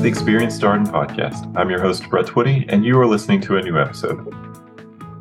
the 0.00 0.08
Experience 0.08 0.58
Darden 0.58 0.86
podcast. 0.86 1.54
I'm 1.54 1.68
your 1.68 1.78
host, 1.78 2.08
Brett 2.08 2.24
Twitty, 2.24 2.64
and 2.70 2.86
you 2.86 2.98
are 2.98 3.06
listening 3.06 3.38
to 3.42 3.58
a 3.58 3.62
new 3.62 3.78
episode. 3.78 4.32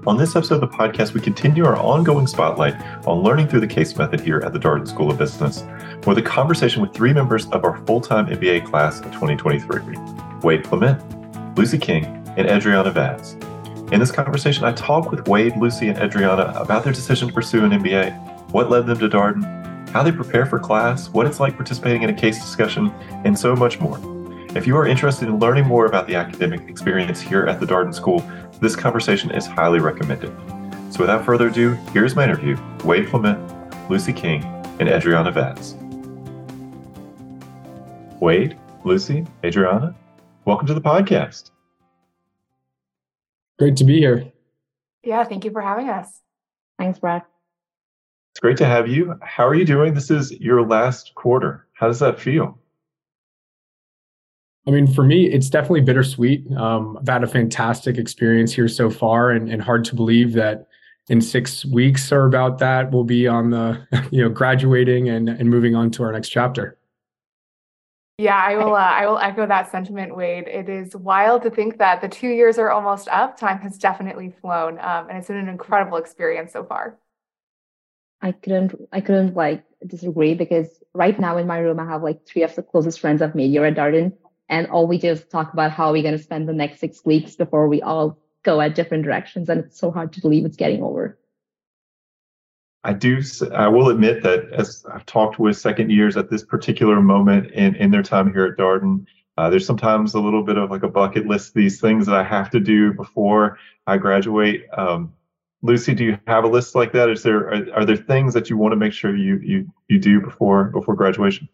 On 0.07 0.15
this 0.15 0.37
episode 0.37 0.63
of 0.63 0.71
the 0.71 0.77
podcast, 0.77 1.13
we 1.13 1.19
continue 1.19 1.65
our 1.65 1.75
ongoing 1.75 2.25
spotlight 2.25 2.75
on 3.05 3.21
learning 3.21 3.49
through 3.49 3.59
the 3.59 3.67
case 3.67 3.97
method 3.97 4.21
here 4.21 4.37
at 4.37 4.53
the 4.53 4.59
Darden 4.59 4.87
School 4.87 5.11
of 5.11 5.17
Business 5.17 5.65
with 6.07 6.17
a 6.17 6.21
conversation 6.21 6.81
with 6.81 6.93
three 6.93 7.11
members 7.11 7.45
of 7.47 7.65
our 7.65 7.85
full 7.85 7.99
time 7.99 8.27
MBA 8.27 8.67
class 8.67 9.01
of 9.01 9.07
2023 9.07 9.97
Wade 10.43 10.63
Clement, 10.63 11.57
Lucy 11.57 11.77
King, 11.77 12.05
and 12.37 12.47
Edreana 12.47 12.93
Vaz. 12.93 13.33
In 13.91 13.99
this 13.99 14.11
conversation, 14.11 14.63
I 14.63 14.71
talk 14.71 15.11
with 15.11 15.27
Wade, 15.27 15.57
Lucy, 15.57 15.89
and 15.89 15.97
Edreana 15.97 16.55
about 16.55 16.85
their 16.85 16.93
decision 16.93 17.27
to 17.27 17.33
pursue 17.33 17.65
an 17.65 17.71
MBA, 17.71 18.51
what 18.51 18.69
led 18.69 18.87
them 18.87 18.97
to 18.99 19.09
Darden, 19.09 19.89
how 19.89 20.03
they 20.03 20.13
prepare 20.13 20.45
for 20.45 20.57
class, 20.57 21.09
what 21.09 21.27
it's 21.27 21.41
like 21.41 21.57
participating 21.57 22.03
in 22.03 22.09
a 22.09 22.13
case 22.13 22.39
discussion, 22.39 22.93
and 23.25 23.37
so 23.37 23.57
much 23.57 23.81
more. 23.81 24.18
If 24.55 24.65
you 24.65 24.75
are 24.77 24.87
interested 24.87 25.27
in 25.27 25.37
learning 25.37 25.67
more 25.67 25.85
about 25.85 26.07
the 26.07 26.15
academic 26.15 26.67
experience 26.67 27.21
here 27.21 27.45
at 27.45 27.59
the 27.59 27.67
Darden 27.67 27.93
School, 27.93 28.27
this 28.59 28.75
conversation 28.75 29.29
is 29.29 29.45
highly 29.45 29.79
recommended. 29.79 30.35
So 30.91 31.01
without 31.01 31.23
further 31.23 31.49
ado, 31.49 31.73
here's 31.93 32.15
my 32.15 32.23
interview 32.23 32.57
Wade 32.83 33.07
Clement, 33.07 33.39
Lucy 33.91 34.11
King, 34.11 34.43
and 34.79 34.89
Edreana 34.89 35.31
Vaz. 35.31 35.75
Wade, 38.19 38.57
Lucy, 38.85 39.23
Edreana, 39.43 39.93
welcome 40.45 40.65
to 40.65 40.73
the 40.73 40.81
podcast. 40.81 41.51
Great 43.59 43.77
to 43.77 43.83
be 43.83 43.99
here. 43.99 44.31
Yeah, 45.03 45.23
thank 45.25 45.45
you 45.45 45.51
for 45.51 45.61
having 45.61 45.89
us. 45.89 46.21
Thanks, 46.79 46.97
Brad. 46.97 47.21
It's 48.31 48.39
great 48.39 48.57
to 48.57 48.65
have 48.65 48.87
you. 48.87 49.13
How 49.21 49.47
are 49.47 49.53
you 49.53 49.65
doing? 49.65 49.93
This 49.93 50.09
is 50.09 50.31
your 50.31 50.65
last 50.65 51.13
quarter. 51.13 51.67
How 51.73 51.85
does 51.85 51.99
that 51.99 52.19
feel? 52.19 52.58
I 54.69 54.71
mean, 54.71 54.85
for 54.85 55.03
me, 55.03 55.25
it's 55.25 55.49
definitely 55.49 55.81
bittersweet. 55.81 56.45
Um, 56.55 56.95
I've 57.01 57.07
had 57.07 57.23
a 57.23 57.27
fantastic 57.27 57.97
experience 57.97 58.53
here 58.53 58.67
so 58.67 58.91
far, 58.91 59.31
and, 59.31 59.49
and 59.49 59.63
hard 59.63 59.83
to 59.85 59.95
believe 59.95 60.33
that 60.33 60.67
in 61.07 61.21
six 61.21 61.65
weeks 61.65 62.11
or 62.11 62.27
about 62.27 62.59
that, 62.59 62.91
we'll 62.91 63.03
be 63.03 63.27
on 63.27 63.49
the, 63.49 63.83
you 64.11 64.21
know, 64.21 64.29
graduating 64.29 65.09
and, 65.09 65.27
and 65.27 65.49
moving 65.49 65.73
on 65.73 65.89
to 65.89 66.03
our 66.03 66.11
next 66.11 66.29
chapter. 66.29 66.77
Yeah, 68.19 68.35
I 68.35 68.57
will. 68.57 68.75
Uh, 68.75 68.79
I 68.79 69.07
will 69.07 69.17
echo 69.17 69.47
that 69.47 69.71
sentiment, 69.71 70.15
Wade. 70.15 70.47
It 70.47 70.69
is 70.69 70.95
wild 70.95 71.41
to 71.43 71.49
think 71.49 71.79
that 71.79 72.01
the 72.01 72.07
two 72.07 72.27
years 72.27 72.59
are 72.59 72.69
almost 72.69 73.07
up. 73.07 73.39
Time 73.39 73.57
has 73.61 73.75
definitely 73.75 74.35
flown, 74.39 74.77
um, 74.81 75.09
and 75.09 75.17
it's 75.17 75.29
been 75.29 75.37
an 75.37 75.49
incredible 75.49 75.97
experience 75.97 76.53
so 76.53 76.63
far. 76.63 76.99
I 78.21 78.33
couldn't. 78.33 78.75
I 78.91 79.01
couldn't 79.01 79.35
like 79.35 79.63
disagree 79.87 80.35
because 80.35 80.67
right 80.93 81.19
now 81.19 81.37
in 81.37 81.47
my 81.47 81.57
room 81.57 81.79
I 81.79 81.85
have 81.85 82.03
like 82.03 82.27
three 82.27 82.43
of 82.43 82.53
the 82.53 82.61
closest 82.61 82.99
friends 82.99 83.23
I've 83.23 83.33
made 83.33 83.49
here 83.49 83.65
at 83.65 83.73
Darden, 83.73 84.11
and 84.49 84.67
all 84.67 84.87
we 84.87 84.97
just 84.97 85.29
talk 85.29 85.53
about 85.53 85.71
how 85.71 85.91
we're 85.91 86.03
going 86.03 86.17
to 86.17 86.23
spend 86.23 86.49
the 86.49 86.53
next 86.53 86.79
six 86.79 87.05
weeks 87.05 87.35
before 87.35 87.67
we 87.67 87.81
all 87.81 88.17
go 88.43 88.59
at 88.59 88.75
different 88.75 89.03
directions 89.03 89.47
and 89.49 89.61
it's 89.61 89.79
so 89.79 89.91
hard 89.91 90.11
to 90.13 90.21
believe 90.21 90.45
it's 90.45 90.57
getting 90.57 90.83
over. 90.83 91.17
I 92.83 92.93
do 92.93 93.21
i 93.53 93.67
will 93.67 93.89
admit 93.89 94.23
that 94.23 94.53
as 94.53 94.85
i've 94.93 95.05
talked 95.05 95.37
with 95.37 95.57
second 95.57 95.91
years 95.91 96.15
at 96.15 96.29
this 96.29 96.45
particular 96.45 97.01
moment 97.01 97.51
in, 97.51 97.75
in 97.75 97.91
their 97.91 98.01
time 98.01 98.31
here 98.31 98.45
at 98.45 98.57
darden 98.57 99.05
uh, 99.37 99.49
there's 99.49 99.65
sometimes 99.65 100.13
a 100.13 100.19
little 100.19 100.43
bit 100.43 100.57
of 100.57 100.71
like 100.71 100.83
a 100.83 100.87
bucket 100.87 101.27
list 101.27 101.53
these 101.53 101.81
things 101.81 102.05
that 102.05 102.15
i 102.15 102.23
have 102.23 102.49
to 102.49 102.59
do 102.59 102.93
before 102.93 103.59
i 103.85 103.97
graduate. 103.97 104.65
Um, 104.77 105.13
lucy 105.61 105.93
do 105.93 106.05
you 106.05 106.17
have 106.25 106.45
a 106.45 106.47
list 106.47 106.73
like 106.73 106.93
that? 106.93 107.09
Is 107.09 107.21
there 107.21 107.49
are, 107.49 107.73
are 107.73 107.85
there 107.85 107.97
things 107.97 108.33
that 108.33 108.49
you 108.49 108.55
want 108.55 108.71
to 108.71 108.77
make 108.77 108.93
sure 108.93 109.13
you 109.13 109.39
you 109.43 109.69
you 109.89 109.99
do 109.99 110.21
before 110.21 110.65
before 110.65 110.95
graduation 110.95 111.49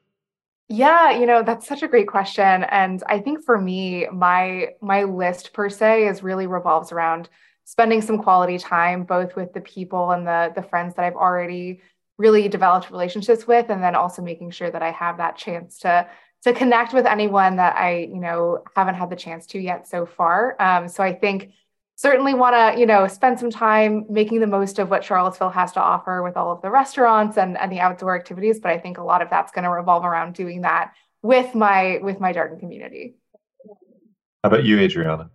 yeah, 0.67 1.11
you 1.11 1.25
know, 1.25 1.44
that's 1.44 1.67
such 1.67 1.83
a 1.83 1.88
great 1.88 2.08
question 2.08 2.63
and 2.63 3.03
I 3.08 3.19
think 3.19 3.44
for 3.44 3.59
me 3.59 4.08
my 4.11 4.70
my 4.81 5.03
list 5.03 5.53
per 5.53 5.70
se 5.70 6.08
is 6.08 6.23
really 6.23 6.48
revolves 6.48 6.92
around 6.92 7.30
spending 7.65 8.02
some 8.02 8.21
quality 8.21 8.58
time 8.58 9.04
both 9.04 9.36
with 9.36 9.54
the 9.54 9.61
people 9.61 10.11
and 10.11 10.25
the 10.25 10.52
the 10.55 10.64
friends 10.64 10.95
that 10.95 11.05
I've 11.05 11.15
already 11.15 11.81
really 12.17 12.48
developed 12.48 12.89
relationships 12.92 13.45
with 13.45 13.70
and 13.70 13.83
then 13.83 13.95
also 13.95 14.21
making 14.21 14.52
sure 14.52 14.71
that 14.71 14.81
I 14.81 14.92
have 14.92 15.17
that 15.17 15.37
chance 15.37 15.80
to 15.80 16.08
to 16.45 16.54
connect 16.54 16.93
with 16.93 17.08
anyone 17.08 17.55
that 17.55 17.75
I, 17.75 18.02
you 18.02 18.20
know, 18.20 18.64
haven't 18.75 18.95
had 18.95 19.09
the 19.09 19.15
chance 19.15 19.48
to 19.48 19.59
yet 19.59 19.87
so 19.87 20.05
far. 20.05 20.55
Um, 20.61 20.87
so 20.87 21.04
I 21.04 21.11
think 21.11 21.52
certainly 21.95 22.33
want 22.33 22.56
to 22.56 22.80
you 22.80 22.86
know 22.86 23.08
spend 23.08 23.39
some 23.39 23.50
time 23.50 24.06
making 24.10 24.39
the 24.39 24.48
most 24.48 24.80
of 24.80 24.89
what 24.89 25.04
charlottesville 25.04 25.50
has 25.50 25.72
to 25.72 25.80
offer 25.80 26.22
with 26.22 26.36
all 26.36 26.52
of 26.52 26.61
the 26.61 26.70
restaurants 26.70 27.38
and, 27.38 27.58
and 27.58 27.72
the 27.72 27.80
outdoor 27.80 28.16
activities 28.16 28.60
but 28.60 28.72
i 28.72 28.78
think 28.78 28.98
a 28.98 29.04
lot 29.04 29.22
of 29.22 29.30
that's 29.30 29.52
going 29.52 29.64
to 29.64 29.70
revolve 29.70 30.04
around 30.04 30.34
doing 30.34 30.61
that 30.61 30.92
with 31.26 31.55
my 31.55 32.00
with 32.04 32.20
my 32.20 32.32
darden 32.32 32.60
community. 32.60 33.16
How 34.44 34.50
about 34.50 34.64
you 34.64 34.78
edreana 34.78 35.32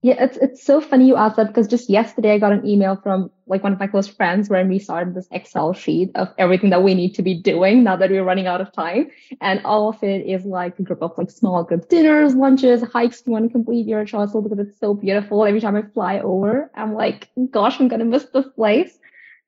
yeah, 0.00 0.14
it's 0.22 0.36
it's 0.36 0.62
so 0.62 0.80
funny 0.80 1.08
you 1.08 1.16
asked 1.16 1.36
that 1.36 1.48
because 1.48 1.66
just 1.66 1.90
yesterday 1.90 2.32
I 2.32 2.38
got 2.38 2.52
an 2.52 2.64
email 2.64 2.94
from 3.02 3.32
like 3.48 3.64
one 3.64 3.72
of 3.72 3.80
my 3.80 3.88
close 3.88 4.06
friends 4.06 4.48
where 4.48 4.64
we 4.64 4.78
started 4.78 5.14
this 5.14 5.26
Excel 5.32 5.72
sheet 5.72 6.10
of 6.14 6.28
everything 6.38 6.70
that 6.70 6.84
we 6.84 6.94
need 6.94 7.14
to 7.16 7.22
be 7.22 7.34
doing 7.34 7.82
now 7.82 7.96
that 7.96 8.08
we're 8.08 8.22
running 8.22 8.46
out 8.46 8.60
of 8.60 8.72
time. 8.72 9.10
And 9.40 9.60
all 9.64 9.88
of 9.88 10.00
it 10.04 10.24
is 10.24 10.44
like 10.44 10.78
a 10.78 10.84
group 10.84 11.02
of 11.02 11.18
like 11.18 11.32
small 11.32 11.64
group 11.64 11.88
dinners, 11.88 12.36
lunches, 12.36 12.80
hikes 12.80 13.24
you 13.26 13.32
want 13.32 13.46
to 13.46 13.52
complete 13.52 13.88
your 13.88 14.06
Charlottesville 14.06 14.42
because 14.42 14.60
it's 14.60 14.78
so 14.78 14.94
beautiful. 14.94 15.44
Every 15.44 15.60
time 15.60 15.74
I 15.74 15.82
fly 15.82 16.20
over, 16.20 16.70
I'm 16.76 16.94
like, 16.94 17.28
gosh, 17.50 17.80
I'm 17.80 17.88
gonna 17.88 18.04
miss 18.04 18.26
this 18.32 18.46
place. 18.54 18.96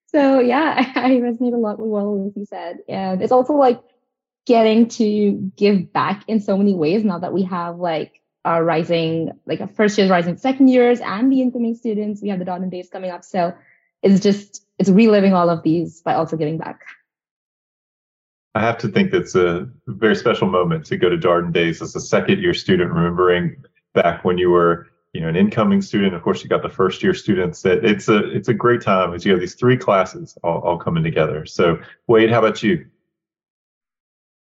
So 0.07 0.41
yeah, 0.41 0.93
I, 0.97 1.01
I 1.05 1.11
resonate 1.21 1.55
a 1.55 1.59
lot 1.59 1.79
with 1.79 1.91
what 1.91 2.07
Lucy 2.07 2.45
said. 2.45 2.79
And 2.89 3.23
it's 3.23 3.33
also 3.33 3.53
like 3.53 3.81
getting 4.47 4.89
to 4.89 5.53
give 5.57 5.93
back 5.93 6.25
in 6.27 6.41
so 6.41 6.57
many 6.57 6.75
ways 6.75 7.05
now 7.05 7.21
that 7.21 7.33
we 7.33 7.45
have 7.45 7.77
like 7.79 8.20
are 8.45 8.65
rising, 8.65 9.33
like 9.47 9.75
first 9.75 9.99
years 9.99 10.11
rising 10.11 10.37
second 10.37 10.69
years 10.69 11.01
and 11.01 11.31
the 11.31 11.43
incoming 11.43 11.75
students. 11.75 12.23
We 12.23 12.29
have 12.31 12.39
the 12.39 12.45
Darden 12.45 12.71
Days 12.71 12.89
coming 12.89 13.11
up. 13.11 13.25
So 13.25 13.55
it's 14.03 14.21
just, 14.21 14.65
it's 14.79 14.89
reliving 14.89 15.35
all 15.35 15.51
of 15.51 15.63
these 15.63 16.01
by 16.01 16.15
also 16.15 16.37
giving 16.37 16.59
back. 16.59 16.81
I 18.55 18.61
have 18.61 18.79
to 18.79 18.89
think 18.89 19.13
that's 19.13 19.35
a 19.35 19.69
very 19.87 20.17
special 20.17 20.49
moment 20.49 20.87
to 20.87 20.97
go 20.97 21.09
to 21.09 21.17
Darden 21.17 21.53
Days 21.53 21.81
as 21.83 21.95
a 21.95 22.01
second 22.01 22.41
year 22.41 22.55
student, 22.55 22.91
remembering 22.91 23.63
back 23.95 24.25
when 24.25 24.39
you 24.39 24.51
were, 24.51 24.89
you 25.13 25.21
know, 25.21 25.29
an 25.29 25.37
incoming 25.37 25.83
student. 25.83 26.15
Of 26.15 26.23
course, 26.23 26.43
you 26.43 26.49
got 26.49 26.63
the 26.63 26.69
first 26.69 27.03
year 27.03 27.15
students. 27.15 27.63
That 27.63 27.85
it's 27.85 28.09
a 28.09 28.29
it's 28.31 28.49
a 28.49 28.55
great 28.55 28.81
time 28.81 29.15
as 29.15 29.25
you 29.25 29.31
have 29.33 29.41
these 29.41 29.55
three 29.55 29.77
classes 29.77 30.37
all, 30.43 30.61
all 30.63 30.79
coming 30.79 31.05
together. 31.05 31.47
So, 31.47 31.79
Wade, 32.09 32.31
how 32.31 32.41
about 32.41 32.63
you? 32.63 32.87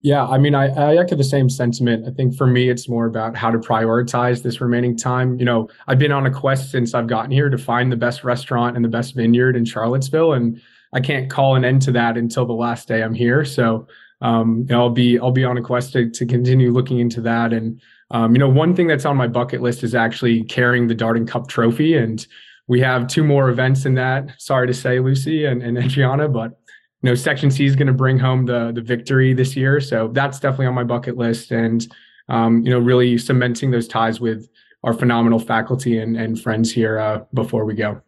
Yeah, 0.01 0.25
I 0.25 0.37
mean, 0.37 0.53
I, 0.53 0.67
I 0.67 0.97
echo 0.97 1.15
the 1.15 1.23
same 1.23 1.49
sentiment. 1.49 2.07
I 2.07 2.11
think 2.11 2.35
for 2.35 2.45
me, 2.45 2.69
it's 2.69 2.87
more 2.87 3.07
about 3.07 3.35
how 3.35 3.49
to 3.49 3.57
prioritize 3.57 4.43
this 4.43 4.61
remaining 4.61 4.95
time. 4.95 5.39
You 5.39 5.45
know, 5.45 5.67
I've 5.87 5.97
been 5.97 6.11
on 6.11 6.27
a 6.27 6.31
quest 6.31 6.69
since 6.69 6.93
I've 6.93 7.07
gotten 7.07 7.31
here 7.31 7.49
to 7.49 7.57
find 7.57 7.91
the 7.91 7.95
best 7.97 8.23
restaurant 8.23 8.75
and 8.75 8.85
the 8.85 8.89
best 8.89 9.15
vineyard 9.15 9.55
in 9.55 9.65
Charlottesville, 9.65 10.33
and 10.33 10.61
I 10.93 10.99
can't 10.99 11.29
call 11.29 11.55
an 11.55 11.65
end 11.65 11.81
to 11.83 11.91
that 11.93 12.17
until 12.17 12.45
the 12.45 12.53
last 12.53 12.87
day 12.87 13.01
I'm 13.01 13.15
here. 13.15 13.43
So, 13.45 13.87
um, 14.21 14.65
you 14.69 14.75
know, 14.75 14.81
I'll 14.81 14.89
be 14.91 15.17
I'll 15.17 15.31
be 15.31 15.43
on 15.43 15.57
a 15.57 15.61
quest 15.61 15.93
to, 15.93 16.09
to 16.11 16.25
continue 16.25 16.71
looking 16.71 16.99
into 16.99 17.19
that. 17.21 17.51
And 17.51 17.81
um, 18.11 18.33
you 18.33 18.39
know, 18.39 18.49
one 18.49 18.75
thing 18.75 18.85
that's 18.85 19.05
on 19.05 19.17
my 19.17 19.27
bucket 19.27 19.61
list 19.61 19.83
is 19.83 19.95
actually 19.95 20.43
carrying 20.43 20.87
the 20.87 20.95
Darden 20.95 21.27
Cup 21.27 21.47
trophy, 21.47 21.97
and 21.97 22.25
we 22.67 22.79
have 22.79 23.07
two 23.07 23.23
more 23.23 23.49
events 23.49 23.85
in 23.85 23.95
that. 23.95 24.29
Sorry 24.37 24.67
to 24.67 24.73
say, 24.73 24.99
Lucy 24.99 25.45
and, 25.45 25.63
and 25.63 25.77
Edreana, 25.77 26.31
but 26.31 26.59
you 27.05 27.11
know, 27.11 27.15
Section 27.15 27.51
C 27.51 27.65
is 27.65 27.75
going 27.75 27.85
to 27.85 27.93
bring 27.93 28.17
home 28.17 28.47
the 28.47 28.71
the 28.73 28.81
victory 28.81 29.31
this 29.31 29.55
year, 29.55 29.79
so 29.79 30.07
that's 30.07 30.39
definitely 30.39 30.65
on 30.65 30.73
my 30.73 30.83
bucket 30.83 31.17
list. 31.17 31.51
And 31.51 31.87
um, 32.29 32.63
you 32.63 32.71
know, 32.71 32.79
really 32.79 33.19
cementing 33.19 33.69
those 33.69 33.87
ties 33.87 34.19
with 34.19 34.49
our 34.83 34.91
phenomenal 34.91 35.37
faculty 35.37 35.99
and, 35.99 36.17
and 36.17 36.41
friends 36.41 36.71
here 36.71 36.97
uh, 36.97 37.19
before 37.31 37.63
we 37.63 37.75
go. 37.75 38.01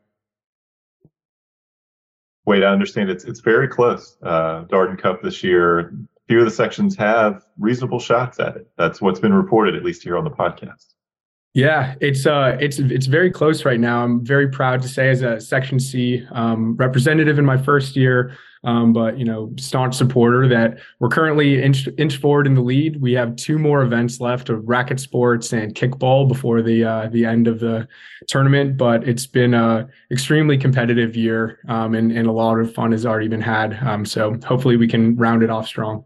Wait, 2.48 2.64
I 2.64 2.72
understand 2.72 3.12
it's 3.12 3.24
it's 3.24 3.42
very 3.42 3.68
close. 3.68 4.18
Uh, 4.24 4.64
Darden 4.64 5.00
Cup 5.00 5.22
this 5.22 5.44
year. 5.44 5.94
Few 6.28 6.40
of 6.40 6.46
the 6.46 6.52
sections 6.52 6.96
have 6.96 7.44
reasonable 7.60 8.00
shots 8.00 8.40
at 8.40 8.56
it. 8.56 8.68
That's 8.80 9.00
what's 9.00 9.20
been 9.20 9.34
reported, 9.34 9.76
at 9.76 9.84
least 9.84 10.02
here 10.02 10.18
on 10.18 10.24
the 10.24 10.32
podcast. 10.32 10.96
Yeah, 11.54 11.96
it's 12.02 12.26
uh, 12.26 12.58
it's 12.60 12.80
it's 12.80 13.06
very 13.06 13.32
close 13.32 13.64
right 13.64 13.80
now. 13.80 14.04
I'm 14.04 14.26
very 14.26 14.48
proud 14.48 14.82
to 14.82 14.88
say, 14.88 15.10
as 15.10 15.22
a 15.22 15.40
Section 15.40 15.80
C 15.80 16.26
um, 16.32 16.76
representative 16.78 17.40
in 17.40 17.46
my 17.46 17.58
first 17.58 17.96
year, 17.96 18.38
um, 18.68 18.92
but 18.92 19.18
you 19.18 19.24
know, 19.24 19.50
staunch 19.58 19.96
supporter 19.96 20.46
that 20.50 20.78
we're 21.00 21.08
currently 21.08 21.64
inch, 21.64 21.88
inch 21.98 22.18
forward 22.18 22.46
in 22.46 22.54
the 22.54 22.62
lead. 22.62 23.02
We 23.02 23.14
have 23.14 23.38
two 23.38 23.58
more 23.58 23.82
events 23.82 24.20
left 24.20 24.50
of 24.50 24.68
racket 24.68 25.00
sports 25.00 25.54
and 25.54 25.74
kickball 25.74 26.28
before 26.28 26.62
the 26.62 26.84
uh, 26.84 27.08
the 27.08 27.24
end 27.26 27.48
of 27.48 27.62
the 27.62 27.88
tournament. 28.28 28.76
But 28.76 29.08
it's 29.08 29.26
been 29.26 29.54
a 29.54 29.88
extremely 30.12 30.58
competitive 30.58 31.16
year, 31.16 31.60
um, 31.70 31.96
and 31.96 32.12
and 32.12 32.28
a 32.28 32.32
lot 32.34 32.60
of 32.60 32.74
fun 32.74 32.92
has 32.92 33.06
already 33.06 33.30
been 33.30 33.42
had. 33.42 33.82
Um, 33.82 34.06
so 34.06 34.38
hopefully 34.46 34.76
we 34.76 34.88
can 34.90 35.16
round 35.16 35.44
it 35.44 35.50
off 35.50 35.66
strong. 35.66 36.04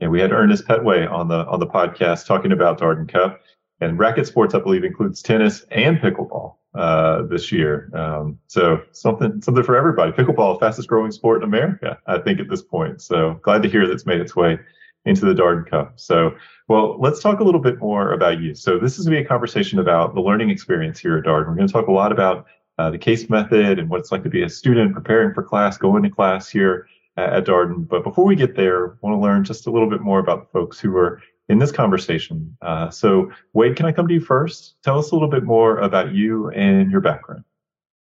Yeah, 0.00 0.08
we 0.08 0.20
had 0.20 0.32
Ernest 0.32 0.66
Petway 0.66 1.08
on 1.08 1.28
the 1.28 1.46
on 1.46 1.60
the 1.60 1.68
podcast 1.68 2.26
talking 2.26 2.50
about 2.50 2.80
Darden 2.80 3.08
Cup 3.08 3.40
and 3.80 3.96
racket 3.96 4.26
sports. 4.26 4.56
I 4.56 4.58
believe 4.58 4.82
includes 4.82 5.22
tennis 5.22 5.64
and 5.70 5.98
pickleball 5.98 6.57
uh, 6.78 7.22
this 7.22 7.50
year. 7.50 7.90
Um, 7.92 8.38
so 8.46 8.80
something 8.92 9.42
something 9.42 9.64
for 9.64 9.76
everybody. 9.76 10.12
Pickleball, 10.12 10.60
fastest 10.60 10.88
growing 10.88 11.10
sport 11.10 11.42
in 11.42 11.48
America, 11.48 11.98
I 12.06 12.18
think 12.18 12.38
at 12.38 12.48
this 12.48 12.62
point. 12.62 13.02
So 13.02 13.40
glad 13.42 13.62
to 13.64 13.68
hear 13.68 13.86
that's 13.86 14.06
made 14.06 14.20
its 14.20 14.36
way 14.36 14.58
into 15.04 15.24
the 15.24 15.34
Darden 15.34 15.68
Cup. 15.68 15.94
So, 15.96 16.36
well, 16.68 16.96
let's 17.00 17.20
talk 17.20 17.40
a 17.40 17.44
little 17.44 17.60
bit 17.60 17.78
more 17.78 18.12
about 18.12 18.40
you. 18.40 18.54
So, 18.54 18.78
this 18.78 18.98
is 18.98 19.06
going 19.06 19.16
to 19.16 19.22
be 19.22 19.24
a 19.24 19.28
conversation 19.28 19.80
about 19.80 20.14
the 20.14 20.20
learning 20.20 20.50
experience 20.50 21.00
here 21.00 21.18
at 21.18 21.24
Darden. 21.24 21.48
We're 21.48 21.56
going 21.56 21.66
to 21.66 21.72
talk 21.72 21.88
a 21.88 21.92
lot 21.92 22.12
about 22.12 22.46
uh, 22.78 22.90
the 22.90 22.98
case 22.98 23.28
method 23.28 23.80
and 23.80 23.88
what 23.88 23.98
it's 23.98 24.12
like 24.12 24.22
to 24.22 24.30
be 24.30 24.42
a 24.42 24.48
student 24.48 24.94
preparing 24.94 25.34
for 25.34 25.42
class, 25.42 25.76
going 25.78 26.04
to 26.04 26.10
class 26.10 26.48
here 26.48 26.86
at, 27.16 27.32
at 27.32 27.44
Darden. 27.44 27.88
But 27.88 28.04
before 28.04 28.24
we 28.24 28.36
get 28.36 28.54
there, 28.54 28.98
want 29.02 29.14
to 29.14 29.20
learn 29.20 29.44
just 29.44 29.66
a 29.66 29.70
little 29.70 29.90
bit 29.90 30.00
more 30.00 30.20
about 30.20 30.42
the 30.42 30.58
folks 30.58 30.78
who 30.78 30.96
are 30.96 31.20
in 31.48 31.58
this 31.58 31.72
conversation. 31.72 32.56
Uh, 32.62 32.90
so, 32.90 33.30
Wade, 33.52 33.76
can 33.76 33.86
I 33.86 33.92
come 33.92 34.06
to 34.08 34.14
you 34.14 34.20
first? 34.20 34.76
Tell 34.82 34.98
us 34.98 35.10
a 35.10 35.14
little 35.14 35.30
bit 35.30 35.44
more 35.44 35.78
about 35.78 36.12
you 36.12 36.50
and 36.50 36.90
your 36.90 37.00
background. 37.00 37.44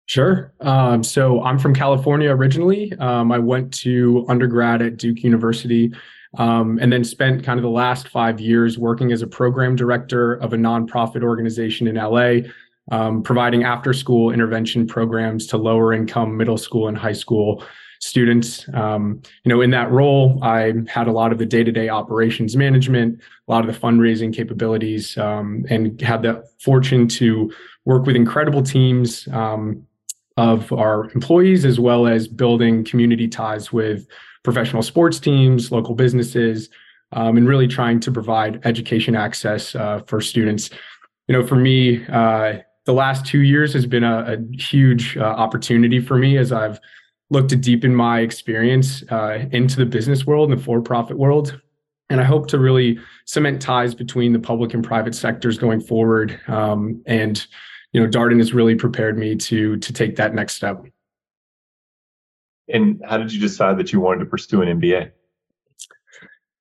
Sure. 0.06 0.54
Um, 0.60 1.02
so 1.04 1.42
I'm 1.44 1.58
from 1.58 1.74
California 1.74 2.30
originally. 2.30 2.94
Um, 3.00 3.32
I 3.32 3.40
went 3.40 3.74
to 3.76 4.26
undergrad 4.28 4.82
at 4.82 4.98
Duke 4.98 5.24
University 5.24 5.94
um, 6.38 6.78
and 6.82 6.92
then 6.92 7.04
spent 7.04 7.44
kind 7.44 7.58
of 7.58 7.64
the 7.64 7.70
last 7.70 8.10
five 8.10 8.40
years 8.40 8.78
working 8.78 9.12
as 9.12 9.22
a 9.22 9.28
program 9.28 9.76
director 9.76 10.34
of 10.36 10.52
a 10.54 10.58
nonprofit 10.58 11.24
organization 11.24 11.88
in 11.88 11.96
LA 11.96 12.50
um, 12.92 13.24
providing 13.24 13.64
after 13.64 13.94
school 13.94 14.32
intervention 14.32 14.88
programs 14.88 15.48
to 15.48 15.58
lower 15.58 15.94
income 15.94 16.36
middle 16.36 16.58
school 16.58 16.88
and 16.88 16.98
high 16.98 17.14
school 17.14 17.64
students. 18.04 18.68
Um, 18.74 19.22
you 19.44 19.50
know, 19.50 19.62
in 19.62 19.70
that 19.72 19.90
role, 19.92 20.40
I 20.44 20.74
had 20.88 21.08
a 21.08 21.12
lot 21.12 21.32
of 21.32 21.38
the 21.38 21.46
day 21.46 21.64
to 21.64 21.72
day 21.72 21.88
operations 21.88 22.56
management, 22.56 23.22
a 23.48 23.52
lot 23.52 23.68
of 23.68 23.74
the 23.74 23.80
fundraising 23.80 24.34
capabilities, 24.34 25.18
um, 25.18 25.66
and 25.70 26.00
had 26.02 26.22
the 26.22 26.44
fortune 26.60 27.08
to 27.08 27.52
work 27.86 28.06
with 28.06 28.16
incredible 28.16 28.62
teams 28.62 29.28
um, 29.30 29.88
of 30.36 30.72
our 30.74 31.10
employees, 31.12 31.64
as 31.64 31.80
well 31.80 32.06
as 32.06 32.28
building 32.28 32.84
community 32.84 33.28
ties 33.28 33.72
with 33.72 34.06
professional 34.44 34.84
sports 34.84 35.20
teams, 35.20 35.72
local 35.72 35.96
businesses, 35.96 36.70
um, 37.14 37.38
and 37.38 37.48
really 37.48 37.68
trying 37.68 38.02
to 38.02 38.12
provide 38.12 38.60
education 38.66 39.16
access 39.16 39.76
uh, 39.76 40.02
for 40.08 40.20
students. 40.20 40.70
You 41.28 41.38
know, 41.38 41.48
for 41.48 41.56
me, 41.56 42.06
uh, 42.08 42.58
the 42.86 42.94
last 42.94 43.26
two 43.26 43.44
years 43.44 43.72
has 43.74 43.86
been 43.86 44.04
a, 44.04 44.36
a 44.36 44.58
huge 44.58 45.16
uh, 45.16 45.22
opportunity 45.22 46.02
for 46.02 46.18
me 46.18 46.38
as 46.38 46.52
I've 46.52 46.82
looked 47.34 47.50
to 47.50 47.56
deepen 47.56 47.94
my 47.94 48.22
experience 48.22 49.04
uh, 49.10 49.46
into 49.52 49.76
the 49.76 49.86
business 49.86 50.26
world 50.26 50.50
and 50.50 50.60
the 50.60 50.64
for-profit 50.64 51.18
world. 51.18 51.60
And 52.10 52.22
I 52.22 52.24
hope 52.24 52.48
to 52.50 52.60
really 52.60 53.00
cement 53.26 53.62
ties 53.62 53.96
between 53.96 54.34
the 54.34 54.40
public 54.40 54.74
and 54.74 54.84
private 54.84 55.16
sectors 55.16 55.58
going 55.58 55.82
forward. 55.82 56.40
Um, 56.48 57.02
and 57.08 57.46
you 57.92 58.02
know, 58.02 58.08
Darden 58.08 58.38
has 58.38 58.54
really 58.54 58.76
prepared 58.76 59.18
me 59.18 59.36
to 59.36 59.78
to 59.78 59.94
take 59.94 60.16
that 60.16 60.34
next 60.34 60.54
step. 60.54 60.84
And 62.70 63.02
how 63.04 63.18
did 63.18 63.34
you 63.34 63.40
decide 63.40 63.78
that 63.80 63.92
you 63.92 64.00
wanted 64.00 64.20
to 64.20 64.26
pursue 64.26 64.62
an 64.62 64.80
MBA? 64.80 65.12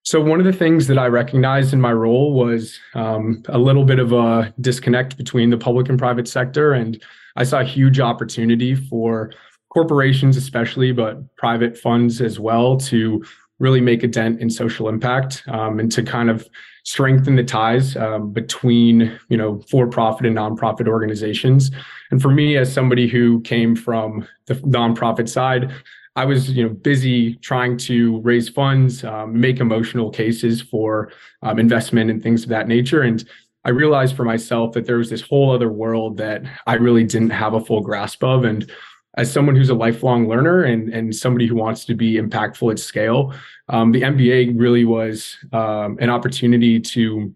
So 0.04 0.20
one 0.20 0.40
of 0.40 0.46
the 0.46 0.52
things 0.52 0.88
that 0.88 0.98
I 0.98 1.06
recognized 1.06 1.72
in 1.72 1.80
my 1.80 1.92
role 1.92 2.34
was 2.34 2.78
um, 2.94 3.42
a 3.48 3.58
little 3.58 3.84
bit 3.84 4.00
of 4.00 4.12
a 4.12 4.52
disconnect 4.60 5.16
between 5.16 5.50
the 5.50 5.56
public 5.56 5.88
and 5.88 5.98
private 5.98 6.26
sector, 6.26 6.72
and 6.72 7.00
I 7.36 7.44
saw 7.44 7.60
a 7.60 7.64
huge 7.64 8.00
opportunity 8.00 8.74
for 8.74 9.32
corporations, 9.72 10.36
especially, 10.36 10.92
but 10.92 11.34
private 11.36 11.78
funds 11.78 12.20
as 12.20 12.38
well, 12.38 12.76
to 12.76 13.24
really 13.58 13.80
make 13.80 14.02
a 14.02 14.08
dent 14.08 14.40
in 14.40 14.50
social 14.50 14.88
impact 14.88 15.44
um, 15.48 15.78
and 15.78 15.90
to 15.92 16.02
kind 16.02 16.28
of 16.28 16.46
strengthen 16.84 17.36
the 17.36 17.44
ties 17.44 17.96
um, 17.96 18.32
between 18.32 19.18
you 19.28 19.36
know 19.36 19.60
for-profit 19.70 20.26
and 20.26 20.36
nonprofit 20.36 20.88
organizations. 20.88 21.70
And 22.10 22.20
for 22.20 22.30
me, 22.30 22.56
as 22.56 22.72
somebody 22.72 23.08
who 23.08 23.40
came 23.42 23.74
from 23.76 24.26
the 24.46 24.54
nonprofit 24.54 25.28
side, 25.28 25.72
I 26.16 26.26
was, 26.26 26.50
you 26.50 26.64
know, 26.64 26.74
busy 26.74 27.36
trying 27.36 27.78
to 27.78 28.20
raise 28.20 28.48
funds, 28.48 29.02
um, 29.04 29.40
make 29.40 29.60
emotional 29.60 30.10
cases 30.10 30.60
for 30.60 31.10
um, 31.40 31.58
investment 31.58 32.10
and 32.10 32.22
things 32.22 32.42
of 32.42 32.50
that 32.50 32.68
nature. 32.68 33.00
And 33.00 33.24
I 33.64 33.70
realized 33.70 34.16
for 34.16 34.24
myself 34.24 34.74
that 34.74 34.86
there 34.86 34.98
was 34.98 35.08
this 35.08 35.22
whole 35.22 35.50
other 35.50 35.72
world 35.72 36.18
that 36.18 36.42
I 36.66 36.74
really 36.74 37.04
didn't 37.04 37.30
have 37.30 37.54
a 37.54 37.64
full 37.64 37.80
grasp 37.80 38.22
of. 38.24 38.44
And 38.44 38.70
as 39.16 39.30
someone 39.30 39.56
who's 39.56 39.70
a 39.70 39.74
lifelong 39.74 40.28
learner 40.28 40.62
and 40.62 40.88
and 40.92 41.14
somebody 41.14 41.46
who 41.46 41.54
wants 41.54 41.84
to 41.86 41.94
be 41.94 42.14
impactful 42.14 42.70
at 42.70 42.78
scale, 42.78 43.34
um, 43.68 43.92
the 43.92 44.02
MBA 44.02 44.58
really 44.58 44.84
was 44.84 45.38
um, 45.52 45.98
an 46.00 46.10
opportunity 46.10 46.80
to 46.80 47.34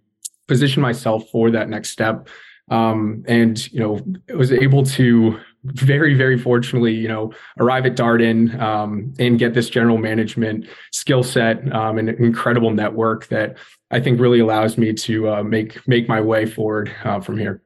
position 0.48 0.80
myself 0.80 1.28
for 1.30 1.50
that 1.50 1.68
next 1.68 1.90
step. 1.90 2.28
Um, 2.68 3.24
and 3.28 3.72
you 3.72 3.78
know, 3.78 4.34
was 4.34 4.50
able 4.50 4.84
to 4.84 5.38
very, 5.64 6.14
very 6.14 6.38
fortunately, 6.38 6.94
you 6.94 7.08
know, 7.08 7.32
arrive 7.58 7.86
at 7.86 7.96
Darden 7.96 8.60
um, 8.60 9.12
and 9.18 9.38
get 9.38 9.54
this 9.54 9.68
general 9.68 9.98
management 9.98 10.66
skill 10.92 11.22
set 11.22 11.72
um, 11.72 11.98
and 11.98 12.08
an 12.08 12.22
incredible 12.22 12.70
network 12.70 13.26
that 13.28 13.56
I 13.90 14.00
think 14.00 14.20
really 14.20 14.40
allows 14.40 14.78
me 14.78 14.92
to 14.92 15.28
uh, 15.28 15.42
make 15.42 15.86
make 15.86 16.08
my 16.08 16.20
way 16.20 16.46
forward 16.46 16.94
uh, 17.04 17.20
from 17.20 17.38
here. 17.38 17.62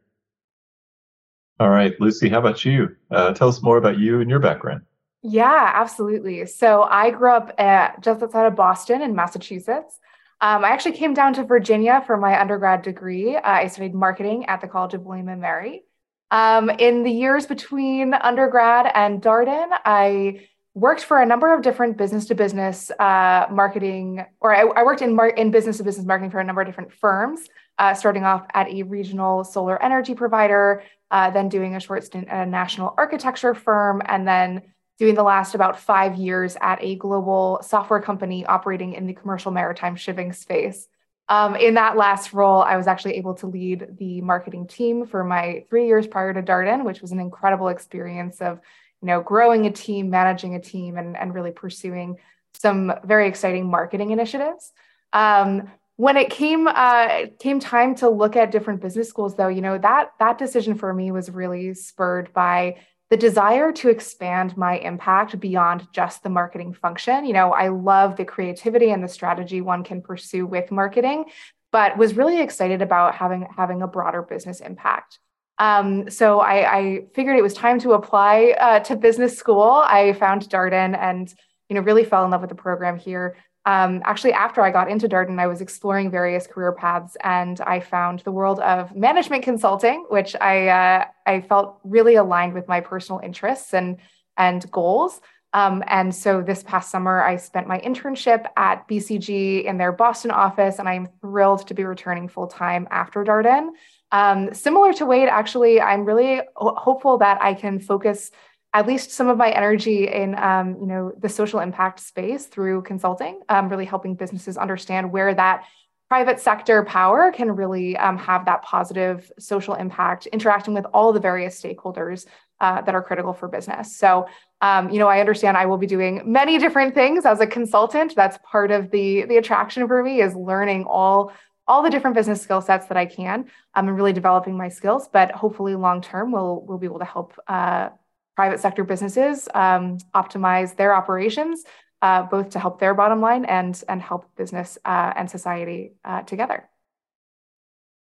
All 1.61 1.69
right, 1.69 1.95
Lucy, 2.01 2.31
how 2.31 2.39
about 2.39 2.65
you? 2.65 2.97
Uh, 3.11 3.35
tell 3.35 3.47
us 3.47 3.61
more 3.61 3.77
about 3.77 3.99
you 3.99 4.23
and 4.23 4.31
your 4.31 4.39
background. 4.39 4.81
Yeah, 5.23 5.71
absolutely. 5.75 6.47
So 6.47 6.85
I 6.85 7.11
grew 7.11 7.31
up 7.31 7.53
at, 7.59 8.01
just 8.01 8.23
outside 8.23 8.47
of 8.47 8.57
Boston 8.57 9.03
in 9.03 9.15
Massachusetts. 9.15 9.99
Um, 10.41 10.65
I 10.65 10.71
actually 10.71 10.97
came 10.97 11.13
down 11.13 11.35
to 11.35 11.45
Virginia 11.45 12.03
for 12.07 12.17
my 12.17 12.41
undergrad 12.41 12.81
degree. 12.81 13.37
Uh, 13.37 13.43
I 13.45 13.67
studied 13.67 13.95
marketing 13.95 14.47
at 14.47 14.63
the 14.63 14.69
College 14.69 14.95
of 14.95 15.03
William 15.03 15.29
and 15.29 15.43
Mary. 15.43 15.83
Um, 16.31 16.71
in 16.71 17.03
the 17.03 17.11
years 17.11 17.45
between 17.45 18.15
undergrad 18.15 18.91
and 18.95 19.21
Darden, 19.21 19.69
I 19.85 20.47
worked 20.73 21.05
for 21.05 21.21
a 21.21 21.27
number 21.27 21.53
of 21.53 21.61
different 21.61 21.99
business 21.99 22.25
to 22.27 22.35
business 22.35 22.91
uh, 22.93 23.49
marketing, 23.51 24.25
or 24.41 24.55
I, 24.55 24.63
I 24.63 24.83
worked 24.83 25.03
in, 25.03 25.15
mar- 25.15 25.29
in 25.29 25.51
business 25.51 25.77
to 25.77 25.85
business 25.85 26.07
marketing 26.07 26.31
for 26.31 26.41
a 26.41 26.45
number 26.45 26.63
of 26.63 26.67
different 26.67 26.95
firms, 26.95 27.41
uh, 27.79 27.95
starting 27.95 28.25
off 28.25 28.47
at 28.55 28.69
a 28.69 28.83
regional 28.83 29.45
solar 29.45 29.83
energy 29.83 30.15
provider, 30.15 30.83
uh, 31.11 31.31
then 31.31 31.49
doing 31.49 31.77
a 31.77 31.81
short 31.81 32.05
stint 32.05 32.29
at 32.29 32.47
a 32.47 32.51
national 32.51 32.95
architecture 32.97 33.55
firm, 33.55 34.03
and 34.05 34.27
then 34.27 34.63
doing 34.99 35.15
the 35.15 35.23
last 35.23 35.55
about 35.55 35.81
five 35.81 36.17
years 36.17 36.57
at 36.61 36.79
a 36.83 36.95
global 36.97 37.61
software 37.63 38.03
company 38.03 38.45
operating 38.45 38.93
in 38.93 39.07
the 39.07 39.15
commercial 39.15 39.51
maritime 39.51 39.97
shipping 39.97 40.33
space. 40.33 40.89
Um, 41.31 41.57
in 41.57 41.75
that 41.75 41.97
last 41.97 42.33
role, 42.33 42.61
I 42.61 42.77
was 42.77 42.87
actually 42.87 43.15
able 43.15 43.35
to 43.37 43.47
lead 43.47 43.97
the 43.99 44.21
marketing 44.21 44.67
team 44.67 45.07
for 45.07 45.25
my 45.25 45.65
three 45.71 45.87
years 45.87 46.07
prior 46.07 46.35
to 46.35 46.43
Darden, 46.43 46.85
which 46.85 47.01
was 47.01 47.13
an 47.13 47.21
incredible 47.21 47.69
experience 47.69 48.43
of, 48.43 48.61
you 49.01 49.07
know, 49.07 49.23
growing 49.23 49.65
a 49.65 49.71
team, 49.71 50.11
managing 50.11 50.55
a 50.57 50.61
team, 50.61 50.99
and, 50.99 51.17
and 51.17 51.33
really 51.33 51.53
pursuing 51.53 52.17
some 52.55 52.93
very 53.05 53.29
exciting 53.29 53.71
marketing 53.71 54.11
initiatives. 54.11 54.73
Um, 55.13 55.71
when 56.01 56.17
it 56.17 56.31
came 56.31 56.67
uh, 56.67 57.27
came 57.39 57.61
time 57.61 57.95
to 57.95 58.09
look 58.09 58.35
at 58.35 58.51
different 58.51 58.81
business 58.81 59.07
schools, 59.07 59.37
though, 59.37 59.49
you 59.49 59.61
know 59.61 59.77
that 59.77 60.13
that 60.19 60.39
decision 60.39 60.75
for 60.75 60.95
me 60.95 61.13
was 61.13 61.31
really 61.31 61.75
spurred 61.75 62.33
by 62.33 62.79
the 63.11 63.19
desire 63.19 63.71
to 63.71 63.91
expand 63.91 64.57
my 64.57 64.79
impact 64.79 65.39
beyond 65.39 65.87
just 65.93 66.23
the 66.23 66.31
marketing 66.31 66.73
function. 66.73 67.27
You 67.27 67.35
know, 67.35 67.53
I 67.53 67.69
love 67.69 68.17
the 68.17 68.25
creativity 68.25 68.93
and 68.93 69.05
the 69.05 69.09
strategy 69.09 69.61
one 69.61 69.85
can 69.85 70.01
pursue 70.01 70.47
with 70.47 70.71
marketing, 70.71 71.27
but 71.71 71.99
was 71.99 72.17
really 72.17 72.41
excited 72.41 72.81
about 72.81 73.15
having 73.15 73.47
having 73.55 73.83
a 73.83 73.87
broader 73.87 74.23
business 74.23 74.61
impact. 74.61 75.19
Um, 75.59 76.09
so 76.09 76.41
I, 76.41 76.79
I, 76.79 77.01
figured 77.15 77.37
it 77.37 77.43
was 77.43 77.53
time 77.53 77.79
to 77.81 77.93
apply 77.93 78.55
uh, 78.59 78.81
to 78.81 78.97
business 78.97 79.37
school. 79.37 79.83
I 79.85 80.15
found 80.15 80.49
Darden 80.49 80.97
and 80.97 81.31
you 81.69 81.77
know 81.77 81.83
really 81.83 82.05
fell 82.05 82.25
in 82.25 82.31
love 82.31 82.41
with 82.41 82.49
the 82.49 82.57
program 82.57 82.97
here 82.97 83.37
um, 83.71 84.03
actually, 84.05 84.33
after 84.33 84.63
I 84.63 84.73
got 84.73 84.91
into 84.91 85.09
Darden, 85.09 85.39
I 85.39 85.47
was 85.47 85.61
exploring 85.61 86.11
various 86.11 86.45
career 86.45 86.73
paths, 86.73 87.17
and 87.23 87.61
I 87.61 87.79
found 87.79 88.19
the 88.21 88.33
world 88.33 88.59
of 88.59 88.97
management 88.97 89.45
consulting, 89.45 90.07
which 90.09 90.35
I 90.41 90.67
uh, 90.67 91.05
I 91.25 91.41
felt 91.43 91.79
really 91.85 92.17
aligned 92.17 92.53
with 92.53 92.67
my 92.67 92.81
personal 92.81 93.21
interests 93.21 93.73
and 93.73 93.99
and 94.37 94.69
goals. 94.73 95.21
Um, 95.53 95.85
and 95.87 96.13
so 96.13 96.43
this 96.43 96.65
past 96.65 96.91
summer, 96.91 97.23
I 97.23 97.37
spent 97.37 97.69
my 97.69 97.79
internship 97.79 98.45
at 98.57 98.89
BCG 98.89 99.65
in 99.65 99.79
their 99.79 99.93
Boston 99.93 100.33
office, 100.33 100.81
and 100.81 100.89
I'm 100.89 101.09
thrilled 101.21 101.69
to 101.69 101.75
be 101.75 101.85
returning 101.85 102.27
full 102.27 102.49
time 102.49 102.89
after 102.91 103.23
Darden. 103.23 103.69
Um, 104.11 104.53
similar 104.53 104.93
to 104.95 105.07
Wade, 105.07 105.29
actually, 105.29 105.81
I'm 105.81 106.05
really 106.05 106.41
hopeful 106.57 107.19
that 107.19 107.41
I 107.41 107.55
can 107.55 107.79
focus 107.79 108.33
at 108.73 108.87
least 108.87 109.11
some 109.11 109.29
of 109.29 109.37
my 109.37 109.51
energy 109.51 110.07
in 110.09 110.37
um, 110.37 110.77
you 110.81 110.87
know 110.87 111.13
the 111.19 111.29
social 111.29 111.61
impact 111.61 112.01
space 112.01 112.47
through 112.47 112.83
consulting 112.83 113.41
um, 113.49 113.69
really 113.69 113.85
helping 113.85 114.15
businesses 114.15 114.57
understand 114.57 115.11
where 115.11 115.35
that 115.35 115.65
private 116.09 116.41
sector 116.41 116.83
power 116.85 117.31
can 117.31 117.53
really 117.53 117.97
um, 117.97 118.19
have 118.19 118.45
that 118.45 118.63
positive 118.63 119.31
social 119.39 119.75
impact 119.75 120.27
interacting 120.27 120.75
with 120.75 120.85
all 120.93 121.13
the 121.13 121.21
various 121.21 121.61
stakeholders 121.61 122.27
uh, 122.61 122.81
that 122.83 122.95
are 122.95 123.03
critical 123.03 123.33
for 123.33 123.49
business 123.49 123.97
so 123.97 124.27
um, 124.61 124.91
you 124.91 124.99
know 124.99 125.09
i 125.09 125.21
understand 125.21 125.57
i 125.57 125.67
will 125.67 125.79
be 125.79 125.87
doing 125.87 126.23
many 126.25 126.59
different 126.59 126.95
things 126.95 127.25
as 127.25 127.41
a 127.41 127.47
consultant 127.47 128.15
that's 128.15 128.39
part 128.45 128.71
of 128.71 128.91
the 128.91 129.25
the 129.25 129.37
attraction 129.37 129.87
for 129.87 130.03
me 130.03 130.21
is 130.21 130.35
learning 130.35 130.85
all 130.85 131.33
all 131.69 131.85
the 131.85 131.91
different 131.91 132.17
business 132.17 132.43
skill 132.43 132.61
sets 132.61 132.87
that 132.87 132.97
I 132.97 133.07
can. 133.07 133.45
I'm 133.75 133.89
um, 133.89 133.95
really 133.95 134.13
developing 134.13 134.57
my 134.57 134.69
skills, 134.69 135.09
but 135.13 135.31
hopefully 135.31 135.77
long 135.77 136.03
term 136.03 136.33
we'll 136.33 136.65
we'll 136.67 136.79
be 136.79 136.87
able 136.87 136.99
to 136.99 137.05
help 137.05 137.39
uh, 137.47 137.91
private 138.37 138.61
sector 138.61 138.85
businesses 138.85 139.49
um, 139.55 139.99
optimize 140.15 140.77
their 140.77 140.95
operations 140.95 141.65
uh, 142.03 142.23
both 142.23 142.51
to 142.51 142.59
help 142.59 142.81
their 142.81 142.95
bottom 142.95 143.21
line 143.21 143.45
and 143.45 143.83
and 143.89 144.01
help 144.01 144.25
business 144.37 144.79
uh, 144.85 145.13
and 145.17 145.31
society 145.31 145.93
uh, 146.05 146.23
together. 146.23 146.69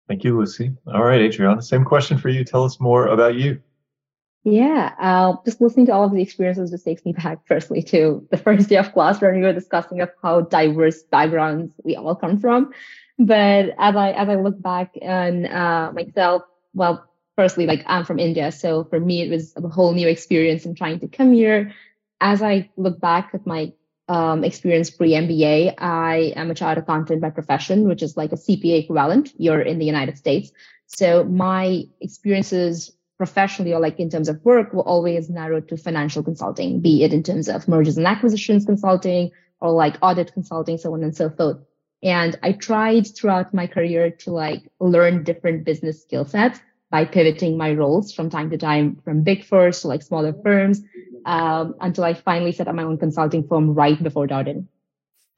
Thank 0.08 0.24
you, 0.24 0.38
Lucy. 0.38 0.72
All 0.86 1.02
right, 1.02 1.20
Edreana, 1.20 1.62
same 1.62 1.84
question 1.84 2.18
for 2.18 2.28
you. 2.28 2.44
Tell 2.44 2.64
us 2.64 2.80
more 2.80 3.06
about 3.06 3.34
you. 3.34 3.60
Yeah, 4.44 4.92
uh, 4.98 5.36
just 5.44 5.60
listening 5.60 5.86
to 5.86 5.92
all 5.92 6.04
of 6.04 6.12
the 6.12 6.20
experiences 6.20 6.70
just 6.70 6.84
takes 6.84 7.04
me 7.04 7.12
back 7.12 7.38
firstly 7.46 7.80
to 7.84 8.26
the 8.30 8.36
first 8.36 8.68
day 8.68 8.76
of 8.76 8.92
class 8.92 9.20
where 9.20 9.32
we 9.32 9.40
were 9.40 9.52
discussing 9.52 10.00
of 10.00 10.10
how 10.20 10.40
diverse 10.42 11.02
backgrounds 11.04 11.72
we 11.84 11.94
all 11.94 12.16
come 12.16 12.38
from. 12.38 12.72
But 13.18 13.70
as 13.78 13.94
I 13.94 14.10
as 14.12 14.28
I 14.28 14.34
look 14.34 14.60
back 14.60 14.94
on 15.00 15.46
uh, 15.46 15.92
myself, 15.94 16.42
well, 16.74 17.06
firstly, 17.36 17.66
like 17.66 17.82
I'm 17.86 18.04
from 18.04 18.18
India, 18.18 18.52
so 18.52 18.84
for 18.84 19.00
me 19.00 19.22
it 19.22 19.30
was 19.30 19.54
a 19.56 19.68
whole 19.68 19.92
new 19.92 20.08
experience 20.08 20.66
in 20.66 20.74
trying 20.74 21.00
to 21.00 21.08
come 21.08 21.32
here. 21.32 21.72
As 22.20 22.42
I 22.42 22.70
look 22.76 23.00
back 23.00 23.30
at 23.34 23.46
my 23.46 23.72
um, 24.08 24.44
experience 24.44 24.90
pre 24.90 25.12
MBA, 25.12 25.74
I 25.78 26.32
am 26.36 26.50
a 26.50 26.54
chartered 26.54 26.84
accountant 26.84 27.20
by 27.20 27.30
profession, 27.30 27.88
which 27.88 28.02
is 28.02 28.16
like 28.16 28.32
a 28.32 28.36
CPA 28.36 28.84
equivalent. 28.84 29.32
You're 29.36 29.62
in 29.62 29.78
the 29.78 29.86
United 29.86 30.18
States, 30.18 30.52
so 30.86 31.24
my 31.24 31.84
experiences 32.00 32.92
professionally 33.16 33.72
or 33.72 33.80
like 33.80 34.00
in 34.00 34.10
terms 34.10 34.28
of 34.28 34.44
work 34.44 34.72
were 34.72 34.82
always 34.82 35.30
narrowed 35.30 35.68
to 35.68 35.76
financial 35.76 36.22
consulting, 36.24 36.80
be 36.80 37.04
it 37.04 37.12
in 37.12 37.22
terms 37.22 37.48
of 37.48 37.68
mergers 37.68 37.96
and 37.96 38.06
acquisitions 38.06 38.66
consulting 38.66 39.30
or 39.60 39.70
like 39.70 39.96
audit 40.02 40.32
consulting, 40.32 40.76
so 40.76 40.92
on 40.92 41.04
and 41.04 41.16
so 41.16 41.30
forth. 41.30 41.58
And 42.02 42.36
I 42.42 42.50
tried 42.52 43.06
throughout 43.06 43.54
my 43.54 43.68
career 43.68 44.10
to 44.10 44.32
like 44.32 44.68
learn 44.80 45.22
different 45.22 45.64
business 45.64 46.02
skill 46.02 46.24
sets 46.24 46.58
by 46.92 47.06
pivoting 47.06 47.56
my 47.56 47.72
roles 47.72 48.12
from 48.12 48.28
time 48.30 48.50
to 48.50 48.58
time 48.58 49.00
from 49.02 49.22
big 49.22 49.44
firms 49.44 49.80
to 49.80 49.88
like 49.88 50.02
smaller 50.02 50.34
firms 50.44 50.82
um, 51.24 51.74
until 51.80 52.04
I 52.04 52.12
finally 52.12 52.52
set 52.52 52.68
up 52.68 52.74
my 52.74 52.82
own 52.82 52.98
consulting 52.98 53.48
firm 53.48 53.74
right 53.74 54.00
before 54.00 54.28
Darden. 54.28 54.66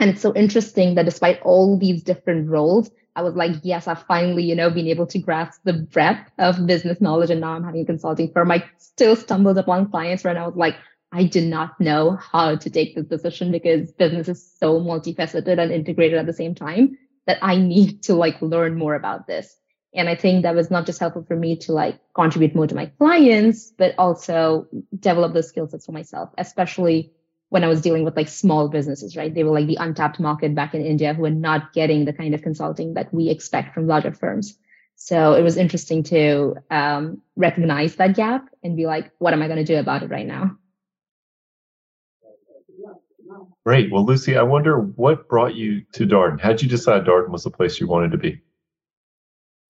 And 0.00 0.10
it's 0.10 0.20
so 0.20 0.34
interesting 0.34 0.96
that 0.96 1.04
despite 1.04 1.40
all 1.42 1.78
these 1.78 2.02
different 2.02 2.50
roles, 2.50 2.90
I 3.14 3.22
was 3.22 3.34
like, 3.34 3.52
yes, 3.62 3.86
I've 3.86 4.02
finally, 4.02 4.42
you 4.42 4.56
know, 4.56 4.68
been 4.68 4.88
able 4.88 5.06
to 5.06 5.18
grasp 5.20 5.60
the 5.62 5.72
breadth 5.72 6.28
of 6.38 6.66
business 6.66 7.00
knowledge. 7.00 7.30
And 7.30 7.40
now 7.40 7.52
I'm 7.52 7.62
having 7.62 7.82
a 7.82 7.86
consulting 7.86 8.32
firm. 8.32 8.50
I 8.50 8.64
still 8.78 9.14
stumbled 9.14 9.56
upon 9.56 9.90
clients 9.90 10.24
where 10.24 10.36
I 10.36 10.44
was 10.44 10.56
like, 10.56 10.74
I 11.12 11.22
did 11.22 11.48
not 11.48 11.80
know 11.80 12.16
how 12.16 12.56
to 12.56 12.70
take 12.70 12.96
this 12.96 13.06
decision 13.06 13.52
because 13.52 13.92
business 13.92 14.28
is 14.28 14.52
so 14.58 14.80
multifaceted 14.80 15.60
and 15.60 15.70
integrated 15.70 16.18
at 16.18 16.26
the 16.26 16.32
same 16.32 16.56
time 16.56 16.98
that 17.28 17.38
I 17.40 17.56
need 17.56 18.02
to 18.04 18.16
like 18.16 18.42
learn 18.42 18.76
more 18.76 18.96
about 18.96 19.28
this. 19.28 19.56
And 19.94 20.08
I 20.08 20.16
think 20.16 20.42
that 20.42 20.54
was 20.54 20.70
not 20.70 20.86
just 20.86 20.98
helpful 20.98 21.24
for 21.26 21.36
me 21.36 21.56
to 21.58 21.72
like 21.72 21.98
contribute 22.14 22.54
more 22.54 22.66
to 22.66 22.74
my 22.74 22.86
clients, 22.86 23.72
but 23.78 23.94
also 23.96 24.66
develop 24.98 25.34
those 25.34 25.48
skill 25.48 25.68
sets 25.68 25.86
for 25.86 25.92
myself, 25.92 26.30
especially 26.36 27.12
when 27.50 27.62
I 27.62 27.68
was 27.68 27.80
dealing 27.80 28.04
with 28.04 28.16
like 28.16 28.28
small 28.28 28.68
businesses, 28.68 29.16
right? 29.16 29.32
They 29.32 29.44
were 29.44 29.52
like 29.52 29.68
the 29.68 29.78
untapped 29.78 30.18
market 30.18 30.54
back 30.54 30.74
in 30.74 30.84
India 30.84 31.14
who 31.14 31.22
were 31.22 31.30
not 31.30 31.72
getting 31.72 32.04
the 32.04 32.12
kind 32.12 32.34
of 32.34 32.42
consulting 32.42 32.94
that 32.94 33.14
we 33.14 33.30
expect 33.30 33.74
from 33.74 33.86
larger 33.86 34.12
firms. 34.12 34.58
So 34.96 35.34
it 35.34 35.42
was 35.42 35.56
interesting 35.56 36.02
to 36.04 36.56
um, 36.70 37.22
recognize 37.36 37.96
that 37.96 38.16
gap 38.16 38.48
and 38.62 38.76
be 38.76 38.86
like, 38.86 39.12
what 39.18 39.32
am 39.32 39.42
I 39.42 39.46
going 39.46 39.64
to 39.64 39.64
do 39.64 39.78
about 39.78 40.02
it 40.02 40.10
right 40.10 40.26
now? 40.26 40.56
Great. 43.64 43.90
Well, 43.90 44.04
Lucy, 44.04 44.36
I 44.36 44.42
wonder 44.42 44.78
what 44.78 45.28
brought 45.28 45.54
you 45.54 45.82
to 45.92 46.06
Darden? 46.06 46.40
How'd 46.40 46.60
you 46.60 46.68
decide 46.68 47.04
Darden 47.04 47.30
was 47.30 47.44
the 47.44 47.50
place 47.50 47.80
you 47.80 47.86
wanted 47.86 48.10
to 48.12 48.18
be? 48.18 48.40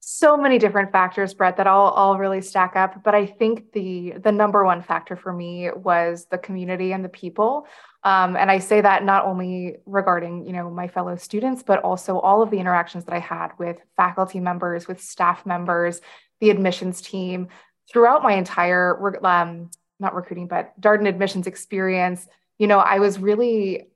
So 0.07 0.37
many 0.37 0.59
different 0.59 0.93
factors 0.93 1.33
brett 1.33 1.57
that 1.57 1.67
all, 1.67 1.91
all 1.91 2.19
really 2.19 2.43
stack 2.43 2.77
up 2.77 3.03
but 3.03 3.15
i 3.15 3.25
think 3.25 3.73
the 3.73 4.15
the 4.23 4.31
number 4.31 4.65
one 4.65 4.83
factor 4.83 5.17
for 5.17 5.33
me 5.33 5.71
was 5.75 6.27
the 6.31 6.39
community 6.39 6.93
and 6.93 7.05
the 7.05 7.09
people. 7.09 7.67
Um, 8.03 8.37
and 8.37 8.51
i 8.51 8.59
say 8.59 8.83
that 8.83 9.03
not 9.03 9.25
only 9.25 9.77
regarding 9.87 10.45
you 10.45 10.53
know 10.53 10.69
my 10.69 10.89
fellow 10.89 11.17
students 11.17 11.63
but 11.63 11.83
also 11.83 12.19
all 12.19 12.43
of 12.43 12.51
the 12.51 12.59
interactions 12.59 13.07
that 13.07 13.15
i 13.15 13.19
had 13.19 13.53
with 13.59 13.79
faculty 13.97 14.41
members 14.41 14.87
with 14.87 15.01
staff 15.01 15.47
members 15.47 16.01
the 16.41 16.51
admissions 16.51 17.01
team. 17.01 17.49
Throughout 17.91 18.23
my 18.23 18.33
entire 18.33 19.25
um, 19.25 19.71
not 19.99 20.15
recruiting 20.15 20.49
but 20.49 20.79
darden 20.79 21.09
admissions 21.09 21.47
experience 21.47 22.27
you 22.59 22.67
know 22.67 22.79
i 22.79 22.99
was 22.99 23.19
really 23.19 23.89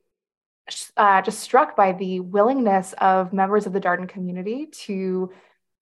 uh, 0.97 1.23
just 1.23 1.41
struck 1.41 1.77
by 1.77 1.93
the 1.93 2.21
willingness 2.21 2.95
of 2.99 3.33
members 3.33 3.67
of 3.67 3.73
the 3.73 3.81
darden 3.81 4.09
community 4.09 4.67
to 4.67 5.31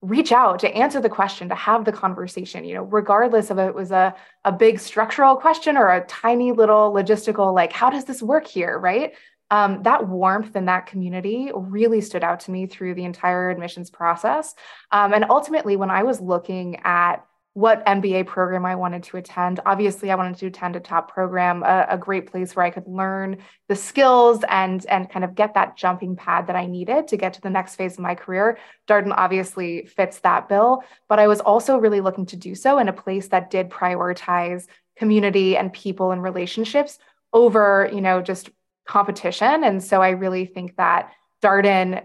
reach 0.01 0.31
out 0.31 0.59
to 0.59 0.69
answer 0.75 1.01
the 1.01 1.09
question 1.09 1.49
to 1.49 1.55
have 1.55 1.83
the 1.83 1.91
conversation 1.91 2.63
you 2.63 2.75
know 2.75 2.83
regardless 2.83 3.49
of 3.49 3.57
it 3.57 3.73
was 3.73 3.91
a, 3.91 4.13
a 4.45 4.51
big 4.51 4.79
structural 4.79 5.35
question 5.35 5.75
or 5.75 5.87
a 5.87 6.05
tiny 6.05 6.51
little 6.51 6.93
logistical 6.93 7.53
like 7.53 7.73
how 7.73 7.89
does 7.89 8.05
this 8.05 8.21
work 8.21 8.45
here 8.47 8.77
right? 8.77 9.13
Um, 9.49 9.83
that 9.83 10.05
warmth 10.05 10.57
in 10.57 10.65
that 10.65 10.87
community 10.87 11.51
really 11.55 12.01
stood 12.01 12.21
out 12.21 12.41
to 12.41 12.51
me 12.51 12.67
through 12.67 12.95
the 12.95 13.05
entire 13.05 13.49
admissions 13.49 13.89
process. 13.89 14.53
Um, 14.91 15.13
and 15.13 15.23
ultimately 15.29 15.77
when 15.77 15.89
i 15.89 16.03
was 16.03 16.19
looking 16.19 16.81
at 16.83 17.25
what 17.57 17.83
MBA 17.87 18.27
program 18.27 18.67
I 18.67 18.75
wanted 18.75 19.01
to 19.05 19.17
attend. 19.17 19.61
Obviously, 19.65 20.11
I 20.11 20.15
wanted 20.15 20.37
to 20.37 20.45
attend 20.45 20.75
a 20.75 20.79
top 20.79 21.11
program, 21.11 21.63
a, 21.63 21.87
a, 21.89 21.97
great 21.97 22.29
place 22.29 22.55
where 22.55 22.63
I 22.63 22.69
could 22.69 22.87
learn 22.87 23.37
the 23.67 23.75
skills 23.75 24.43
and 24.47 24.85
and 24.85 25.09
kind 25.09 25.25
of 25.25 25.33
get 25.33 25.55
that 25.55 25.75
jumping 25.75 26.15
pad 26.15 26.45
that 26.45 26.55
I 26.55 26.67
needed 26.67 27.07
to 27.07 27.17
get 27.17 27.33
to 27.33 27.41
the 27.41 27.49
next 27.49 27.73
phase 27.73 27.93
of 27.93 28.01
my 28.01 28.13
career. 28.13 28.59
Darden 28.87 29.11
obviously 29.17 29.87
fits 29.87 30.19
that 30.19 30.47
bill, 30.47 30.83
but 31.09 31.17
I 31.17 31.25
was 31.25 31.39
also 31.39 31.79
really 31.79 31.99
looking 31.99 32.27
to 32.27 32.35
do 32.35 32.53
so 32.53 32.77
in 32.77 32.89
a 32.89 32.93
place 32.93 33.29
that 33.29 33.49
did 33.49 33.71
prioritize 33.71 34.67
community 34.95 35.57
and 35.57 35.73
people 35.73 36.11
and 36.11 36.21
relationships 36.21 36.99
over, 37.33 37.89
you 37.91 38.01
know, 38.01 38.21
just 38.21 38.51
competition. 38.85 39.63
And 39.63 39.83
so 39.83 39.99
I 39.99 40.09
really 40.09 40.45
think 40.45 40.75
that 40.75 41.11
Darden 41.41 42.03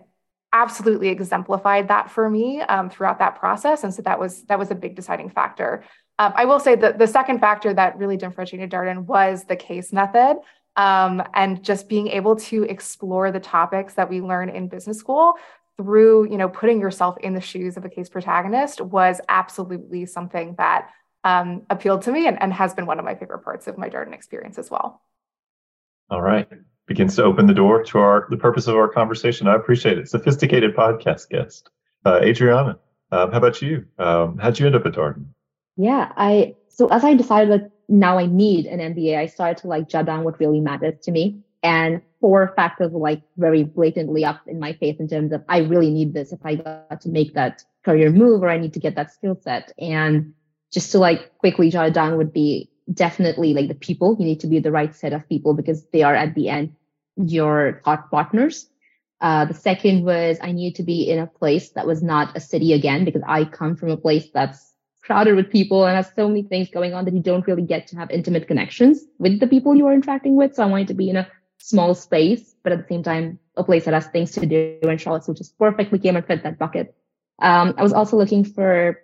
absolutely 0.53 1.09
exemplified 1.09 1.89
that 1.89 2.11
for 2.11 2.29
me 2.29 2.61
um, 2.63 2.91
throughout 2.91 3.19
that 3.19 3.39
process. 3.39 3.85
And 3.85 3.93
so 3.95 4.03
that 4.03 4.19
was 4.19 4.45
that 4.45 4.59
was 4.59 4.71
a 4.71 4.75
big 4.75 4.95
deciding 4.95 5.31
factor. 5.31 5.83
Um, 6.19 6.33
i 6.37 6.45
will 6.45 6.61
say 6.61 6.75
that 6.77 6.99
the 6.99 7.07
second 7.07 7.41
factor 7.41 7.73
that 7.73 7.97
really 7.97 8.17
differentiated 8.17 8.71
darden 8.71 9.07
was 9.07 9.45
the 9.45 9.57
case 9.57 9.93
method 9.93 10.37
um, 10.77 11.23
and 11.35 11.63
just 11.63 11.89
being 11.89 12.09
able 12.09 12.37
to 12.37 12.65
explore 12.65 13.31
the 13.31 13.41
topics 13.41 13.95
that 13.95 14.09
we 14.09 14.21
learn 14.21 14.49
in 14.49 14.69
business 14.69 14.99
school 14.99 15.35
through 15.79 16.31
you 16.31 16.37
know 16.37 16.49
putting 16.49 16.81
yourself 16.81 17.17
in 17.19 17.33
the 17.33 17.41
shoes 17.41 17.79
of 17.79 17.85
a 17.85 17.89
case 17.89 18.11
protagonist 18.11 18.81
was 18.81 19.21
absolutely 19.29 20.05
something 20.05 20.55
that 20.59 20.91
um, 21.25 21.63
appealed 21.71 22.03
to 22.03 22.13
me 22.13 22.27
and, 22.27 22.41
and 22.43 22.53
has 22.53 22.75
been 22.75 22.85
one 22.85 22.99
of 22.99 23.05
my 23.05 23.15
favorite 23.15 23.43
parts 23.43 23.67
of 23.67 23.79
my 23.79 23.89
darden 23.89 24.13
experience 24.13 24.59
as 24.59 24.71
well. 24.71 25.01
All 26.11 26.21
right 26.21 26.49
begins 26.87 27.17
to 27.17 27.25
open 27.25 27.47
the 27.47 27.55
door 27.55 27.83
to 27.83 27.99
our 27.99 28.27
the 28.31 28.37
purpose 28.37 28.67
of 28.67 28.77
our 28.77 28.89
conversation. 28.89 29.47
I 29.49 29.55
appreciate 29.55 29.99
it. 29.99 30.09
Sophisticated 30.09 30.75
podcast 30.75 31.29
guest, 31.29 31.71
uh, 32.05 32.21
Edreana. 32.21 32.79
Um, 33.11 33.31
how 33.31 33.39
about 33.39 33.61
you? 33.61 33.85
Um, 33.99 34.39
how'd 34.39 34.59
you 34.59 34.67
end 34.67 34.75
up 34.75 34.87
at 34.87 34.93
Darden? 34.93 35.27
Yeah, 35.77 36.13
I 36.17 36.57
so 36.69 36.89
as 36.89 37.05
I 37.05 37.15
decided 37.15 37.51
that 37.53 37.71
now 37.89 38.19
I 38.19 38.27
need 38.27 38.67
an 38.67 38.81
MBA, 38.95 39.17
I 39.19 39.27
started 39.27 39.59
to 39.59 39.69
like 39.69 39.89
jot 39.89 40.07
down 40.07 40.25
what 40.25 40.41
really 40.41 40.61
matters 40.61 40.99
to 41.03 41.11
me. 41.11 41.41
And 41.63 42.01
four 42.21 42.53
factors 42.57 42.91
were 42.91 43.01
like 43.01 43.23
very 43.37 43.63
blatantly 43.63 44.25
up 44.25 44.41
in 44.47 44.59
my 44.59 44.73
face 44.73 44.99
in 44.99 45.09
terms 45.09 45.33
of 45.33 45.45
I 45.49 45.59
really 45.59 45.91
need 45.91 46.15
this 46.15 46.33
if 46.33 46.41
I 46.45 46.57
got 46.57 47.01
to 47.03 47.09
make 47.09 47.35
that 47.35 47.65
career 47.85 48.11
move 48.11 48.43
or 48.43 48.49
I 48.49 48.59
need 48.59 48.73
to 48.75 48.81
get 48.81 48.97
that 48.97 49.13
skill 49.13 49.39
set. 49.41 49.73
And 49.79 50.33
just 50.73 50.91
to 50.93 50.99
like 50.99 51.37
quickly 51.39 51.71
jot 51.71 51.89
it 51.89 51.95
down 51.95 52.17
would 52.17 52.33
be 52.33 52.71
definitely 52.93 53.55
like 53.55 53.69
the 53.69 53.75
people. 53.75 54.17
You 54.19 54.27
need 54.27 54.41
to 54.41 54.47
be 54.47 54.61
the 54.61 54.73
right 54.73 54.95
set 54.95 55.13
of 55.13 55.29
people 55.29 55.55
because 55.55 55.85
they 55.93 56.03
are 56.03 56.15
at 56.15 56.35
the 56.35 56.49
end 56.49 56.75
your 57.17 57.81
thought 57.85 58.11
partners. 58.11 58.69
Uh, 59.21 59.45
the 59.45 59.55
second 59.55 60.05
was 60.05 60.39
I 60.43 60.53
needed 60.53 60.77
to 60.77 60.83
be 60.83 61.09
in 61.09 61.19
a 61.19 61.27
place 61.27 61.71
that 61.71 61.87
was 61.87 62.03
not 62.03 62.37
a 62.37 62.41
city 62.41 62.73
again 62.73 63.05
because 63.05 63.23
I 63.27 63.45
come 63.45 63.77
from 63.77 63.91
a 63.91 63.97
place 63.97 64.29
that's 64.33 64.73
crowded 65.03 65.37
with 65.37 65.51
people 65.51 65.85
and 65.85 65.97
has 65.97 66.11
so 66.15 66.29
many 66.29 66.43
things 66.43 66.71
going 66.71 66.95
on 66.95 67.05
that 67.05 67.15
you 67.15 67.23
don't 67.23 67.47
really 67.47 67.63
get 67.63 67.89
to 67.89 67.97
have 67.97 68.11
intimate 68.11 68.49
connections 68.49 69.05
with 69.19 69.39
the 69.41 69.47
people 69.47 69.75
you 69.75 69.87
are 69.87 69.95
interacting 69.95 70.37
with. 70.37 70.55
So 70.55 70.63
I 70.63 70.67
wanted 70.67 70.89
to 70.89 70.95
be 70.95 71.11
in 71.11 71.17
a 71.17 71.29
small 71.59 71.95
space, 71.95 72.55
but 72.63 72.73
at 72.73 72.83
the 72.83 72.89
same 72.89 73.03
time, 73.03 73.39
a 73.57 73.63
place 73.63 73.85
that 73.85 73.95
has 73.95 74.07
things 74.07 74.33
to 74.33 74.47
do. 74.47 74.79
And 74.83 75.01
Charlotte, 75.01 75.25
just 75.37 75.59
perfectly 75.59 75.99
came 75.99 76.17
and 76.17 76.27
fit 76.27 76.43
that 76.43 76.59
bucket. 76.59 76.95
Um, 77.41 77.75
I 77.77 77.83
was 77.83 77.93
also 77.93 78.17
looking 78.17 78.45
for 78.45 79.01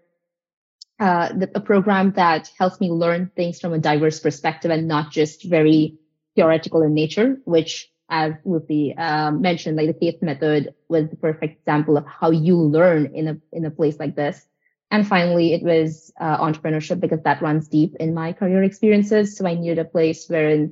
uh, 1.00 1.32
the, 1.32 1.50
a 1.54 1.60
program 1.60 2.12
that 2.12 2.50
helps 2.58 2.80
me 2.80 2.90
learn 2.90 3.30
things 3.36 3.60
from 3.60 3.72
a 3.72 3.78
diverse 3.78 4.20
perspective 4.20 4.70
and 4.70 4.88
not 4.88 5.10
just 5.10 5.44
very 5.44 5.98
theoretical 6.34 6.82
in 6.82 6.94
nature, 6.94 7.38
which 7.44 7.90
as 8.10 8.32
Lucy 8.44 8.96
um, 8.96 9.40
mentioned, 9.42 9.76
like 9.76 9.86
the 9.86 9.92
case 9.92 10.20
method 10.22 10.74
was 10.88 11.08
the 11.10 11.16
perfect 11.16 11.60
example 11.60 11.96
of 11.96 12.06
how 12.06 12.30
you 12.30 12.56
learn 12.56 13.14
in 13.14 13.28
a 13.28 13.36
in 13.52 13.64
a 13.64 13.70
place 13.70 13.98
like 13.98 14.16
this. 14.16 14.46
And 14.90 15.06
finally, 15.06 15.52
it 15.52 15.62
was 15.62 16.10
uh, 16.18 16.38
entrepreneurship 16.38 17.00
because 17.00 17.20
that 17.24 17.42
runs 17.42 17.68
deep 17.68 17.94
in 18.00 18.14
my 18.14 18.32
career 18.32 18.62
experiences. 18.62 19.36
So 19.36 19.46
I 19.46 19.54
needed 19.54 19.78
a 19.78 19.84
place 19.84 20.26
where 20.28 20.68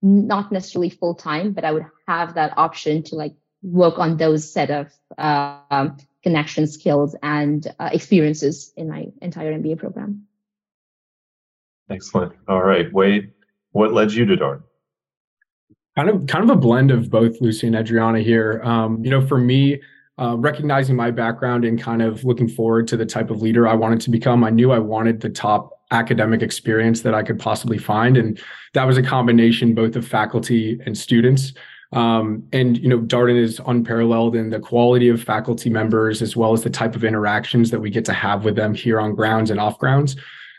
not 0.00 0.50
necessarily 0.50 0.88
full 0.88 1.14
time, 1.14 1.52
but 1.52 1.64
I 1.64 1.72
would 1.72 1.84
have 2.06 2.34
that 2.34 2.56
option 2.56 3.02
to 3.04 3.16
like 3.16 3.34
work 3.62 3.98
on 3.98 4.16
those 4.16 4.50
set 4.50 4.70
of 4.70 4.92
um, 5.18 5.98
connection 6.28 6.66
skills 6.66 7.16
and 7.22 7.74
uh, 7.78 7.88
experiences 7.90 8.70
in 8.76 8.86
my 8.86 9.06
entire 9.22 9.50
MBA 9.58 9.78
program. 9.78 10.26
Excellent. 11.88 12.34
All 12.46 12.62
right, 12.62 12.92
Wade, 12.92 13.32
what 13.72 13.94
led 13.94 14.12
you 14.12 14.26
to 14.26 14.36
Dart? 14.36 14.62
Kind 15.96 16.10
of, 16.10 16.26
kind 16.26 16.44
of 16.44 16.50
a 16.50 16.60
blend 16.60 16.90
of 16.90 17.08
both 17.08 17.40
Lucy 17.40 17.66
and 17.66 17.74
Edreana 17.74 18.22
here. 18.22 18.60
Um, 18.62 19.02
you 19.02 19.10
know, 19.10 19.26
for 19.26 19.38
me, 19.38 19.80
uh, 20.18 20.36
recognizing 20.36 20.96
my 20.96 21.10
background 21.10 21.64
and 21.64 21.80
kind 21.80 22.02
of 22.02 22.24
looking 22.24 22.46
forward 22.46 22.86
to 22.88 22.98
the 22.98 23.06
type 23.06 23.30
of 23.30 23.40
leader 23.40 23.66
I 23.66 23.74
wanted 23.74 24.02
to 24.02 24.10
become, 24.10 24.44
I 24.44 24.50
knew 24.50 24.70
I 24.70 24.80
wanted 24.80 25.22
the 25.22 25.30
top 25.30 25.80
academic 25.92 26.42
experience 26.42 27.00
that 27.00 27.14
I 27.14 27.22
could 27.22 27.38
possibly 27.38 27.78
find, 27.78 28.18
and 28.18 28.38
that 28.74 28.84
was 28.84 28.98
a 28.98 29.02
combination 29.02 29.74
both 29.74 29.96
of 29.96 30.06
faculty 30.06 30.78
and 30.84 30.98
students. 30.98 31.54
Um, 31.92 32.46
and 32.52 32.76
you 32.78 32.88
know, 32.88 32.98
Darden 32.98 33.40
is 33.40 33.60
unparalleled 33.66 34.36
in 34.36 34.50
the 34.50 34.60
quality 34.60 35.08
of 35.08 35.22
faculty 35.22 35.70
members 35.70 36.20
as 36.20 36.36
well 36.36 36.52
as 36.52 36.62
the 36.62 36.70
type 36.70 36.94
of 36.94 37.04
interactions 37.04 37.70
that 37.70 37.80
we 37.80 37.90
get 37.90 38.04
to 38.06 38.12
have 38.12 38.44
with 38.44 38.56
them 38.56 38.74
here 38.74 39.00
on 39.00 39.14
grounds 39.14 39.50
and 39.50 39.58
off 39.58 39.78
grounds. 39.78 40.16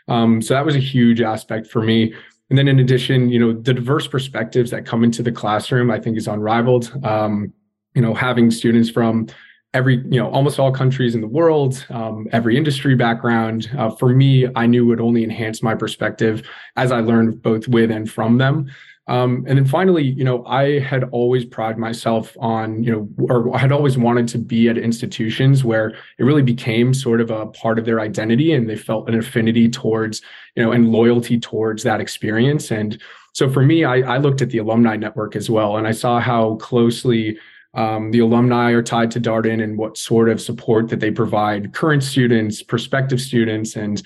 Um, 0.08 0.42
so 0.42 0.54
that 0.54 0.66
was 0.66 0.74
a 0.74 0.80
huge 0.80 1.20
aspect 1.20 1.68
for 1.68 1.82
me. 1.82 2.12
And 2.48 2.58
then 2.58 2.66
in 2.66 2.80
addition, 2.80 3.30
you 3.30 3.38
know, 3.38 3.52
the 3.52 3.72
diverse 3.72 4.08
perspectives 4.08 4.72
that 4.72 4.84
come 4.84 5.04
into 5.04 5.22
the 5.22 5.30
classroom, 5.30 5.90
I 5.90 6.00
think 6.00 6.16
is 6.16 6.26
unrivaled. 6.26 6.92
Um, 7.04 7.52
you 7.94 8.02
know, 8.02 8.12
having 8.12 8.50
students 8.50 8.90
from 8.90 9.28
every, 9.72 9.98
you 10.10 10.20
know, 10.20 10.28
almost 10.30 10.58
all 10.58 10.72
countries 10.72 11.14
in 11.14 11.20
the 11.20 11.28
world, 11.28 11.86
um, 11.90 12.26
every 12.32 12.56
industry 12.56 12.96
background, 12.96 13.70
uh, 13.78 13.90
for 13.90 14.08
me, 14.08 14.48
I 14.56 14.66
knew 14.66 14.84
would 14.86 15.00
only 15.00 15.22
enhance 15.22 15.62
my 15.62 15.76
perspective 15.76 16.42
as 16.74 16.90
I 16.90 17.00
learned 17.00 17.40
both 17.40 17.68
with 17.68 17.92
and 17.92 18.10
from 18.10 18.38
them. 18.38 18.68
Um, 19.10 19.44
and 19.48 19.58
then 19.58 19.66
finally, 19.66 20.04
you 20.04 20.22
know, 20.22 20.44
I 20.46 20.78
had 20.78 21.02
always 21.10 21.44
prided 21.44 21.78
myself 21.78 22.36
on, 22.38 22.84
you 22.84 22.92
know, 22.92 23.26
or 23.28 23.52
I 23.52 23.58
had 23.58 23.72
always 23.72 23.98
wanted 23.98 24.28
to 24.28 24.38
be 24.38 24.68
at 24.68 24.78
institutions 24.78 25.64
where 25.64 25.88
it 26.18 26.22
really 26.22 26.42
became 26.42 26.94
sort 26.94 27.20
of 27.20 27.28
a 27.28 27.46
part 27.46 27.80
of 27.80 27.84
their 27.84 27.98
identity 27.98 28.52
and 28.52 28.70
they 28.70 28.76
felt 28.76 29.08
an 29.08 29.18
affinity 29.18 29.68
towards, 29.68 30.22
you 30.54 30.62
know, 30.62 30.70
and 30.70 30.92
loyalty 30.92 31.40
towards 31.40 31.82
that 31.82 32.00
experience. 32.00 32.70
And 32.70 33.02
so 33.32 33.50
for 33.50 33.62
me, 33.62 33.84
I, 33.84 33.96
I 33.96 34.18
looked 34.18 34.42
at 34.42 34.50
the 34.50 34.58
alumni 34.58 34.94
network 34.94 35.34
as 35.34 35.50
well, 35.50 35.76
and 35.76 35.88
I 35.88 35.92
saw 35.92 36.20
how 36.20 36.54
closely 36.56 37.36
um, 37.74 38.12
the 38.12 38.20
alumni 38.20 38.70
are 38.70 38.82
tied 38.82 39.10
to 39.12 39.20
Darden 39.20 39.60
and 39.60 39.76
what 39.76 39.98
sort 39.98 40.28
of 40.28 40.40
support 40.40 40.88
that 40.88 41.00
they 41.00 41.10
provide 41.10 41.72
current 41.72 42.04
students, 42.04 42.62
prospective 42.62 43.20
students, 43.20 43.74
and 43.74 44.02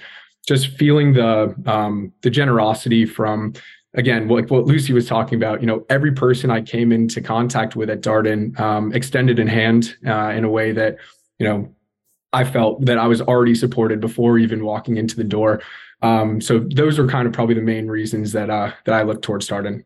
just 0.48 0.68
feeling 0.78 1.12
the 1.12 1.54
um, 1.66 2.12
the 2.22 2.30
generosity 2.30 3.04
from 3.04 3.52
again, 3.94 4.28
like 4.28 4.50
what 4.50 4.66
Lucy 4.66 4.92
was 4.92 5.06
talking 5.06 5.36
about, 5.36 5.60
you 5.60 5.66
know, 5.66 5.84
every 5.88 6.12
person 6.12 6.50
I 6.50 6.60
came 6.60 6.92
into 6.92 7.20
contact 7.20 7.76
with 7.76 7.88
at 7.88 8.00
Darden 8.00 8.58
um, 8.58 8.92
extended 8.92 9.38
in 9.38 9.46
hand 9.46 9.96
uh, 10.06 10.30
in 10.30 10.44
a 10.44 10.50
way 10.50 10.72
that, 10.72 10.96
you 11.38 11.46
know, 11.46 11.74
I 12.32 12.44
felt 12.44 12.84
that 12.84 12.98
I 12.98 13.06
was 13.06 13.20
already 13.20 13.54
supported 13.54 14.00
before 14.00 14.38
even 14.38 14.64
walking 14.64 14.96
into 14.96 15.16
the 15.16 15.24
door. 15.24 15.62
Um, 16.02 16.40
so 16.40 16.58
those 16.58 16.98
are 16.98 17.06
kind 17.06 17.26
of 17.26 17.32
probably 17.32 17.54
the 17.54 17.62
main 17.62 17.86
reasons 17.86 18.32
that 18.32 18.50
uh, 18.50 18.72
that 18.84 18.94
I 18.94 19.02
look 19.02 19.22
towards 19.22 19.48
Darden. 19.48 19.84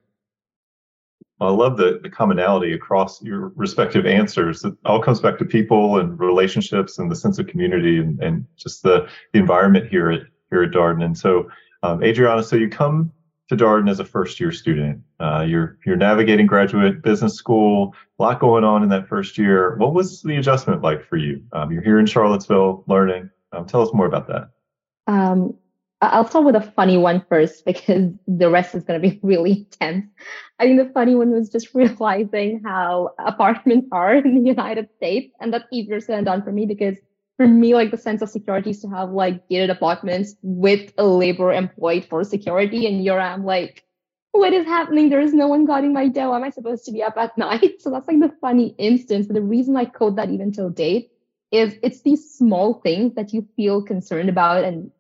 I 1.40 1.50
love 1.50 1.76
the, 1.76 2.00
the 2.02 2.10
commonality 2.10 2.72
across 2.72 3.22
your 3.22 3.52
respective 3.54 4.06
answers. 4.06 4.64
It 4.64 4.74
all 4.84 5.00
comes 5.00 5.20
back 5.20 5.38
to 5.38 5.44
people 5.44 6.00
and 6.00 6.18
relationships 6.18 6.98
and 6.98 7.08
the 7.08 7.14
sense 7.14 7.38
of 7.38 7.46
community 7.46 7.98
and, 7.98 8.20
and 8.20 8.44
just 8.56 8.82
the, 8.82 9.08
the 9.32 9.38
environment 9.38 9.86
here 9.88 10.10
at 10.10 10.22
here 10.50 10.62
at 10.62 10.70
Darden. 10.70 11.04
And 11.04 11.16
so, 11.16 11.48
um, 11.82 12.00
Edreana, 12.00 12.42
so 12.42 12.56
you 12.56 12.68
come 12.68 13.12
to 13.48 13.56
Darden 13.56 13.90
as 13.90 13.98
a 13.98 14.04
first 14.04 14.38
year 14.40 14.52
student. 14.52 15.02
Uh, 15.20 15.44
you're 15.46 15.78
you're 15.84 15.96
navigating 15.96 16.46
graduate 16.46 17.02
business 17.02 17.34
school, 17.34 17.94
a 18.18 18.22
lot 18.22 18.40
going 18.40 18.64
on 18.64 18.82
in 18.82 18.88
that 18.90 19.08
first 19.08 19.38
year. 19.38 19.76
What 19.76 19.94
was 19.94 20.22
the 20.22 20.36
adjustment 20.36 20.82
like 20.82 21.04
for 21.04 21.16
you? 21.16 21.42
Um, 21.52 21.72
you're 21.72 21.82
here 21.82 21.98
in 21.98 22.06
Charlottesville 22.06 22.84
learning. 22.86 23.30
Um, 23.52 23.66
tell 23.66 23.82
us 23.82 23.92
more 23.92 24.06
about 24.06 24.28
that. 24.28 24.50
Um, 25.06 25.54
I'll 26.00 26.28
start 26.28 26.44
with 26.44 26.54
a 26.54 26.60
funny 26.60 26.96
one 26.96 27.24
first 27.28 27.64
because 27.66 28.12
the 28.26 28.50
rest 28.50 28.74
is 28.74 28.84
going 28.84 29.00
to 29.00 29.08
be 29.08 29.18
really 29.26 29.66
intense. 29.70 30.06
I 30.58 30.64
think 30.64 30.78
the 30.78 30.92
funny 30.92 31.14
one 31.14 31.30
was 31.30 31.48
just 31.48 31.68
realizing 31.74 32.62
how 32.64 33.14
apartments 33.18 33.88
are 33.92 34.14
in 34.16 34.42
the 34.42 34.48
United 34.48 34.88
States, 34.96 35.34
and 35.40 35.52
that's 35.52 35.66
easier 35.72 36.00
said 36.00 36.18
than 36.18 36.24
done 36.24 36.42
for 36.42 36.52
me 36.52 36.66
because 36.66 36.96
for 37.38 37.46
me, 37.46 37.72
like 37.72 37.92
the 37.92 37.96
sense 37.96 38.20
of 38.20 38.28
security 38.28 38.70
is 38.70 38.82
to 38.82 38.88
have 38.88 39.10
like 39.10 39.48
gated 39.48 39.70
apartments 39.70 40.34
with 40.42 40.92
a 40.98 41.06
labor 41.06 41.52
employed 41.52 42.04
for 42.04 42.24
security. 42.24 42.86
And 42.86 43.00
here 43.00 43.18
I'm 43.18 43.44
like, 43.44 43.84
what 44.32 44.52
is 44.52 44.66
happening? 44.66 45.08
There 45.08 45.20
is 45.20 45.32
no 45.32 45.46
one 45.46 45.64
guarding 45.64 45.92
my 45.92 46.08
door. 46.08 46.34
Am 46.34 46.42
I 46.42 46.50
supposed 46.50 46.84
to 46.86 46.92
be 46.92 47.02
up 47.02 47.16
at 47.16 47.38
night? 47.38 47.80
So 47.80 47.90
that's 47.90 48.08
like 48.08 48.18
the 48.18 48.34
funny 48.40 48.74
instance. 48.76 49.28
But 49.28 49.34
the 49.34 49.42
reason 49.42 49.76
I 49.76 49.84
code 49.84 50.16
that 50.16 50.30
even 50.30 50.50
till 50.50 50.68
date 50.68 51.12
is 51.52 51.76
it's 51.80 52.02
these 52.02 52.28
small 52.34 52.74
things 52.74 53.14
that 53.14 53.32
you 53.32 53.46
feel 53.56 53.82
concerned 53.82 54.28
about 54.28 54.64
and 54.64 54.90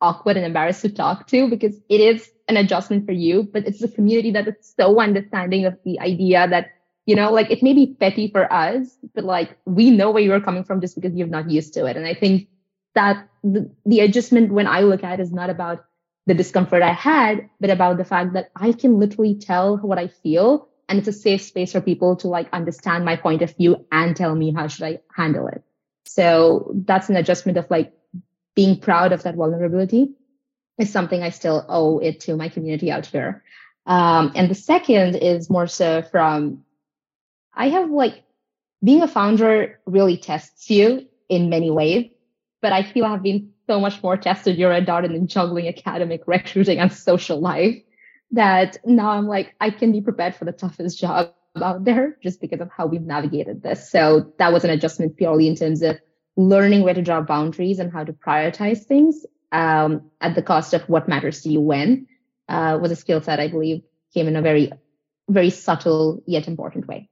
awkward 0.00 0.36
and 0.36 0.46
embarrassed 0.46 0.82
to 0.82 0.88
talk 0.90 1.26
to 1.26 1.50
because 1.50 1.76
it 1.88 2.00
is 2.00 2.30
an 2.46 2.56
adjustment 2.56 3.06
for 3.06 3.12
you, 3.12 3.42
but 3.42 3.66
it's 3.66 3.80
the 3.80 3.88
community 3.88 4.30
that 4.30 4.46
is 4.46 4.54
so 4.78 5.00
understanding 5.00 5.66
of 5.66 5.76
the 5.84 5.98
idea 5.98 6.46
that 6.48 6.68
you 7.08 7.16
know 7.16 7.32
like 7.32 7.50
it 7.50 7.62
may 7.62 7.72
be 7.72 7.96
petty 7.98 8.28
for 8.28 8.52
us 8.52 8.96
but 9.14 9.24
like 9.24 9.56
we 9.64 9.90
know 9.90 10.10
where 10.10 10.22
you're 10.22 10.40
coming 10.48 10.64
from 10.64 10.80
just 10.80 10.94
because 10.94 11.16
you're 11.16 11.34
not 11.36 11.50
used 11.50 11.74
to 11.74 11.86
it. 11.86 11.96
And 11.96 12.06
i 12.06 12.14
think 12.14 12.48
that 12.94 13.28
the, 13.42 13.70
the 13.86 14.00
adjustment 14.00 14.52
when 14.52 14.66
i 14.66 14.80
look 14.80 15.04
at 15.04 15.20
is 15.20 15.32
not 15.32 15.50
about 15.50 15.84
the 16.26 16.34
discomfort 16.34 16.82
i 16.82 16.92
had 16.92 17.48
but 17.60 17.70
about 17.70 17.96
the 17.96 18.04
fact 18.04 18.34
that 18.34 18.50
i 18.56 18.72
can 18.72 18.98
literally 18.98 19.34
tell 19.34 19.78
what 19.78 19.98
i 19.98 20.08
feel 20.08 20.68
and 20.88 20.98
it's 20.98 21.08
a 21.08 21.12
safe 21.12 21.42
space 21.42 21.72
for 21.72 21.80
people 21.80 22.16
to 22.16 22.28
like 22.28 22.48
understand 22.52 23.04
my 23.04 23.16
point 23.16 23.42
of 23.42 23.54
view 23.56 23.86
and 23.92 24.16
tell 24.16 24.34
me 24.34 24.52
how 24.52 24.66
should 24.68 24.84
i 24.84 24.98
handle 25.14 25.46
it. 25.48 25.62
So 26.06 26.72
that's 26.74 27.10
an 27.10 27.16
adjustment 27.16 27.58
of 27.58 27.70
like 27.70 27.92
being 28.56 28.80
proud 28.80 29.12
of 29.12 29.22
that 29.22 29.34
vulnerability 29.34 30.14
is 30.78 30.90
something 30.90 31.22
i 31.22 31.30
still 31.30 31.64
owe 31.68 31.98
it 31.98 32.20
to 32.20 32.36
my 32.36 32.48
community 32.48 32.90
out 32.90 33.06
here. 33.06 33.42
Um, 33.86 34.32
and 34.34 34.50
the 34.50 34.54
second 34.54 35.16
is 35.16 35.50
more 35.50 35.66
so 35.66 36.02
from 36.02 36.64
I 37.58 37.68
have 37.70 37.90
like 37.90 38.22
being 38.82 39.02
a 39.02 39.08
founder 39.08 39.80
really 39.84 40.16
tests 40.16 40.70
you 40.70 41.08
in 41.28 41.50
many 41.50 41.70
ways, 41.70 42.06
but 42.62 42.72
I 42.72 42.84
feel 42.84 43.04
I've 43.04 43.22
been 43.22 43.50
so 43.66 43.80
much 43.80 44.00
more 44.02 44.16
tested 44.16 44.56
here 44.56 44.70
at 44.70 44.86
Darden 44.86 45.14
in 45.14 45.26
juggling 45.26 45.68
academic 45.68 46.22
recruiting 46.26 46.78
and 46.78 46.92
social 46.92 47.40
life 47.40 47.76
that 48.30 48.76
now 48.84 49.10
I'm 49.10 49.26
like, 49.26 49.54
I 49.60 49.70
can 49.70 49.90
be 49.90 50.00
prepared 50.00 50.36
for 50.36 50.44
the 50.44 50.52
toughest 50.52 50.98
job 51.00 51.34
out 51.60 51.84
there 51.84 52.16
just 52.22 52.40
because 52.40 52.60
of 52.60 52.70
how 52.70 52.86
we've 52.86 53.02
navigated 53.02 53.62
this. 53.62 53.90
So 53.90 54.32
that 54.38 54.52
was 54.52 54.62
an 54.62 54.70
adjustment 54.70 55.16
purely 55.16 55.48
in 55.48 55.56
terms 55.56 55.82
of 55.82 55.98
learning 56.36 56.82
where 56.82 56.94
to 56.94 57.02
draw 57.02 57.20
boundaries 57.22 57.80
and 57.80 57.92
how 57.92 58.04
to 58.04 58.12
prioritize 58.12 58.84
things 58.84 59.26
um, 59.50 60.10
at 60.20 60.36
the 60.36 60.42
cost 60.42 60.74
of 60.74 60.82
what 60.82 61.08
matters 61.08 61.42
to 61.42 61.48
you 61.48 61.60
when 61.60 62.06
uh, 62.48 62.78
was 62.80 62.92
a 62.92 62.96
skill 62.96 63.20
set 63.20 63.40
I 63.40 63.48
believe 63.48 63.82
came 64.14 64.28
in 64.28 64.36
a 64.36 64.42
very, 64.42 64.70
very 65.28 65.50
subtle 65.50 66.22
yet 66.26 66.46
important 66.46 66.86
way. 66.86 67.08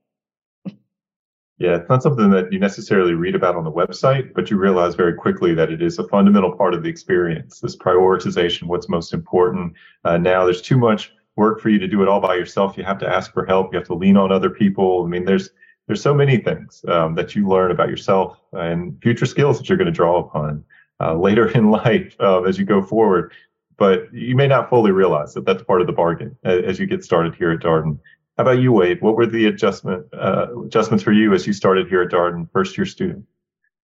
Yeah, 1.59 1.77
it's 1.77 1.89
not 1.89 2.03
something 2.03 2.29
that 2.31 2.53
you 2.53 2.59
necessarily 2.59 3.13
read 3.13 3.33
about 3.33 3.55
on 3.55 3.63
the 3.63 3.71
website, 3.71 4.33
but 4.35 4.51
you 4.51 4.57
realize 4.57 4.93
very 4.93 5.15
quickly 5.15 5.55
that 5.55 5.71
it 5.71 5.81
is 5.81 5.97
a 5.97 6.07
fundamental 6.07 6.55
part 6.55 6.75
of 6.75 6.83
the 6.83 6.89
experience. 6.89 7.59
This 7.59 7.75
prioritization, 7.75 8.63
what's 8.63 8.87
most 8.87 9.11
important. 9.11 9.73
Uh, 10.03 10.17
now, 10.17 10.45
there's 10.45 10.61
too 10.61 10.77
much 10.77 11.11
work 11.35 11.59
for 11.59 11.69
you 11.69 11.79
to 11.79 11.87
do 11.87 12.03
it 12.03 12.07
all 12.07 12.19
by 12.19 12.35
yourself. 12.35 12.77
You 12.77 12.83
have 12.83 12.99
to 12.99 13.09
ask 13.09 13.33
for 13.33 13.43
help. 13.45 13.73
You 13.73 13.79
have 13.79 13.87
to 13.87 13.95
lean 13.95 14.17
on 14.17 14.31
other 14.31 14.51
people. 14.51 15.03
I 15.03 15.07
mean, 15.07 15.25
there's 15.25 15.49
there's 15.87 16.01
so 16.01 16.13
many 16.13 16.37
things 16.37 16.83
um, 16.89 17.15
that 17.15 17.33
you 17.33 17.47
learn 17.47 17.71
about 17.71 17.89
yourself 17.89 18.39
and 18.51 19.01
future 19.01 19.25
skills 19.25 19.57
that 19.57 19.69
you're 19.69 19.77
going 19.77 19.85
to 19.85 19.91
draw 19.91 20.19
upon 20.19 20.63
uh, 20.99 21.15
later 21.15 21.49
in 21.57 21.71
life 21.71 22.15
uh, 22.19 22.43
as 22.43 22.59
you 22.59 22.65
go 22.65 22.83
forward. 22.83 23.31
But 23.77 24.13
you 24.13 24.35
may 24.35 24.47
not 24.47 24.69
fully 24.69 24.91
realize 24.91 25.33
that 25.35 25.45
that's 25.45 25.63
part 25.63 25.81
of 25.81 25.87
the 25.87 25.93
bargain 25.93 26.35
as 26.43 26.79
you 26.79 26.87
get 26.87 27.03
started 27.03 27.35
here 27.35 27.51
at 27.51 27.59
Darden. 27.59 27.99
How 28.37 28.43
about 28.43 28.59
you, 28.59 28.71
Wade? 28.71 29.01
What 29.01 29.15
were 29.15 29.25
the 29.25 29.47
adjustment 29.47 30.05
uh, 30.13 30.47
adjustments 30.65 31.03
for 31.03 31.11
you 31.11 31.33
as 31.33 31.47
you 31.47 31.53
started 31.53 31.87
here 31.87 32.03
at 32.03 32.11
Darden, 32.11 32.47
first 32.51 32.77
year 32.77 32.85
student? 32.85 33.25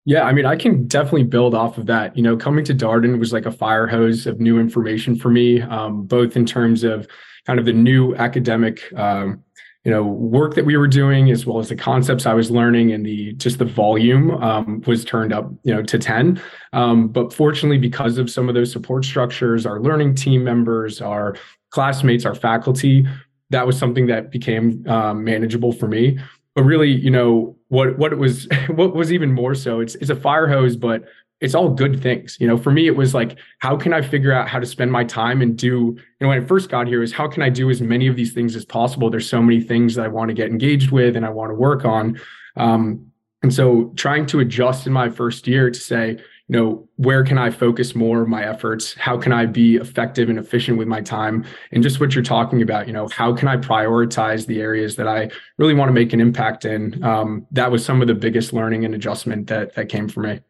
Yeah, 0.05 0.25
I 0.25 0.33
mean, 0.33 0.47
I 0.47 0.57
can 0.57 0.89
definitely 0.89 1.23
build 1.23 1.55
off 1.55 1.79
of 1.79 1.87
that. 1.87 2.17
You 2.17 2.25
know, 2.25 2.37
coming 2.37 2.65
to 2.65 2.75
Darden 2.75 3.21
was 3.21 3.33
like 3.33 3.47
a 3.47 3.53
fire 3.53 3.87
hose 3.87 4.27
of 4.27 4.41
new 4.41 4.59
information 4.59 5.15
for 5.15 5.31
me, 5.31 5.63
um, 5.63 6.03
both 6.07 6.37
in 6.37 6.45
terms 6.45 6.83
of 6.83 7.07
kind 7.47 7.61
of 7.61 7.67
the 7.67 7.73
new 7.73 8.17
academic, 8.17 8.93
um, 8.97 9.45
you 9.85 9.93
know, 9.93 10.03
work 10.03 10.55
that 10.57 10.65
we 10.65 10.77
were 10.77 10.89
doing, 10.89 11.31
as 11.31 11.47
well 11.47 11.61
as 11.61 11.69
the 11.69 11.77
concepts 11.77 12.27
I 12.27 12.35
was 12.35 12.51
learning, 12.51 12.91
and 12.93 13.07
the 13.07 13.35
just 13.35 13.61
the 13.61 13.65
volume 13.65 14.33
um, 14.43 14.83
was 14.89 15.05
turned 15.05 15.33
up, 15.33 15.53
you 15.63 15.73
know, 15.73 15.85
to 15.85 15.99
ten. 15.99 16.43
Um, 16.73 17.07
but 17.07 17.33
fortunately, 17.33 17.79
because 17.79 18.19
of 18.19 18.29
some 18.29 18.49
of 18.49 18.57
those 18.57 18.73
support 18.73 19.05
structures, 19.05 19.67
our 19.67 19.81
learning 19.81 20.17
team 20.17 20.43
members, 20.43 21.01
our 21.01 21.37
classmates, 21.71 22.25
our 22.25 22.35
faculty 22.35 23.07
that 23.53 23.67
was 23.67 23.79
something 23.79 24.07
that 24.09 24.31
became 24.31 24.85
um, 24.89 25.25
manageable 25.25 25.73
for 25.73 25.87
me. 25.87 26.19
But 26.55 26.65
really, 26.65 26.91
you 26.91 27.11
know, 27.11 27.57
what 27.69 27.97
what 27.99 28.13
it 28.13 28.19
was, 28.19 28.49
what 28.69 28.95
was 28.95 29.13
even 29.13 29.33
more 29.33 29.55
so, 29.55 29.81
it's 29.81 29.95
it's 29.97 30.11
a 30.11 30.17
fire 30.17 30.49
hose, 30.49 30.77
but 30.77 31.05
it's 31.41 31.57
all 31.57 31.69
good 31.69 32.01
things. 32.01 32.37
You 32.41 32.47
know, 32.47 32.57
for 32.57 32.71
me, 32.71 32.87
it 32.87 32.97
was 32.97 33.15
like, 33.15 33.37
how 33.59 33.77
can 33.77 33.93
I 33.93 34.01
figure 34.01 34.33
out 34.33 34.49
how 34.49 34.61
to 34.61 34.67
spend 34.67 34.93
my 34.93 35.03
time 35.03 35.43
and 35.43 35.59
do, 35.59 35.67
you 35.67 35.97
know, 36.21 36.29
when 36.29 36.41
I 36.41 36.47
first 36.47 36.71
got 36.71 36.87
here, 36.87 37.03
is 37.03 37.13
how 37.13 37.27
can 37.27 37.43
I 37.43 37.49
do 37.49 37.69
as 37.69 37.81
many 37.81 38.07
of 38.07 38.15
these 38.15 38.33
things 38.33 38.55
as 38.55 38.65
possible? 38.65 39.11
There's 39.11 39.29
so 39.29 39.43
many 39.43 39.61
things 39.61 39.97
that 39.97 40.05
I 40.05 40.09
want 40.09 40.29
to 40.29 40.35
get 40.35 40.51
engaged 40.51 40.93
with 40.93 41.17
and 41.17 41.27
I 41.27 41.31
want 41.31 41.51
to 41.51 41.57
work 41.57 41.85
on. 41.85 42.21
Um, 42.57 43.11
and 43.43 43.53
so 43.53 43.93
trying 43.97 44.27
to 44.27 44.39
adjust 44.39 44.87
in 44.87 44.93
my 44.93 45.09
first 45.09 45.49
year 45.49 45.69
to 45.69 45.81
say, 45.81 46.19
you 46.49 46.57
know, 46.59 46.89
where 46.97 47.25
can 47.25 47.39
I 47.39 47.51
focus 47.51 47.95
more 47.95 48.23
of 48.23 48.29
my 48.29 48.45
efforts? 48.45 48.95
How 48.95 49.17
can 49.17 49.33
I 49.33 49.47
be 49.47 49.77
effective 49.77 50.29
and 50.29 50.39
efficient 50.39 50.77
with 50.77 50.89
my 50.89 51.01
time? 51.01 51.45
And 51.71 51.83
just 51.83 52.01
what 52.01 52.15
you're 52.15 52.25
talking 52.25 52.63
about, 52.63 52.87
you 52.87 52.93
know, 52.93 53.09
how 53.09 53.35
can 53.35 53.49
I 53.49 53.57
prioritize 53.57 54.47
the 54.47 54.61
areas 54.61 54.97
that 54.97 55.09
I 55.09 55.31
really 55.59 55.75
want 55.75 55.89
to 55.89 55.93
make 55.93 56.13
an 56.13 56.21
impact 56.21 56.65
in? 56.65 57.03
Um, 57.05 57.47
that 57.53 57.71
was 57.71 57.85
some 57.85 58.03
of 58.03 58.09
the 58.09 58.15
biggest 58.15 58.53
learning 58.53 58.85
and 58.85 58.95
adjustment 58.95 59.47
that 59.47 59.75
that 59.75 59.89
came 59.89 60.09
for 60.09 60.21
me. 60.21 60.41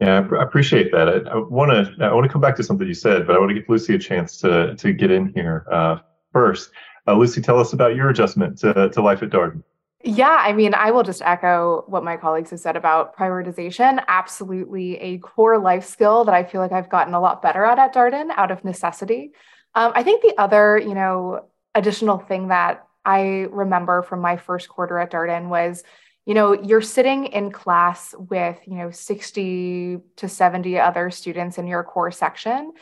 Yeah, 0.00 0.28
I 0.38 0.42
appreciate 0.42 0.92
that. 0.92 1.08
I 1.28 1.36
want 1.36 1.70
to 1.72 2.04
I 2.04 2.12
want 2.12 2.24
to 2.24 2.32
come 2.32 2.42
back 2.42 2.56
to 2.56 2.62
something 2.62 2.86
you 2.86 2.94
said, 2.94 3.26
but 3.26 3.34
I 3.34 3.38
want 3.38 3.50
to 3.50 3.54
give 3.54 3.68
Lucy 3.68 3.94
a 3.94 3.98
chance 3.98 4.38
to 4.38 4.74
to 4.76 4.92
get 4.92 5.10
in 5.10 5.32
here 5.34 5.66
uh, 5.70 5.98
first. 6.32 6.70
Uh, 7.06 7.14
Lucy, 7.14 7.40
tell 7.40 7.58
us 7.58 7.72
about 7.72 7.94
your 7.94 8.10
adjustment 8.10 8.58
to, 8.58 8.90
to 8.90 9.00
life 9.00 9.22
at 9.22 9.30
Darden. 9.30 9.62
Yeah, 10.06 10.38
I 10.40 10.52
mean, 10.52 10.72
I 10.72 10.92
will 10.92 11.02
just 11.02 11.20
echo 11.20 11.82
what 11.88 12.04
my 12.04 12.16
colleagues 12.16 12.50
have 12.50 12.60
said 12.60 12.76
about 12.76 13.16
prioritization. 13.16 14.00
Absolutely 14.06 14.96
a 14.98 15.18
core 15.18 15.58
life 15.58 15.84
skill 15.84 16.24
that 16.26 16.34
I 16.34 16.44
feel 16.44 16.60
like 16.60 16.70
I've 16.70 16.88
gotten 16.88 17.12
a 17.12 17.20
lot 17.20 17.42
better 17.42 17.64
at 17.64 17.80
at 17.80 17.92
Darden 17.92 18.30
out 18.36 18.52
of 18.52 18.64
necessity. 18.64 19.32
Um, 19.74 19.90
I 19.96 20.04
think 20.04 20.22
the 20.22 20.34
other, 20.38 20.78
you 20.78 20.94
know, 20.94 21.46
additional 21.74 22.18
thing 22.18 22.48
that 22.48 22.86
I 23.04 23.48
remember 23.50 24.02
from 24.02 24.20
my 24.20 24.36
first 24.36 24.68
quarter 24.68 24.96
at 24.96 25.10
Darden 25.10 25.48
was, 25.48 25.82
you 26.24 26.34
know, 26.34 26.52
you're 26.52 26.82
sitting 26.82 27.24
in 27.26 27.50
class 27.50 28.14
with, 28.16 28.60
you 28.64 28.76
know, 28.76 28.92
60 28.92 29.98
to 30.18 30.28
70 30.28 30.78
other 30.78 31.10
students 31.10 31.58
in 31.58 31.66
your 31.66 31.82
core 31.82 32.12
section. 32.12 32.74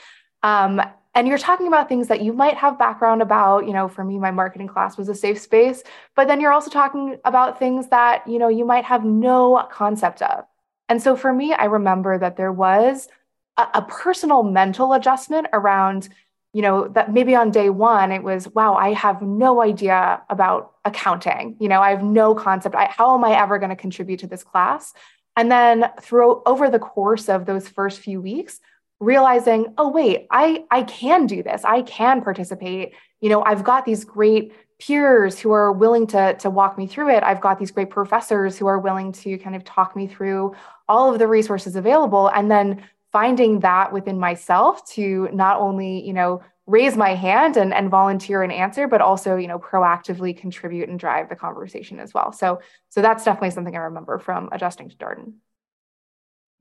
Um, 0.42 0.78
and 1.14 1.28
you're 1.28 1.38
talking 1.38 1.68
about 1.68 1.88
things 1.88 2.08
that 2.08 2.22
you 2.22 2.32
might 2.32 2.56
have 2.56 2.78
background 2.78 3.22
about 3.22 3.66
you 3.66 3.72
know 3.72 3.88
for 3.88 4.04
me 4.04 4.18
my 4.18 4.30
marketing 4.30 4.68
class 4.68 4.96
was 4.96 5.08
a 5.08 5.14
safe 5.14 5.38
space 5.38 5.82
but 6.16 6.26
then 6.26 6.40
you're 6.40 6.52
also 6.52 6.70
talking 6.70 7.18
about 7.24 7.58
things 7.58 7.88
that 7.88 8.26
you 8.26 8.38
know 8.38 8.48
you 8.48 8.64
might 8.64 8.84
have 8.84 9.04
no 9.04 9.66
concept 9.70 10.22
of. 10.22 10.44
And 10.88 11.00
so 11.02 11.16
for 11.16 11.32
me 11.32 11.52
i 11.52 11.64
remember 11.64 12.18
that 12.18 12.36
there 12.36 12.52
was 12.52 13.08
a, 13.56 13.66
a 13.74 13.82
personal 13.82 14.42
mental 14.42 14.92
adjustment 14.92 15.46
around 15.52 16.08
you 16.52 16.62
know 16.62 16.88
that 16.88 17.12
maybe 17.12 17.34
on 17.34 17.50
day 17.50 17.70
one 17.70 18.12
it 18.12 18.22
was 18.22 18.48
wow 18.48 18.74
i 18.74 18.92
have 18.92 19.22
no 19.22 19.62
idea 19.62 20.22
about 20.28 20.72
accounting. 20.84 21.56
You 21.60 21.68
know 21.68 21.80
i 21.80 21.90
have 21.90 22.02
no 22.02 22.34
concept. 22.34 22.74
I, 22.74 22.86
how 22.86 23.14
am 23.14 23.24
i 23.24 23.32
ever 23.40 23.58
going 23.58 23.70
to 23.70 23.76
contribute 23.76 24.20
to 24.20 24.26
this 24.26 24.44
class? 24.44 24.92
And 25.36 25.50
then 25.50 25.90
through 26.00 26.42
over 26.46 26.70
the 26.70 26.78
course 26.78 27.28
of 27.28 27.46
those 27.46 27.68
first 27.68 27.98
few 27.98 28.20
weeks 28.20 28.60
realizing 29.00 29.74
oh 29.78 29.88
wait 29.88 30.26
i 30.30 30.64
i 30.70 30.82
can 30.82 31.26
do 31.26 31.42
this. 31.42 31.64
I 31.64 31.82
can 31.82 32.22
participate. 32.22 32.94
You 33.20 33.30
know 33.30 33.42
i've 33.44 33.64
got 33.64 33.84
these 33.84 34.04
great 34.04 34.52
peers 34.78 35.38
who 35.38 35.52
are 35.52 35.72
willing 35.72 36.06
to 36.08 36.34
to 36.34 36.50
walk 36.50 36.76
me 36.76 36.86
through 36.86 37.10
it. 37.10 37.22
I've 37.22 37.40
got 37.40 37.58
these 37.58 37.70
great 37.70 37.90
professors 37.90 38.58
who 38.58 38.66
are 38.66 38.78
willing 38.78 39.12
to 39.12 39.38
kind 39.38 39.56
of 39.56 39.64
talk 39.64 39.94
me 39.96 40.06
through 40.06 40.54
all 40.88 41.12
of 41.12 41.18
the 41.18 41.28
resources 41.28 41.76
available. 41.76 42.28
And 42.28 42.50
then 42.50 42.84
finding 43.12 43.60
that 43.60 43.92
within 43.92 44.18
myself 44.18 44.84
to 44.92 45.28
not 45.32 45.60
only 45.60 46.04
you 46.04 46.12
know 46.12 46.42
raise 46.66 46.96
my 46.96 47.14
hand 47.14 47.58
and, 47.58 47.74
and 47.74 47.90
volunteer 47.90 48.42
and 48.42 48.50
answer 48.50 48.88
but 48.88 49.00
also 49.00 49.36
you 49.36 49.46
know 49.46 49.58
proactively 49.58 50.36
contribute 50.36 50.88
and 50.88 50.98
drive 50.98 51.28
the 51.28 51.36
conversation 51.36 52.00
as 52.00 52.12
well. 52.12 52.32
So 52.32 52.60
so 52.88 53.00
that's 53.00 53.24
definitely 53.24 53.50
something 53.50 53.76
i 53.76 53.80
remember 53.80 54.18
from 54.18 54.48
adjusting 54.52 54.88
to 54.88 54.96
darden 54.96 55.34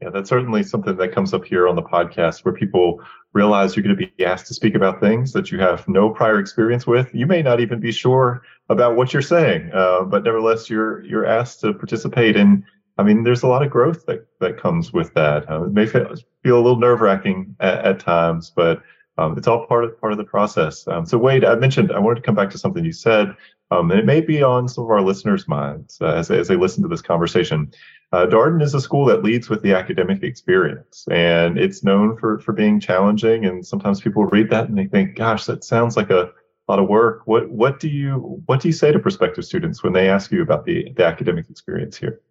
yeah, 0.04 0.10
that's 0.10 0.30
certainly 0.30 0.63
something 0.63 0.98
that 0.98 1.13
comes 1.13 1.34
up 1.34 1.46
here 1.46 1.66
on 1.66 1.78
the 1.78 1.82
podcast 1.82 2.44
where 2.44 2.54
people 2.54 3.02
realize 3.32 3.74
you're 3.76 3.84
going 3.84 3.96
to 3.96 4.06
be 4.06 4.26
asked 4.26 4.48
to 4.48 4.54
speak 4.54 4.76
about 4.76 5.00
things 5.00 5.32
that 5.32 5.50
you 5.50 5.60
have 5.60 5.88
no 5.88 6.10
prior 6.10 6.39
experience 6.39 6.86
with. 6.86 7.08
You 7.13 7.26
may 7.26 7.42
not 7.42 7.62
even 7.62 7.80
be 7.80 7.92
sure 7.94 8.44
about 8.68 8.98
what 8.98 9.13
you're 9.13 9.22
saying, 9.22 9.72
uh, 9.74 10.04
but 10.04 10.26
nevertheless, 10.26 10.70
you're 10.70 11.06
you're 11.06 11.26
asked 11.26 11.62
to 11.62 11.74
participate. 11.74 12.36
And 12.36 12.66
I 12.98 13.04
mean, 13.04 13.24
there's 13.24 13.44
a 13.44 13.48
lot 13.48 13.63
of 13.63 13.72
growth 13.72 14.06
that 14.08 14.28
that 14.42 14.58
comes 14.60 14.92
with 14.92 15.13
that. 15.13 15.50
Uh, 15.50 15.63
it 15.63 15.72
may 15.72 15.86
feel, 15.86 16.13
feel 16.44 16.58
a 16.58 16.63
little 16.63 16.80
nerve 16.80 17.00
wracking 17.00 17.56
at, 17.62 17.86
at, 17.86 18.00
times, 18.00 18.52
but 18.54 18.84
um, 19.18 19.38
it's 19.38 19.48
all 19.48 19.66
part 19.68 19.86
of 19.86 19.98
part 20.02 20.12
of 20.12 20.18
the 20.18 20.26
process. 20.26 20.86
Um, 20.89 21.06
so, 21.06 21.18
Wade, 21.18 21.46
I 21.46 21.56
mentioned 21.56 21.94
I 21.94 22.00
wanted 22.00 22.16
to 22.16 22.26
come 22.26 22.36
back 22.36 22.50
to 22.50 22.58
something 22.58 22.84
you 22.84 22.92
said, 22.92 23.34
um, 23.72 23.89
and 23.89 24.02
it 24.02 24.06
may 24.06 24.20
be 24.20 24.44
on 24.44 24.68
some 24.68 24.84
of 24.84 24.89
our 24.89 25.02
listeners' 25.02 25.48
minds 25.48 25.98
uh, 26.02 26.08
as 26.08 26.30
as 26.30 26.50
they 26.50 26.58
listen 26.58 26.84
to 26.84 26.89
this 26.89 27.02
conversation. 27.02 27.72
Uh, 28.13 28.28
Darden 28.28 28.62
is 28.62 28.76
a 28.76 28.80
school 28.80 29.06
that 29.06 29.23
leads 29.23 29.49
with 29.49 29.63
the 29.63 29.73
academic 29.73 30.21
experience, 30.21 31.08
and 31.10 31.58
it's 31.58 31.84
known 31.84 32.15
for 32.15 32.39
for 32.41 32.54
being 32.54 32.80
challenging. 32.80 33.43
And 33.43 33.65
sometimes 33.65 34.02
people 34.02 34.26
read 34.26 34.52
that 34.52 34.69
and 34.69 34.78
they 34.78 34.86
think, 34.86 35.15
"Gosh, 35.15 35.45
that 35.45 35.63
sounds 35.63 35.97
like 35.97 36.12
a 36.12 36.30
lot 36.67 36.78
of 36.78 36.88
work." 36.88 37.23
What 37.26 37.49
what 37.49 37.80
do 37.80 37.89
you 37.89 38.39
what 38.45 38.62
do 38.62 38.67
you 38.67 38.71
say 38.71 38.91
to 38.91 38.99
prospective 38.99 39.45
students 39.45 39.82
when 39.82 39.93
they 39.93 40.10
ask 40.10 40.32
you 40.32 40.43
about 40.43 40.63
the 40.63 40.93
the 40.95 41.04
academic 41.04 41.49
experience 41.49 41.97
here? 41.97 42.21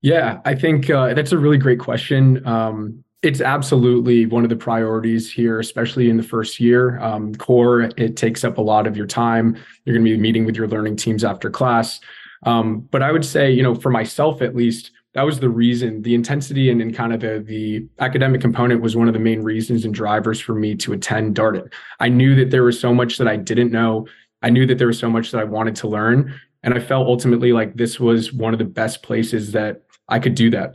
Yeah, 0.00 0.40
I 0.46 0.54
think 0.54 0.88
uh, 0.88 1.12
that's 1.12 1.32
a 1.32 1.38
really 1.38 1.58
great 1.58 1.80
question. 1.80 2.44
Um, 2.46 3.04
it's 3.20 3.42
absolutely 3.42 4.24
one 4.24 4.42
of 4.42 4.48
the 4.48 4.56
priorities 4.56 5.30
here, 5.30 5.60
especially 5.60 6.08
in 6.08 6.16
the 6.16 6.22
first 6.22 6.60
year. 6.60 6.98
Um, 7.00 7.34
core, 7.34 7.90
it 7.98 8.16
takes 8.16 8.42
up 8.42 8.56
a 8.56 8.62
lot 8.62 8.86
of 8.86 8.96
your 8.96 9.06
time. 9.06 9.54
You're 9.84 9.96
going 9.96 10.06
to 10.06 10.10
be 10.10 10.16
meeting 10.16 10.46
with 10.46 10.56
your 10.56 10.68
learning 10.68 10.96
teams 10.96 11.24
after 11.24 11.50
class. 11.50 12.00
Um, 12.44 12.88
but 12.90 13.02
I 13.02 13.12
would 13.12 13.24
say, 13.24 13.50
you 13.50 13.62
know, 13.62 13.74
for 13.74 13.90
myself 13.90 14.40
at 14.40 14.54
least, 14.54 14.92
that 15.16 15.24
was 15.24 15.40
the 15.40 15.48
reason 15.48 16.02
the 16.02 16.14
intensity 16.14 16.70
and, 16.70 16.94
kind 16.94 17.14
of 17.14 17.20
the, 17.20 17.42
the 17.46 17.86
academic 18.04 18.42
component 18.42 18.82
was 18.82 18.96
one 18.96 19.08
of 19.08 19.14
the 19.14 19.20
main 19.20 19.42
reasons 19.42 19.86
and 19.86 19.94
drivers 19.94 20.38
for 20.38 20.54
me 20.54 20.74
to 20.74 20.92
attend 20.92 21.34
darden. 21.34 21.72
I 22.00 22.10
knew 22.10 22.34
that 22.34 22.50
there 22.50 22.62
was 22.62 22.78
so 22.78 22.92
much 22.92 23.16
that 23.16 23.26
i 23.26 23.34
didn't 23.34 23.72
know. 23.72 24.06
I 24.42 24.50
knew 24.50 24.66
that 24.66 24.76
there 24.76 24.86
was 24.86 24.98
so 24.98 25.08
much 25.08 25.30
that 25.30 25.40
i 25.40 25.44
wanted 25.44 25.74
to 25.76 25.88
learn. 25.88 26.38
And 26.62 26.74
i 26.74 26.78
felt 26.78 27.06
ultimately 27.06 27.52
like 27.52 27.76
this 27.76 27.98
was 27.98 28.30
one 28.30 28.52
of 28.52 28.58
the 28.58 28.66
best 28.66 29.02
places 29.02 29.52
that 29.52 29.82
i 30.10 30.18
could 30.18 30.34
do 30.34 30.50
that. 30.50 30.74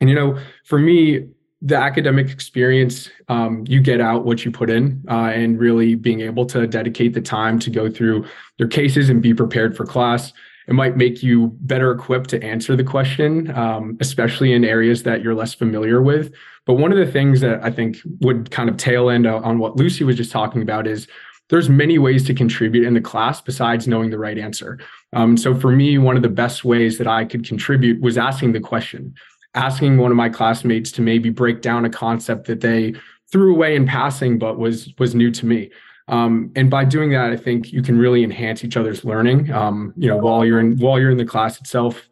And 0.00 0.08
you 0.08 0.14
know 0.14 0.38
for 0.64 0.78
me 0.78 1.28
the 1.60 1.76
academic 1.76 2.30
experience 2.30 3.10
um, 3.28 3.64
you 3.68 3.80
get 3.80 4.00
out 4.00 4.24
what 4.24 4.44
you 4.44 4.52
put 4.52 4.70
in 4.70 5.04
uh, 5.10 5.32
and 5.34 5.58
really 5.58 5.96
being 5.96 6.20
able 6.20 6.46
to 6.46 6.66
dedicate 6.68 7.12
the 7.12 7.20
time 7.20 7.58
to 7.58 7.70
go 7.70 7.90
through 7.90 8.24
your 8.56 8.68
cases 8.68 9.10
and 9.10 9.20
be 9.20 9.34
prepared 9.34 9.76
for 9.76 9.84
class 9.84 10.32
it 10.70 10.74
might 10.74 10.96
make 10.96 11.20
you 11.20 11.48
better 11.62 11.90
equipped 11.90 12.30
to 12.30 12.40
answer 12.44 12.76
the 12.76 12.84
question, 12.84 13.50
um, 13.56 13.98
especially 13.98 14.52
in 14.52 14.64
areas 14.64 15.02
that 15.02 15.20
you're 15.20 15.34
less 15.34 15.52
familiar 15.52 16.00
with. 16.00 16.32
But 16.64 16.74
one 16.74 16.92
of 16.92 16.98
the 16.98 17.10
things 17.10 17.40
that 17.40 17.62
I 17.64 17.72
think 17.72 17.98
would 18.20 18.52
kind 18.52 18.70
of 18.70 18.76
tail 18.76 19.10
end 19.10 19.26
on 19.26 19.58
what 19.58 19.74
Lucy 19.74 20.04
was 20.04 20.16
just 20.16 20.30
talking 20.30 20.62
about 20.62 20.86
is 20.86 21.08
there's 21.48 21.68
many 21.68 21.98
ways 21.98 22.24
to 22.26 22.34
contribute 22.34 22.86
in 22.86 22.94
the 22.94 23.00
class 23.00 23.40
besides 23.40 23.88
knowing 23.88 24.10
the 24.10 24.18
right 24.18 24.38
answer. 24.38 24.78
Um, 25.12 25.36
so 25.36 25.56
for 25.56 25.72
me, 25.72 25.98
one 25.98 26.14
of 26.14 26.22
the 26.22 26.28
best 26.28 26.64
ways 26.64 26.98
that 26.98 27.08
I 27.08 27.24
could 27.24 27.44
contribute 27.44 28.00
was 28.00 28.16
asking 28.16 28.52
the 28.52 28.60
question, 28.60 29.12
asking 29.54 29.98
one 29.98 30.12
of 30.12 30.16
my 30.16 30.28
classmates 30.28 30.92
to 30.92 31.02
maybe 31.02 31.30
break 31.30 31.62
down 31.62 31.84
a 31.84 31.90
concept 31.90 32.46
that 32.46 32.60
they 32.60 32.94
threw 33.32 33.52
away 33.52 33.74
in 33.74 33.86
passing 33.86 34.38
but 34.38 34.56
was 34.56 34.94
was 35.00 35.16
new 35.16 35.32
to 35.32 35.46
me. 35.46 35.70
Um, 36.10 36.50
and 36.56 36.68
by 36.68 36.84
doing 36.84 37.10
that, 37.10 37.30
I 37.30 37.36
think 37.36 37.72
you 37.72 37.82
can 37.82 37.96
really 37.96 38.24
enhance 38.24 38.64
each 38.64 38.76
other's 38.76 39.04
learning. 39.04 39.50
Um, 39.52 39.94
you 39.96 40.08
know, 40.08 40.16
while 40.16 40.44
you're 40.44 40.58
in 40.58 40.76
while 40.78 40.98
you're 40.98 41.12
in 41.12 41.16
the 41.16 41.24
class 41.24 41.60
itself, 41.60 42.08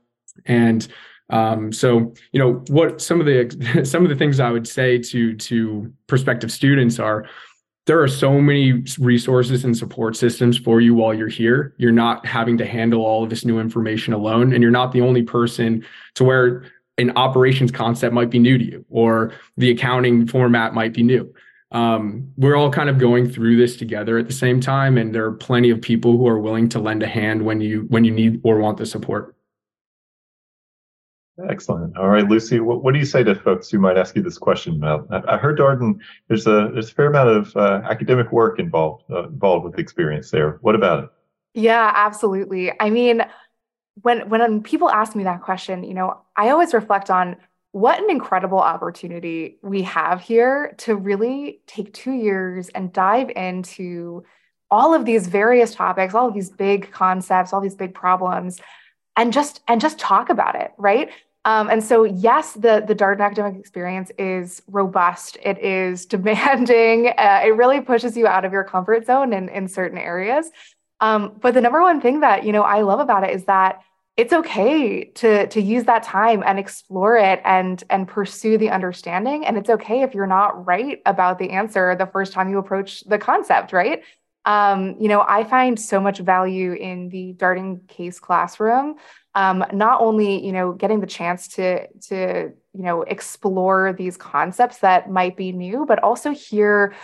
and 0.47 0.87
um, 1.31 1.73
so 1.73 2.15
you 2.31 2.39
know 2.39 2.65
what 2.69 3.03
some 3.03 3.21
of 3.21 3.27
the 3.27 3.83
some 3.85 4.05
of 4.05 4.09
the 4.09 4.17
things 4.17 4.39
I 4.39 4.51
would 4.51 4.69
say 4.69 4.99
to 4.99 5.35
to 5.35 5.93
prospective 6.07 6.53
students 6.53 7.01
are 7.01 7.27
there 7.87 8.01
are 8.01 8.09
so 8.09 8.41
many 8.41 8.85
resources 9.01 9.65
and 9.65 9.77
support 9.77 10.15
systems 10.15 10.59
for 10.59 10.81
you 10.81 10.95
while 10.95 11.13
you're 11.13 11.27
here. 11.27 11.75
You're 11.79 11.91
not 11.91 12.25
having 12.25 12.57
to 12.59 12.67
handle 12.67 13.05
all 13.05 13.25
of 13.25 13.31
this 13.31 13.45
new 13.45 13.59
information 13.59 14.13
alone, 14.13 14.53
and 14.53 14.63
you're 14.63 14.71
not 14.71 14.93
the 14.93 15.01
only 15.01 15.23
person 15.23 15.85
to 16.15 16.23
where 16.23 16.65
an 16.99 17.17
operations 17.17 17.73
concept 17.73 18.15
might 18.15 18.31
be 18.31 18.39
new 18.39 18.59
to 18.59 18.65
you 18.65 18.85
or 18.91 19.33
the 19.57 19.71
accounting 19.71 20.27
format 20.27 20.75
might 20.75 20.93
be 20.93 21.03
new 21.03 21.33
um, 21.71 22.33
we're 22.37 22.57
all 22.57 22.71
kind 22.71 22.89
of 22.89 22.99
going 22.99 23.31
through 23.31 23.57
this 23.57 23.77
together 23.77 24.19
at 24.19 24.27
the 24.27 24.33
same 24.33 24.61
time 24.61 24.97
and 24.97 25.15
there 25.15 25.25
are 25.25 25.33
plenty 25.33 25.71
of 25.71 25.81
people 25.83 26.17
who 26.17 26.27
are 26.27 26.39
willing 26.39 26.69
to 26.71 26.79
lend 26.79 27.03
a 27.03 27.07
hand 27.07 27.45
when 27.45 27.61
you 27.61 27.87
when 27.89 28.05
you 28.05 28.11
need 28.11 28.41
or 28.43 28.59
want 28.59 28.79
the 28.79 28.87
support. 28.87 29.35
Excellent. 31.49 31.97
All 31.97 32.09
right 32.09 32.27
lucy 32.27 32.59
what, 32.61 32.83
what 32.83 32.95
do 32.95 32.99
you 32.99 33.05
say 33.05 33.23
to 33.23 33.35
folks 33.35 33.69
who 33.69 33.79
might 33.79 33.99
ask 33.99 34.17
you 34.17 34.23
this 34.23 34.39
question? 34.39 34.77
About 34.77 35.07
i, 35.11 35.35
I 35.35 35.37
heard 35.37 35.59
darden 35.59 35.99
there's 36.29 36.47
a 36.47 36.71
there's 36.73 36.91
a 36.91 36.95
fair 36.95 37.09
amount 37.09 37.29
of 37.29 37.57
uh, 37.57 37.83
academic 37.85 38.33
work 38.33 38.59
involved 38.59 39.05
uh, 39.11 39.29
involved 39.29 39.65
with 39.65 39.75
the 39.75 39.81
experience 39.83 40.31
there. 40.31 40.59
What 40.63 40.75
about 40.75 41.05
it? 41.05 41.11
Yeah 41.53 41.93
absolutely. 41.95 42.73
I 42.81 42.89
mean 42.89 43.23
when 44.03 44.29
when 44.31 44.63
people 44.63 44.91
ask 44.91 45.15
me 45.15 45.25
that 45.25 45.43
question 45.43 45.83
you 45.83 45.95
know 45.95 46.21
i 46.37 46.51
always 46.51 46.73
reflect 46.73 47.11
on 47.11 47.37
what 47.79 48.03
an 48.03 48.11
incredible 48.11 48.59
opportunity 48.59 49.59
we 49.63 49.83
have 49.83 50.21
here 50.21 50.75
to 50.79 50.97
really 50.97 51.61
take 51.67 51.93
two 51.93 52.13
years 52.13 52.69
and 52.71 52.93
dive 52.93 53.31
into 53.31 54.25
all 54.71 54.93
of 54.93 55.05
these 55.05 55.29
various 55.29 55.75
topics 55.75 56.15
all 56.15 56.29
of 56.29 56.35
these 56.35 56.51
big 56.51 56.91
concepts 56.91 57.53
all 57.53 57.61
these 57.61 57.75
big 57.75 57.95
problems 57.95 58.61
and 59.17 59.33
just 59.33 59.61
and 59.69 59.81
just 59.81 59.99
talk 59.99 60.29
about 60.29 60.55
it 60.55 60.73
right? 60.79 61.11
Um, 61.45 61.71
and 61.71 61.83
so 61.83 62.05
yes 62.05 62.55
the 62.55 62.85
the 62.87 62.95
darden 62.95 63.21
academic 63.21 63.59
experience 63.59 64.11
is 64.19 64.61
robust. 64.67 65.39
It 65.43 65.59
is 65.59 66.05
demanding. 66.15 67.09
Uh, 67.09 67.43
it 67.45 67.55
really 67.57 67.81
pushes 67.81 68.17
you 68.17 68.27
out 68.27 68.45
of 68.45 68.53
your 68.53 68.65
comfort 68.65 69.07
zone 69.07 69.33
in, 69.33 69.49
in 69.49 69.69
certain 69.69 69.99
areas. 69.99 70.51
Um, 71.01 71.35
but 71.41 71.55
the 71.55 71.61
number 71.61 71.81
one 71.81 72.01
thing 72.01 72.21
that 72.21 72.45
you 72.45 72.53
know 72.53 72.63
i 72.63 72.81
love 72.83 72.99
about 72.99 73.23
it 73.23 73.31
is 73.31 73.45
that 73.45 73.83
it's 74.19 74.33
okay 74.33 75.05
to 75.05 75.47
to 75.47 75.63
use 75.63 75.85
that 75.85 76.03
time 76.03 76.43
and 76.45 76.59
explore 76.59 77.17
it 77.17 77.41
and 77.45 77.85
and 77.89 78.07
pursue 78.09 78.59
the 78.59 78.69
understanding. 78.69 79.47
And 79.47 79.57
it's 79.57 79.71
okay 79.71 80.03
if 80.03 80.13
you're 80.13 80.27
not 80.27 80.67
right 80.67 81.01
about 81.07 81.39
the 81.39 81.51
answer 81.51 81.95
the 81.95 82.07
first 82.07 82.33
time 82.33 82.51
you 82.51 82.59
approach 82.59 83.05
the 83.05 83.17
concept 83.17 83.73
right? 83.73 84.03
Um, 84.45 84.97
you 84.99 85.09
know 85.09 85.25
i 85.29 85.45
find 85.45 85.79
so 85.79 86.01
much 86.01 86.21
value 86.21 86.73
in 86.73 87.11
the 87.11 87.35
Darden 87.35 87.87
case 87.89 88.19
classroom. 88.19 88.97
Um, 89.35 89.65
not 89.73 90.01
only 90.01 90.45
you 90.45 90.53
know 90.53 90.73
getting 90.73 91.01
the 91.01 91.07
chance 91.07 91.49
to 91.49 91.87
to 92.09 92.53
you 92.73 92.83
know 92.83 93.03
explore 93.03 93.95
these 93.97 94.17
concepts 94.17 94.79
that 94.79 95.11
might 95.11 95.37
be 95.37 95.53
new 95.53 95.87
but 95.87 96.03
also 96.03 96.33
hear 96.33 96.95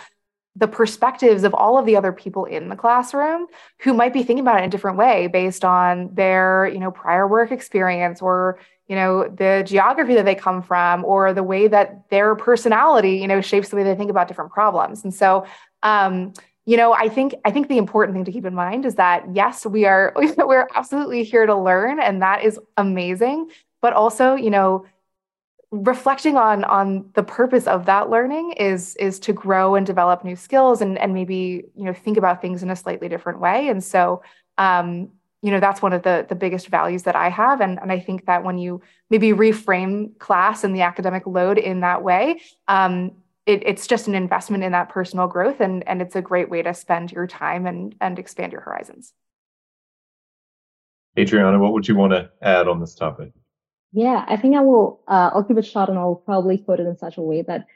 the 0.57 0.69
perspectives 0.69 1.43
of 1.43 1.53
all 1.53 1.79
of 1.79 1.87
the 1.87 1.97
other 1.97 2.13
people 2.13 2.45
in 2.45 2.69
the 2.69 2.77
classroom 2.77 3.47
who 3.81 3.93
might 3.93 4.13
be 4.13 4.23
thinking 4.23 4.41
about 4.41 4.57
it 4.57 4.59
in 4.61 4.65
a 4.65 4.71
different 4.71 4.97
way 4.97 5.27
based 5.27 5.65
on 5.65 6.15
their 6.15 6.71
you 6.73 6.79
know 6.79 6.91
prior 6.91 7.27
work 7.27 7.51
experience 7.51 8.23
or 8.23 8.59
you 8.87 8.95
know 8.95 9.29
the 9.29 9.65
geography 9.67 10.15
that 10.15 10.25
they 10.25 10.35
come 10.35 10.63
from 10.63 11.05
or 11.05 11.33
the 11.33 11.43
way 11.43 11.67
that 11.67 12.09
their 12.11 12.37
personality 12.37 13.17
you 13.17 13.27
know 13.27 13.41
shapes 13.41 13.71
the 13.71 13.77
way 13.77 13.83
they 13.83 13.95
think 13.95 14.11
about 14.11 14.29
different 14.29 14.53
problems. 14.53 15.03
And 15.03 15.13
so 15.13 15.45
um, 15.83 16.33
you 16.67 16.79
know 16.79 16.95
i 16.95 17.09
think 17.09 17.35
i 17.45 17.51
think 17.51 17.69
the 17.69 17.77
important 17.77 18.17
thing 18.17 18.25
to 18.25 18.33
keep 18.33 18.47
in 18.47 18.55
mind 18.55 18.87
is 18.87 18.95
that 18.95 19.23
yes 19.35 19.67
we 19.67 19.85
are 19.85 20.15
we're 20.39 20.67
absolutely 20.75 21.23
here 21.23 21.45
to 21.45 21.55
learn 21.55 22.01
and 22.01 22.23
that 22.23 22.43
is 22.45 22.59
amazing. 22.77 23.51
But 23.83 23.93
also 23.93 24.35
you 24.35 24.51
know 24.51 24.87
reflecting 25.75 26.37
on 26.37 26.63
on 26.65 27.11
the 27.15 27.23
purpose 27.23 27.67
of 27.67 27.87
that 27.87 28.09
learning 28.09 28.53
is 28.53 28.95
is 28.97 29.19
to 29.19 29.33
grow 29.33 29.75
and 29.75 29.85
develop 29.85 30.25
new 30.25 30.37
skills 30.37 30.81
and 30.81 30.97
and 30.99 31.13
maybe 31.13 31.65
you 31.75 31.85
know 31.85 31.93
think 31.93 32.17
about 32.17 32.41
things 32.41 32.63
in 32.63 32.71
a 32.71 32.77
slightly 32.77 33.09
different 33.09 33.41
way. 33.41 33.69
And 33.69 33.83
so 33.83 34.23
um 34.57 35.11
you 35.43 35.51
know 35.51 35.59
that's 35.59 35.83
one 35.83 35.93
of 35.93 36.03
the 36.03 36.27
the 36.29 36.37
biggest 36.37 36.69
values 36.69 37.03
that 37.03 37.17
i 37.17 37.29
have. 37.29 37.61
And 37.61 37.81
and 37.81 37.91
i 37.91 37.99
think 37.99 38.27
that 38.27 38.45
when 38.45 38.57
you 38.57 38.83
maybe 39.11 39.33
reframe 39.33 40.17
class 40.19 40.63
and 40.63 40.75
the 40.75 40.83
academic 40.83 41.27
load 41.27 41.59
in 41.59 41.81
that 41.81 42.03
way 42.05 42.41
um 42.69 43.13
it, 43.45 43.63
it's 43.67 43.87
just 43.87 44.07
an 44.09 44.15
investment 44.15 44.63
in 44.63 44.73
that 44.73 44.89
personal 44.89 45.27
growth 45.27 45.61
and 45.61 45.87
and 45.89 46.01
it's 46.01 46.15
a 46.15 46.23
great 46.23 46.49
way 46.49 46.63
to 46.63 46.73
spend 46.73 47.11
your 47.11 47.27
time 47.27 47.67
and 47.67 47.97
and 48.01 48.19
expand 48.21 48.53
your 48.53 48.61
horizons. 48.61 49.13
Edreana 51.17 51.59
what 51.59 51.73
would 51.73 51.89
you 51.89 51.97
want 51.97 52.13
to 52.13 52.31
add 52.43 52.69
on 52.69 52.79
this 52.79 52.95
topic 52.95 53.33
yeah, 53.95 54.25
I 54.27 54.37
think 54.37 54.57
I 54.57 54.61
will. 54.61 55.01
Uh, 55.07 55.31
I'll 55.33 55.45
keep 55.45 55.57
it 55.57 55.65
short, 55.65 55.89
and 55.89 55.97
I'll 55.97 56.17
probably 56.17 56.59
put 56.59 56.81
it 56.81 56.87
in 56.87 56.99
such 56.99 57.17
a 57.17 57.23
way 57.23 57.43
that, 57.43 57.67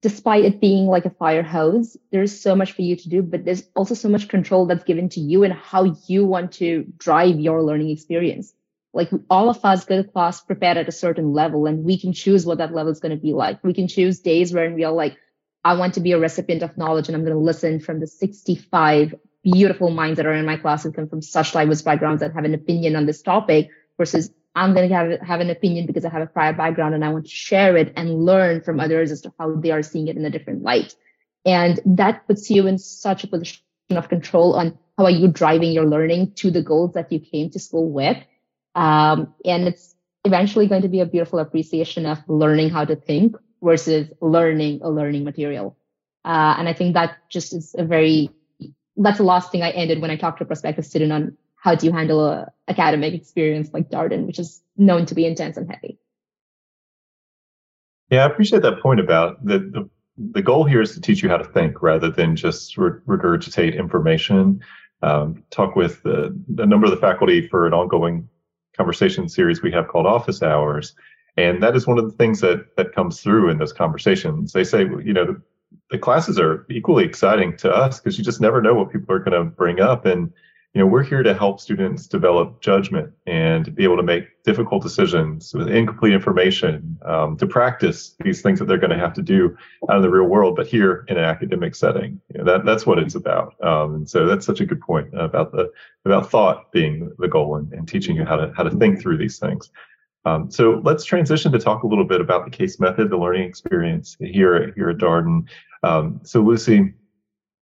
despite 0.00 0.46
it 0.46 0.62
being 0.62 0.86
like 0.86 1.04
a 1.04 1.10
fire 1.10 1.42
hose, 1.42 1.94
there's 2.10 2.40
so 2.40 2.56
much 2.56 2.72
for 2.72 2.80
you 2.80 2.96
to 2.96 3.08
do, 3.10 3.22
but 3.22 3.44
there's 3.44 3.62
also 3.76 3.94
so 3.94 4.08
much 4.08 4.28
control 4.28 4.64
that's 4.64 4.84
given 4.84 5.10
to 5.10 5.20
you 5.20 5.44
and 5.44 5.52
how 5.52 5.94
you 6.08 6.24
want 6.24 6.52
to 6.52 6.86
drive 6.96 7.38
your 7.38 7.62
learning 7.62 7.90
experience. 7.90 8.54
Like 8.94 9.10
all 9.28 9.50
of 9.50 9.62
us 9.62 9.84
go 9.84 10.02
to 10.02 10.08
class 10.08 10.40
prepared 10.40 10.78
at 10.78 10.88
a 10.88 10.92
certain 10.92 11.34
level, 11.34 11.66
and 11.66 11.84
we 11.84 12.00
can 12.00 12.14
choose 12.14 12.46
what 12.46 12.56
that 12.58 12.72
level 12.72 12.90
is 12.90 13.00
going 13.00 13.14
to 13.14 13.22
be 13.22 13.34
like. 13.34 13.62
We 13.62 13.74
can 13.74 13.88
choose 13.88 14.20
days 14.20 14.54
where 14.54 14.74
we 14.74 14.84
are 14.84 14.92
like, 14.92 15.18
I 15.62 15.76
want 15.76 15.94
to 15.94 16.00
be 16.00 16.12
a 16.12 16.18
recipient 16.18 16.62
of 16.62 16.78
knowledge, 16.78 17.08
and 17.08 17.16
I'm 17.16 17.24
going 17.24 17.36
to 17.36 17.44
listen 17.44 17.80
from 17.80 18.00
the 18.00 18.06
65 18.06 19.14
beautiful 19.44 19.90
minds 19.90 20.16
that 20.16 20.24
are 20.24 20.32
in 20.32 20.46
my 20.46 20.56
class 20.56 20.86
and 20.86 20.94
come 20.94 21.08
from 21.08 21.20
such 21.20 21.52
diverse 21.52 21.82
backgrounds 21.82 22.20
that 22.20 22.32
have 22.32 22.44
an 22.44 22.54
opinion 22.54 22.96
on 22.96 23.04
this 23.04 23.20
topic 23.20 23.68
versus 23.98 24.30
I'm 24.56 24.72
going 24.72 24.88
to 24.88 24.94
have, 24.94 25.20
have 25.20 25.40
an 25.40 25.50
opinion 25.50 25.84
because 25.84 26.06
I 26.06 26.08
have 26.08 26.22
a 26.22 26.26
prior 26.26 26.54
background 26.54 26.94
and 26.94 27.04
I 27.04 27.10
want 27.10 27.26
to 27.26 27.30
share 27.30 27.76
it 27.76 27.92
and 27.94 28.24
learn 28.24 28.62
from 28.62 28.80
others 28.80 29.12
as 29.12 29.20
to 29.20 29.32
how 29.38 29.54
they 29.54 29.70
are 29.70 29.82
seeing 29.82 30.08
it 30.08 30.16
in 30.16 30.24
a 30.24 30.30
different 30.30 30.62
light. 30.62 30.96
And 31.44 31.78
that 31.84 32.26
puts 32.26 32.50
you 32.50 32.66
in 32.66 32.78
such 32.78 33.22
a 33.22 33.28
position 33.28 33.60
of 33.90 34.08
control 34.08 34.54
on 34.54 34.78
how 34.96 35.04
are 35.04 35.10
you 35.10 35.28
driving 35.28 35.72
your 35.72 35.84
learning 35.84 36.32
to 36.36 36.50
the 36.50 36.62
goals 36.62 36.94
that 36.94 37.12
you 37.12 37.20
came 37.20 37.50
to 37.50 37.58
school 37.58 37.90
with. 37.90 38.16
Um, 38.74 39.34
and 39.44 39.68
it's 39.68 39.94
eventually 40.24 40.66
going 40.66 40.82
to 40.82 40.88
be 40.88 41.00
a 41.00 41.06
beautiful 41.06 41.38
appreciation 41.38 42.06
of 42.06 42.18
learning 42.26 42.70
how 42.70 42.86
to 42.86 42.96
think 42.96 43.36
versus 43.62 44.08
learning 44.22 44.80
a 44.82 44.90
learning 44.90 45.24
material. 45.24 45.76
Uh, 46.24 46.56
and 46.58 46.68
I 46.68 46.72
think 46.72 46.94
that 46.94 47.18
just 47.28 47.54
is 47.54 47.74
a 47.78 47.84
very, 47.84 48.30
that's 48.96 49.18
the 49.18 49.24
last 49.24 49.52
thing 49.52 49.62
I 49.62 49.70
ended 49.70 50.00
when 50.00 50.10
I 50.10 50.16
talked 50.16 50.38
to 50.38 50.44
a 50.44 50.46
prospective 50.46 50.86
student 50.86 51.12
on 51.12 51.36
how 51.56 51.74
do 51.74 51.86
you 51.86 51.92
handle 51.92 52.24
a 52.24 52.52
academic 52.68 53.14
experience 53.14 53.70
like 53.72 53.90
Darden, 53.90 54.26
which 54.26 54.38
is 54.38 54.62
known 54.76 55.06
to 55.06 55.14
be 55.14 55.26
intense 55.26 55.56
and 55.56 55.70
heavy. 55.70 55.98
Yeah, 58.10 58.24
I 58.24 58.26
appreciate 58.26 58.62
that 58.62 58.80
point 58.80 59.00
about 59.00 59.44
the, 59.44 59.58
the 59.58 59.90
the 60.32 60.42
goal 60.42 60.64
here 60.64 60.80
is 60.80 60.94
to 60.94 61.00
teach 61.00 61.22
you 61.22 61.28
how 61.28 61.36
to 61.36 61.44
think 61.44 61.82
rather 61.82 62.10
than 62.10 62.36
just 62.36 62.78
re- 62.78 62.98
regurgitate 63.06 63.76
information. 63.76 64.60
Um, 65.02 65.44
talk 65.50 65.76
with 65.76 66.00
a 66.06 66.34
number 66.46 66.86
of 66.86 66.90
the 66.90 66.96
faculty 66.96 67.46
for 67.46 67.66
an 67.66 67.74
ongoing 67.74 68.26
conversation 68.74 69.28
series 69.28 69.60
we 69.60 69.70
have 69.72 69.88
called 69.88 70.06
Office 70.06 70.42
Hours, 70.42 70.94
and 71.36 71.62
that 71.62 71.76
is 71.76 71.86
one 71.86 71.98
of 71.98 72.04
the 72.04 72.16
things 72.16 72.40
that 72.40 72.76
that 72.76 72.94
comes 72.94 73.20
through 73.20 73.50
in 73.50 73.58
those 73.58 73.72
conversations. 73.72 74.52
They 74.52 74.64
say, 74.64 74.80
you 74.80 75.12
know, 75.12 75.26
the, 75.26 75.42
the 75.90 75.98
classes 75.98 76.38
are 76.38 76.64
equally 76.70 77.04
exciting 77.04 77.56
to 77.58 77.70
us 77.70 78.00
because 78.00 78.16
you 78.16 78.24
just 78.24 78.40
never 78.40 78.62
know 78.62 78.74
what 78.74 78.92
people 78.92 79.14
are 79.14 79.18
going 79.18 79.32
to 79.32 79.50
bring 79.50 79.80
up, 79.80 80.06
and 80.06 80.32
you 80.76 80.82
know, 80.82 80.88
we're 80.88 81.02
here 81.02 81.22
to 81.22 81.32
help 81.32 81.58
students 81.58 82.06
develop 82.06 82.60
judgment 82.60 83.10
and 83.26 83.74
be 83.74 83.82
able 83.82 83.96
to 83.96 84.02
make 84.02 84.42
difficult 84.42 84.82
decisions 84.82 85.54
with 85.54 85.68
incomplete 85.68 86.12
information, 86.12 86.98
um, 87.06 87.34
to 87.38 87.46
practice 87.46 88.14
these 88.22 88.42
things 88.42 88.58
that 88.58 88.66
they're 88.66 88.76
going 88.76 88.90
to 88.90 88.98
have 88.98 89.14
to 89.14 89.22
do 89.22 89.56
out 89.88 89.96
in 89.96 90.02
the 90.02 90.10
real 90.10 90.26
world, 90.26 90.54
but 90.54 90.66
here 90.66 91.06
in 91.08 91.16
an 91.16 91.24
academic 91.24 91.74
setting. 91.74 92.20
You 92.28 92.38
know, 92.40 92.44
that 92.44 92.66
that's 92.66 92.84
what 92.84 92.98
it's 92.98 93.14
about. 93.14 93.54
Um, 93.64 93.94
and 93.94 94.10
so 94.10 94.26
that's 94.26 94.44
such 94.44 94.60
a 94.60 94.66
good 94.66 94.82
point 94.82 95.08
about 95.18 95.50
the 95.50 95.72
about 96.04 96.30
thought 96.30 96.70
being 96.72 97.10
the 97.18 97.28
goal 97.28 97.56
and, 97.56 97.72
and 97.72 97.88
teaching 97.88 98.14
you 98.14 98.26
how 98.26 98.36
to 98.36 98.52
how 98.54 98.62
to 98.62 98.70
think 98.76 99.00
through 99.00 99.16
these 99.16 99.38
things. 99.38 99.70
Um, 100.26 100.50
so 100.50 100.82
let's 100.84 101.06
transition 101.06 101.52
to 101.52 101.58
talk 101.58 101.84
a 101.84 101.86
little 101.86 102.04
bit 102.04 102.20
about 102.20 102.44
the 102.44 102.50
case 102.50 102.78
method, 102.78 103.08
the 103.08 103.16
learning 103.16 103.48
experience 103.48 104.14
here 104.20 104.74
here 104.76 104.90
at 104.90 104.98
Darden. 104.98 105.48
Um, 105.82 106.20
so 106.22 106.42
Lucy, 106.42 106.92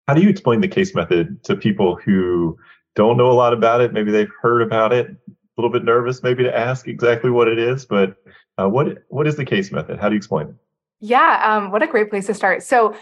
how 0.08 0.15
do 0.15 0.23
you 0.23 0.30
explain 0.30 0.62
the 0.62 0.67
case 0.67 0.95
method 0.95 1.43
to 1.43 1.56
people 1.56 1.95
who 1.95 2.58
don't 2.95 3.17
know 3.17 3.32
a 3.32 3.34
lot 3.34 3.53
about 3.53 3.82
it. 3.82 3.93
Maybe 3.93 4.12
they've 4.12 4.32
heard 4.41 4.62
about 4.62 4.93
it. 4.93 5.08
A 5.08 5.62
little 5.62 5.71
bit 5.71 5.84
nervous, 5.84 6.23
maybe 6.23 6.43
to 6.43 6.58
ask 6.58 6.88
exactly 6.88 7.29
what 7.29 7.47
it 7.47 7.60
is. 7.60 7.86
But 7.86 8.17
uh, 8.58 8.67
what 8.67 9.03
what 9.10 9.27
is 9.27 9.36
the 9.36 9.45
case 9.45 9.71
method? 9.71 9.99
How 9.99 10.10
do 10.10 10.15
you 10.15 10.17
explain 10.17 10.47
it? 10.47 10.56
Yeah, 10.99 11.41
um, 11.43 11.71
what 11.71 11.84
a 11.84 11.88
great 11.88 12.10
place 12.10 12.27
to 12.27 12.34
start. 12.34 12.63
So, 12.63 12.95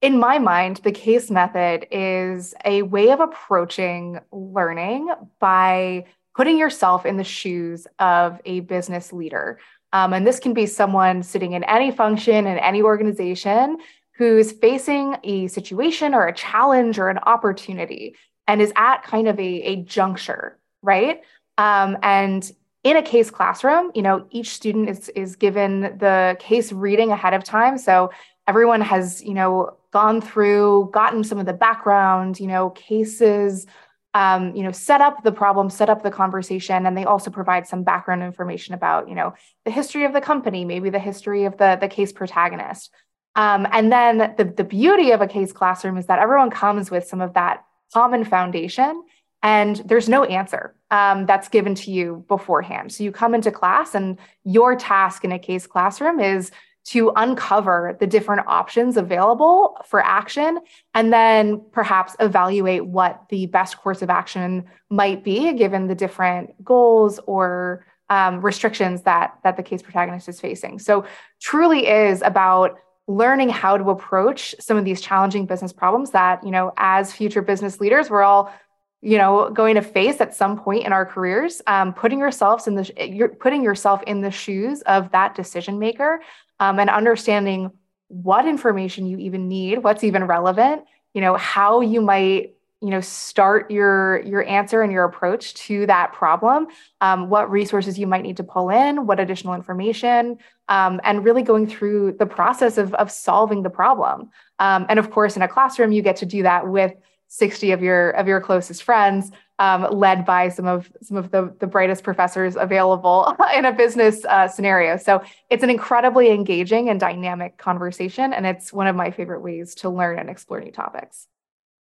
in 0.00 0.18
my 0.18 0.38
mind, 0.38 0.78
the 0.78 0.90
case 0.90 1.30
method 1.30 1.86
is 1.90 2.54
a 2.64 2.82
way 2.82 3.10
of 3.10 3.20
approaching 3.20 4.18
learning 4.32 5.10
by 5.38 6.06
putting 6.34 6.58
yourself 6.58 7.06
in 7.06 7.18
the 7.18 7.24
shoes 7.24 7.86
of 7.98 8.40
a 8.44 8.60
business 8.60 9.12
leader. 9.12 9.58
Um, 9.92 10.12
and 10.12 10.26
this 10.26 10.40
can 10.40 10.54
be 10.54 10.66
someone 10.66 11.22
sitting 11.22 11.52
in 11.52 11.62
any 11.64 11.90
function 11.90 12.46
in 12.46 12.58
any 12.58 12.82
organization 12.82 13.76
who's 14.16 14.52
facing 14.52 15.16
a 15.22 15.46
situation 15.48 16.14
or 16.14 16.26
a 16.26 16.34
challenge 16.34 16.98
or 16.98 17.08
an 17.08 17.18
opportunity 17.18 18.16
and 18.46 18.60
is 18.60 18.72
at 18.76 19.02
kind 19.02 19.28
of 19.28 19.38
a, 19.38 19.62
a 19.62 19.76
juncture, 19.76 20.58
right? 20.82 21.22
Um, 21.58 21.96
and 22.02 22.50
in 22.84 22.96
a 22.96 23.02
case 23.02 23.30
classroom, 23.30 23.92
you 23.94 24.02
know, 24.02 24.26
each 24.30 24.50
student 24.50 24.88
is 24.88 25.08
is 25.10 25.36
given 25.36 25.82
the 25.98 26.36
case 26.40 26.72
reading 26.72 27.12
ahead 27.12 27.34
of 27.34 27.44
time. 27.44 27.78
So 27.78 28.10
everyone 28.48 28.80
has, 28.80 29.22
you 29.22 29.34
know, 29.34 29.76
gone 29.92 30.20
through, 30.20 30.90
gotten 30.92 31.22
some 31.22 31.38
of 31.38 31.46
the 31.46 31.52
background, 31.52 32.40
you 32.40 32.46
know, 32.46 32.70
cases, 32.70 33.66
um, 34.14 34.54
you 34.56 34.62
know, 34.62 34.72
set 34.72 35.00
up 35.00 35.22
the 35.22 35.32
problem, 35.32 35.70
set 35.70 35.88
up 35.88 36.02
the 36.02 36.10
conversation, 36.10 36.86
and 36.86 36.96
they 36.96 37.04
also 37.04 37.30
provide 37.30 37.66
some 37.66 37.84
background 37.84 38.22
information 38.22 38.74
about, 38.74 39.08
you 39.08 39.14
know, 39.14 39.34
the 39.64 39.70
history 39.70 40.04
of 40.04 40.12
the 40.12 40.20
company, 40.20 40.64
maybe 40.64 40.90
the 40.90 40.98
history 40.98 41.44
of 41.44 41.56
the 41.58 41.78
the 41.80 41.88
case 41.88 42.12
protagonist. 42.12 42.90
Um, 43.36 43.66
and 43.70 43.92
then 43.92 44.34
the 44.36 44.44
the 44.44 44.64
beauty 44.64 45.12
of 45.12 45.20
a 45.20 45.28
case 45.28 45.52
classroom 45.52 45.96
is 45.96 46.06
that 46.06 46.18
everyone 46.18 46.50
comes 46.50 46.90
with 46.90 47.06
some 47.06 47.20
of 47.20 47.34
that 47.34 47.64
common 47.92 48.24
foundation 48.24 49.02
and 49.42 49.76
there's 49.86 50.08
no 50.08 50.24
answer 50.24 50.74
um, 50.90 51.26
that's 51.26 51.48
given 51.48 51.74
to 51.74 51.90
you 51.90 52.24
beforehand. 52.28 52.92
So 52.92 53.02
you 53.02 53.10
come 53.10 53.34
into 53.34 53.50
class, 53.50 53.94
and 53.94 54.18
your 54.44 54.76
task 54.76 55.24
in 55.24 55.32
a 55.32 55.38
case 55.38 55.66
classroom 55.66 56.20
is 56.20 56.52
to 56.84 57.12
uncover 57.14 57.96
the 58.00 58.06
different 58.06 58.46
options 58.46 58.96
available 58.96 59.76
for 59.86 60.04
action 60.04 60.58
and 60.94 61.12
then 61.12 61.64
perhaps 61.70 62.16
evaluate 62.18 62.84
what 62.84 63.22
the 63.28 63.46
best 63.46 63.78
course 63.78 64.02
of 64.02 64.10
action 64.10 64.64
might 64.90 65.22
be 65.22 65.52
given 65.52 65.86
the 65.86 65.94
different 65.94 66.52
goals 66.64 67.20
or 67.26 67.86
um, 68.10 68.40
restrictions 68.40 69.02
that 69.02 69.38
that 69.44 69.56
the 69.56 69.62
case 69.62 69.80
protagonist 69.80 70.28
is 70.28 70.40
facing 70.40 70.80
so 70.80 71.04
truly 71.40 71.86
is 71.86 72.20
about 72.22 72.76
learning 73.08 73.48
how 73.48 73.76
to 73.76 73.90
approach 73.90 74.54
some 74.60 74.76
of 74.76 74.84
these 74.84 75.00
challenging 75.00 75.46
business 75.46 75.72
problems 75.72 76.10
that 76.10 76.42
you 76.44 76.50
know 76.50 76.72
as 76.76 77.12
future 77.12 77.42
business 77.42 77.80
leaders 77.80 78.08
we're 78.08 78.22
all 78.22 78.52
you 79.00 79.18
know 79.18 79.50
going 79.50 79.74
to 79.74 79.82
face 79.82 80.20
at 80.20 80.34
some 80.34 80.58
point 80.58 80.86
in 80.86 80.92
our 80.92 81.04
careers. 81.04 81.60
Um, 81.66 81.92
putting 81.92 82.18
yourselves 82.18 82.66
in 82.66 82.76
the 82.76 82.90
you're 83.08 83.28
putting 83.28 83.62
yourself 83.62 84.02
in 84.04 84.20
the 84.20 84.30
shoes 84.30 84.80
of 84.82 85.10
that 85.10 85.34
decision 85.34 85.78
maker 85.78 86.20
um, 86.60 86.78
and 86.78 86.88
understanding 86.88 87.72
what 88.08 88.46
information 88.46 89.06
you 89.06 89.18
even 89.18 89.48
need 89.48 89.78
what's 89.78 90.04
even 90.04 90.24
relevant 90.24 90.84
you 91.14 91.20
know 91.20 91.34
how 91.34 91.80
you 91.80 92.00
might 92.00 92.54
you 92.82 92.90
know 92.90 93.00
start 93.00 93.70
your 93.70 94.20
your 94.20 94.44
answer 94.44 94.82
and 94.82 94.92
your 94.92 95.04
approach 95.04 95.54
to 95.54 95.86
that 95.86 96.12
problem 96.12 96.66
um, 97.00 97.30
what 97.30 97.50
resources 97.50 97.98
you 97.98 98.06
might 98.06 98.22
need 98.22 98.36
to 98.36 98.44
pull 98.44 98.68
in 98.68 99.06
what 99.06 99.18
additional 99.18 99.54
information 99.54 100.36
um, 100.72 101.02
and 101.04 101.22
really 101.22 101.42
going 101.42 101.66
through 101.66 102.12
the 102.12 102.24
process 102.24 102.78
of, 102.78 102.94
of 102.94 103.10
solving 103.10 103.62
the 103.62 103.70
problem 103.70 104.30
um, 104.58 104.86
and 104.88 104.98
of 104.98 105.10
course 105.10 105.36
in 105.36 105.42
a 105.42 105.48
classroom 105.48 105.92
you 105.92 106.02
get 106.02 106.16
to 106.16 106.26
do 106.26 106.42
that 106.42 106.66
with 106.66 106.94
60 107.28 107.72
of 107.72 107.82
your 107.82 108.10
of 108.10 108.26
your 108.26 108.40
closest 108.40 108.82
friends 108.82 109.30
um, 109.58 109.86
led 109.92 110.24
by 110.24 110.48
some 110.48 110.66
of 110.66 110.90
some 111.02 111.18
of 111.18 111.30
the, 111.30 111.54
the 111.60 111.66
brightest 111.66 112.02
professors 112.02 112.56
available 112.56 113.36
in 113.54 113.66
a 113.66 113.72
business 113.72 114.24
uh, 114.24 114.48
scenario 114.48 114.96
so 114.96 115.22
it's 115.50 115.62
an 115.62 115.70
incredibly 115.70 116.30
engaging 116.30 116.88
and 116.88 116.98
dynamic 116.98 117.58
conversation 117.58 118.32
and 118.32 118.46
it's 118.46 118.72
one 118.72 118.86
of 118.86 118.96
my 118.96 119.10
favorite 119.10 119.42
ways 119.42 119.74
to 119.74 119.90
learn 119.90 120.18
and 120.18 120.30
explore 120.30 120.60
new 120.60 120.72
topics 120.72 121.28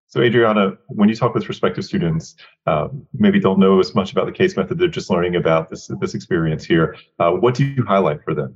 so, 0.08 0.22
Edreana, 0.22 0.78
when 0.88 1.10
you 1.10 1.16
talk 1.16 1.34
with 1.34 1.44
prospective 1.44 1.84
students, 1.84 2.36
um, 2.68 3.06
maybe 3.14 3.38
don't 3.38 3.60
know 3.60 3.82
as 3.82 3.94
much 3.96 4.14
about 4.14 4.28
the 4.28 4.32
case 4.32 4.56
method; 4.56 4.78
they're 4.78 4.88
just 4.88 5.10
learning 5.10 5.36
about 5.36 5.70
this 5.70 5.92
this 6.00 6.14
experience 6.14 6.64
here. 6.64 6.96
Uh, 7.20 7.32
what 7.32 7.54
do 7.54 7.66
you 7.66 7.84
highlight 7.84 8.24
for 8.24 8.34
them? 8.34 8.56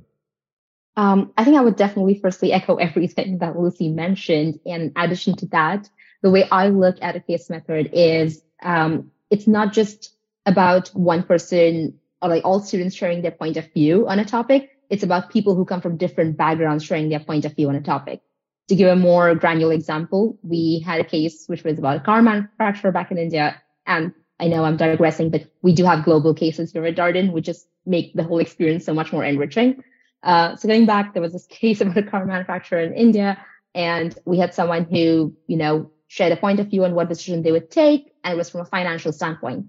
Um, 0.96 1.32
I 1.36 1.44
think 1.44 1.56
I 1.56 1.60
would 1.60 1.76
definitely 1.76 2.18
firstly 2.18 2.52
echo 2.52 2.76
everything 2.76 3.38
that 3.38 3.58
Lucy 3.58 3.88
mentioned. 3.88 4.60
In 4.64 4.92
addition 4.96 5.36
to 5.36 5.46
that, 5.46 5.88
the 6.22 6.30
way 6.30 6.48
I 6.50 6.68
look 6.68 6.96
at 7.00 7.16
a 7.16 7.20
case 7.20 7.48
method 7.48 7.90
is 7.92 8.42
um, 8.62 9.10
it's 9.30 9.46
not 9.46 9.72
just 9.72 10.14
about 10.46 10.88
one 10.88 11.22
person 11.22 11.98
or 12.20 12.28
like 12.28 12.44
all 12.44 12.60
students 12.60 12.94
sharing 12.94 13.22
their 13.22 13.30
point 13.30 13.56
of 13.56 13.72
view 13.72 14.08
on 14.08 14.18
a 14.18 14.24
topic. 14.24 14.70
It's 14.90 15.02
about 15.02 15.30
people 15.30 15.54
who 15.54 15.64
come 15.64 15.80
from 15.80 15.96
different 15.96 16.36
backgrounds 16.36 16.84
sharing 16.84 17.08
their 17.08 17.20
point 17.20 17.44
of 17.44 17.54
view 17.54 17.68
on 17.68 17.76
a 17.76 17.80
topic. 17.80 18.20
To 18.68 18.74
give 18.74 18.88
a 18.88 18.96
more 18.96 19.34
granular 19.34 19.72
example, 19.72 20.38
we 20.42 20.82
had 20.84 21.00
a 21.00 21.04
case 21.04 21.44
which 21.46 21.64
was 21.64 21.78
about 21.78 21.96
a 21.96 22.00
car 22.00 22.22
manufacturer 22.22 22.92
back 22.92 23.10
in 23.10 23.18
India. 23.18 23.60
And 23.86 24.12
I 24.38 24.48
know 24.48 24.64
I'm 24.64 24.76
digressing, 24.76 25.30
but 25.30 25.46
we 25.62 25.72
do 25.72 25.84
have 25.84 26.04
global 26.04 26.34
cases 26.34 26.72
here 26.72 26.84
at 26.84 26.96
Darden, 26.96 27.32
which 27.32 27.46
just 27.46 27.66
make 27.86 28.14
the 28.14 28.22
whole 28.22 28.38
experience 28.38 28.84
so 28.84 28.94
much 28.94 29.12
more 29.12 29.24
enriching. 29.24 29.82
Uh, 30.22 30.56
so 30.56 30.68
going 30.68 30.86
back, 30.86 31.12
there 31.12 31.22
was 31.22 31.32
this 31.32 31.46
case 31.46 31.80
about 31.80 31.96
a 31.96 32.02
car 32.02 32.24
manufacturer 32.24 32.80
in 32.80 32.92
India, 32.94 33.38
and 33.74 34.16
we 34.24 34.38
had 34.38 34.54
someone 34.54 34.84
who, 34.84 35.34
you 35.46 35.56
know, 35.56 35.90
shared 36.08 36.32
a 36.32 36.36
point 36.36 36.58
of 36.58 36.68
view 36.68 36.84
on 36.84 36.94
what 36.94 37.08
decision 37.08 37.42
they 37.42 37.52
would 37.52 37.70
take, 37.70 38.12
and 38.24 38.34
it 38.34 38.36
was 38.36 38.50
from 38.50 38.60
a 38.60 38.64
financial 38.64 39.12
standpoint. 39.12 39.66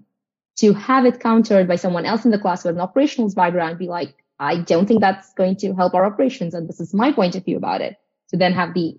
To 0.56 0.74
have 0.74 1.06
it 1.06 1.20
countered 1.20 1.66
by 1.66 1.76
someone 1.76 2.04
else 2.04 2.24
in 2.24 2.30
the 2.30 2.38
class 2.38 2.64
with 2.64 2.74
an 2.74 2.80
operations 2.80 3.34
background, 3.34 3.78
be 3.78 3.88
like, 3.88 4.14
I 4.38 4.56
don't 4.56 4.86
think 4.86 5.00
that's 5.00 5.32
going 5.34 5.56
to 5.56 5.72
help 5.72 5.94
our 5.94 6.04
operations, 6.04 6.52
and 6.52 6.68
this 6.68 6.80
is 6.80 6.92
my 6.92 7.12
point 7.12 7.36
of 7.36 7.44
view 7.44 7.56
about 7.56 7.80
it 7.80 7.96
to 8.28 8.36
then 8.36 8.52
have 8.52 8.74
the 8.74 8.98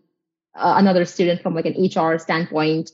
uh, 0.56 0.76
another 0.78 1.06
student 1.06 1.42
from 1.42 1.56
like 1.56 1.66
an 1.66 1.76
HR 1.84 2.18
standpoint 2.18 2.92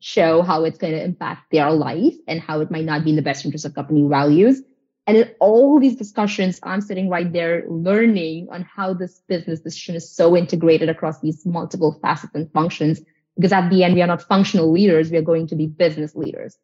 show 0.00 0.42
how 0.42 0.64
it's 0.64 0.78
going 0.78 0.92
to 0.92 1.02
impact 1.02 1.50
their 1.50 1.70
life 1.70 2.14
and 2.26 2.40
how 2.40 2.60
it 2.60 2.70
might 2.70 2.84
not 2.84 3.04
be 3.04 3.10
in 3.10 3.16
the 3.16 3.22
best 3.22 3.44
interest 3.44 3.64
of 3.64 3.74
company 3.74 4.06
values. 4.08 4.62
And 5.08 5.16
in 5.16 5.30
all 5.40 5.80
these 5.80 5.96
discussions, 5.96 6.60
I'm 6.62 6.82
sitting 6.82 7.08
right 7.08 7.32
there 7.32 7.64
learning 7.66 8.48
on 8.52 8.62
how 8.62 8.92
this 8.92 9.22
business 9.26 9.60
decision 9.60 9.94
is 9.94 10.14
so 10.14 10.36
integrated 10.36 10.90
across 10.90 11.18
these 11.20 11.46
multiple 11.46 11.98
facets 12.02 12.34
and 12.34 12.52
functions. 12.52 13.00
Because 13.34 13.52
at 13.52 13.70
the 13.70 13.84
end, 13.84 13.94
we 13.94 14.02
are 14.02 14.06
not 14.06 14.20
functional 14.20 14.70
leaders. 14.70 15.10
We 15.10 15.16
are 15.16 15.22
going 15.22 15.46
to 15.46 15.56
be 15.56 15.66
business 15.66 16.14
leaders. 16.14 16.58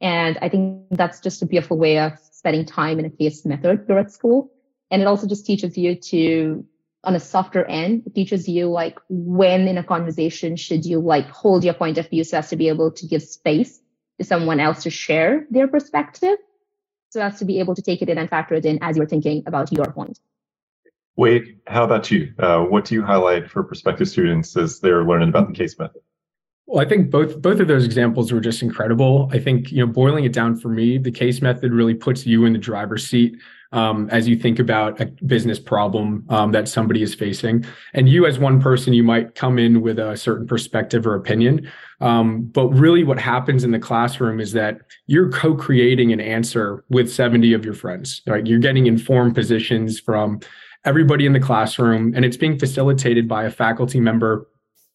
And 0.00 0.38
I 0.40 0.48
think 0.48 0.86
that's 0.92 1.20
just 1.20 1.42
a 1.42 1.46
beautiful 1.46 1.76
way 1.76 1.98
of 1.98 2.14
spending 2.32 2.64
time 2.64 2.98
in 2.98 3.04
a 3.04 3.10
case 3.10 3.44
method 3.44 3.84
here 3.86 3.98
at 3.98 4.10
school. 4.10 4.50
And 4.90 5.02
it 5.02 5.04
also 5.04 5.26
just 5.26 5.44
teaches 5.44 5.76
you 5.76 5.94
to 5.94 6.64
on 7.04 7.14
a 7.14 7.20
softer 7.20 7.64
end 7.64 8.02
it 8.04 8.14
teaches 8.14 8.46
you 8.46 8.66
like 8.66 8.98
when 9.08 9.66
in 9.66 9.78
a 9.78 9.82
conversation 9.82 10.54
should 10.54 10.84
you 10.84 11.00
like 11.00 11.26
hold 11.30 11.64
your 11.64 11.72
point 11.72 11.96
of 11.96 12.06
view 12.10 12.22
so 12.22 12.36
as 12.36 12.50
to 12.50 12.56
be 12.56 12.68
able 12.68 12.90
to 12.90 13.06
give 13.06 13.22
space 13.22 13.80
to 14.18 14.24
someone 14.26 14.60
else 14.60 14.82
to 14.82 14.90
share 14.90 15.46
their 15.50 15.66
perspective 15.66 16.36
so 17.10 17.20
as 17.20 17.38
to 17.38 17.44
be 17.44 17.60
able 17.60 17.74
to 17.74 17.82
take 17.82 18.02
it 18.02 18.08
in 18.08 18.18
and 18.18 18.30
factor 18.30 18.54
it 18.54 18.64
in 18.64 18.78
as 18.82 18.96
you're 18.96 19.06
thinking 19.06 19.42
about 19.46 19.70
your 19.72 19.92
point. 19.92 20.18
Wade 21.16 21.58
how 21.66 21.84
about 21.84 22.10
you? 22.10 22.32
Uh, 22.38 22.62
what 22.62 22.84
do 22.84 22.94
you 22.94 23.02
highlight 23.02 23.50
for 23.50 23.62
prospective 23.62 24.08
students 24.08 24.56
as 24.56 24.80
they're 24.80 25.04
learning 25.04 25.28
about 25.28 25.48
the 25.48 25.54
case 25.54 25.78
method 25.78 26.02
well, 26.70 26.86
I 26.86 26.88
think 26.88 27.10
both 27.10 27.42
both 27.42 27.58
of 27.58 27.66
those 27.66 27.84
examples 27.84 28.30
were 28.30 28.40
just 28.40 28.62
incredible. 28.62 29.28
I 29.32 29.40
think 29.40 29.72
you 29.72 29.84
know, 29.84 29.92
boiling 29.92 30.24
it 30.24 30.32
down 30.32 30.56
for 30.56 30.68
me, 30.68 30.98
the 30.98 31.10
case 31.10 31.42
method 31.42 31.72
really 31.72 31.94
puts 31.94 32.24
you 32.24 32.44
in 32.44 32.52
the 32.52 32.60
driver's 32.60 33.04
seat 33.04 33.36
um, 33.72 34.08
as 34.10 34.28
you 34.28 34.36
think 34.36 34.60
about 34.60 35.00
a 35.00 35.06
business 35.26 35.58
problem 35.58 36.24
um, 36.28 36.52
that 36.52 36.68
somebody 36.68 37.02
is 37.02 37.12
facing. 37.12 37.64
And 37.92 38.08
you, 38.08 38.24
as 38.24 38.38
one 38.38 38.62
person, 38.62 38.92
you 38.92 39.02
might 39.02 39.34
come 39.34 39.58
in 39.58 39.80
with 39.80 39.98
a 39.98 40.16
certain 40.16 40.46
perspective 40.46 41.08
or 41.08 41.16
opinion. 41.16 41.68
Um, 42.00 42.42
but 42.42 42.68
really, 42.68 43.02
what 43.02 43.18
happens 43.18 43.64
in 43.64 43.72
the 43.72 43.80
classroom 43.80 44.38
is 44.38 44.52
that 44.52 44.78
you're 45.08 45.30
co 45.32 45.56
creating 45.56 46.12
an 46.12 46.20
answer 46.20 46.84
with 46.88 47.12
70 47.12 47.52
of 47.52 47.64
your 47.64 47.74
friends, 47.74 48.22
right? 48.28 48.46
You're 48.46 48.60
getting 48.60 48.86
informed 48.86 49.34
positions 49.34 49.98
from 49.98 50.38
everybody 50.84 51.26
in 51.26 51.32
the 51.32 51.40
classroom, 51.40 52.12
and 52.14 52.24
it's 52.24 52.36
being 52.36 52.60
facilitated 52.60 53.26
by 53.26 53.42
a 53.42 53.50
faculty 53.50 53.98
member 53.98 54.46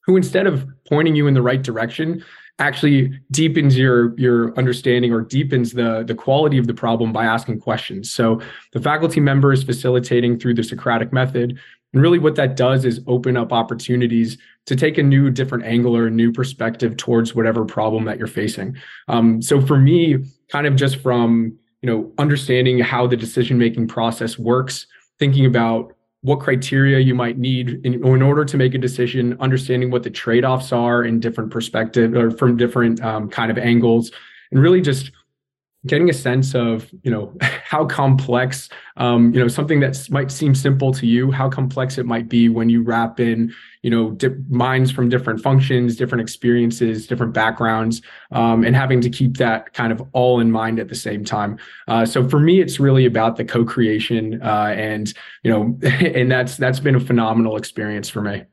who, 0.06 0.16
instead 0.18 0.48
of 0.48 0.68
pointing 0.88 1.16
you 1.16 1.28
in 1.28 1.34
the 1.34 1.42
right 1.42 1.62
direction, 1.62 2.24
actually 2.60 3.20
deepens 3.32 3.78
your 3.78 4.18
your 4.18 4.58
understanding 4.58 5.12
or 5.12 5.22
deepens 5.22 5.74
the 5.74 6.04
the 6.08 6.16
quality 6.16 6.58
of 6.58 6.68
the 6.68 6.74
problem 6.74 7.12
by 7.12 7.26
asking 7.26 7.60
questions. 7.60 8.12
So 8.12 8.42
the 8.72 8.80
faculty 8.80 9.20
member 9.20 9.52
is 9.52 9.64
facilitating 9.64 10.40
through 10.40 10.54
the 10.54 10.64
socratic 10.64 11.12
method. 11.12 11.60
And 11.94 12.02
really 12.02 12.20
what 12.20 12.36
that 12.36 12.56
does 12.56 12.84
is 12.84 13.02
open 13.08 13.38
up 13.38 13.54
opportunities 13.54 14.38
to 14.66 14.76
take 14.76 14.98
a 14.98 15.04
new 15.04 15.30
different 15.30 15.64
angle 15.64 15.96
or 15.96 16.08
a 16.08 16.12
new 16.12 16.32
perspective 16.32 16.98
towards 16.98 17.34
whatever 17.36 17.64
problem 17.64 18.06
that 18.06 18.18
you're 18.18 18.28
facing. 18.28 18.76
Um, 19.08 19.42
so 19.42 19.62
for 19.62 19.78
me 19.78 20.18
kind 20.50 20.68
of 20.68 20.76
just 20.76 20.98
from 20.98 21.58
you 21.82 21.90
know 21.90 22.12
understanding 22.18 22.80
how 22.80 23.08
the 23.08 23.18
decision 23.18 23.58
making 23.58 23.88
process 23.88 24.40
works 24.40 24.88
thinking 25.20 25.46
about 25.46 25.95
what 26.26 26.40
criteria 26.40 26.98
you 26.98 27.14
might 27.14 27.38
need 27.38 27.86
in, 27.86 27.94
in, 27.94 28.22
order 28.24 28.44
to 28.44 28.58
make 28.58 28.74
a 28.74 28.80
decision, 28.80 29.38
understanding 29.40 29.92
what 29.92 30.02
the 30.02 30.10
trade-offs 30.10 30.72
are 30.72 31.04
in 31.04 31.20
different 31.20 31.52
perspective 31.52 32.16
or 32.16 32.32
from 32.32 32.58
different 32.58 33.00
um, 33.04 33.30
kind 33.30 33.52
of 33.52 33.60
angles, 33.60 34.12
and 34.52 34.60
really 34.60 34.82
just 34.82 35.12
getting 35.86 36.10
a 36.10 36.14
sense 36.14 36.56
of 36.56 36.90
you 37.04 37.12
know 37.12 37.36
how 37.42 37.86
complex 37.86 38.70
um, 38.98 39.34
you 39.34 39.40
know 39.40 39.48
something 39.48 39.80
that 39.80 40.08
might 40.10 40.32
seem 40.32 40.56
simple 40.56 40.94
to 40.94 41.06
you 41.06 41.32
how 41.32 41.50
complex 41.50 41.98
it 41.98 42.06
might 42.06 42.30
be 42.30 42.50
when 42.50 42.70
you 42.70 42.82
wrap 42.82 43.20
in 43.20 43.54
you 43.82 43.90
know 43.90 44.12
di- 44.12 44.30
minds 44.50 44.92
from 44.92 45.10
different 45.10 45.42
functions 45.42 45.96
different 45.96 46.22
experiences 46.22 47.08
different 47.08 47.34
backgrounds 47.34 48.02
um, 48.32 48.64
and 48.64 48.76
having 48.76 49.02
to 49.02 49.10
keep 49.10 49.38
that 49.38 49.74
kind 49.74 49.92
of 49.92 50.02
all 50.14 50.40
in 50.40 50.52
mind 50.52 50.80
at 50.80 50.90
the 50.90 50.96
same 50.96 51.24
time. 51.24 51.58
Uh, 51.88 52.06
so 52.06 52.28
for 52.28 52.40
me 52.40 52.62
it's 52.62 52.80
really 52.80 53.06
about 53.06 53.36
the 53.36 53.46
co-creation 53.46 54.42
uh, 54.42 54.74
and 54.76 55.14
you 55.44 55.52
know 55.52 55.78
and 55.84 56.32
that's 56.32 56.58
that's 56.58 56.80
been 56.80 56.96
a 56.96 57.00
phenomenal 57.00 57.58
experience 57.58 58.10
for 58.10 58.22
me 58.22 58.44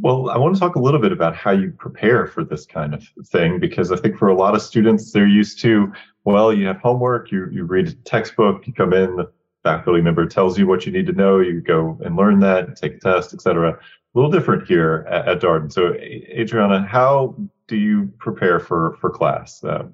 well, 0.00 0.30
I 0.30 0.38
want 0.38 0.54
to 0.54 0.60
talk 0.60 0.76
a 0.76 0.80
little 0.80 1.00
bit 1.00 1.12
about 1.12 1.34
how 1.34 1.50
you 1.50 1.72
prepare 1.72 2.26
for 2.26 2.44
this 2.44 2.66
kind 2.66 2.94
of 2.94 3.06
thing, 3.26 3.58
because 3.58 3.92
I 3.92 3.96
think 3.96 4.18
for 4.18 4.28
a 4.28 4.34
lot 4.34 4.54
of 4.54 4.62
students, 4.62 5.12
they're 5.12 5.26
used 5.26 5.60
to, 5.60 5.92
well, 6.24 6.52
you 6.52 6.66
have 6.66 6.78
homework, 6.80 7.30
you, 7.30 7.48
you 7.50 7.64
read 7.64 7.88
a 7.88 7.92
textbook, 7.92 8.66
you 8.66 8.72
come 8.72 8.92
in, 8.92 9.16
the 9.16 9.30
faculty 9.62 10.00
member 10.00 10.26
tells 10.26 10.58
you 10.58 10.66
what 10.66 10.86
you 10.86 10.92
need 10.92 11.06
to 11.06 11.12
know, 11.12 11.38
you 11.40 11.60
go 11.60 11.98
and 12.04 12.16
learn 12.16 12.40
that, 12.40 12.76
take 12.76 12.94
a 12.94 12.98
test, 13.00 13.34
etc. 13.34 13.72
A 13.72 13.78
little 14.14 14.30
different 14.30 14.66
here 14.66 15.06
at, 15.08 15.28
at 15.28 15.40
Darden. 15.40 15.72
So, 15.72 15.92
Edreana, 15.92 16.86
how 16.86 17.34
do 17.66 17.76
you 17.76 18.12
prepare 18.18 18.60
for, 18.60 18.96
for 19.00 19.10
class? 19.10 19.62
Uh, 19.62 19.84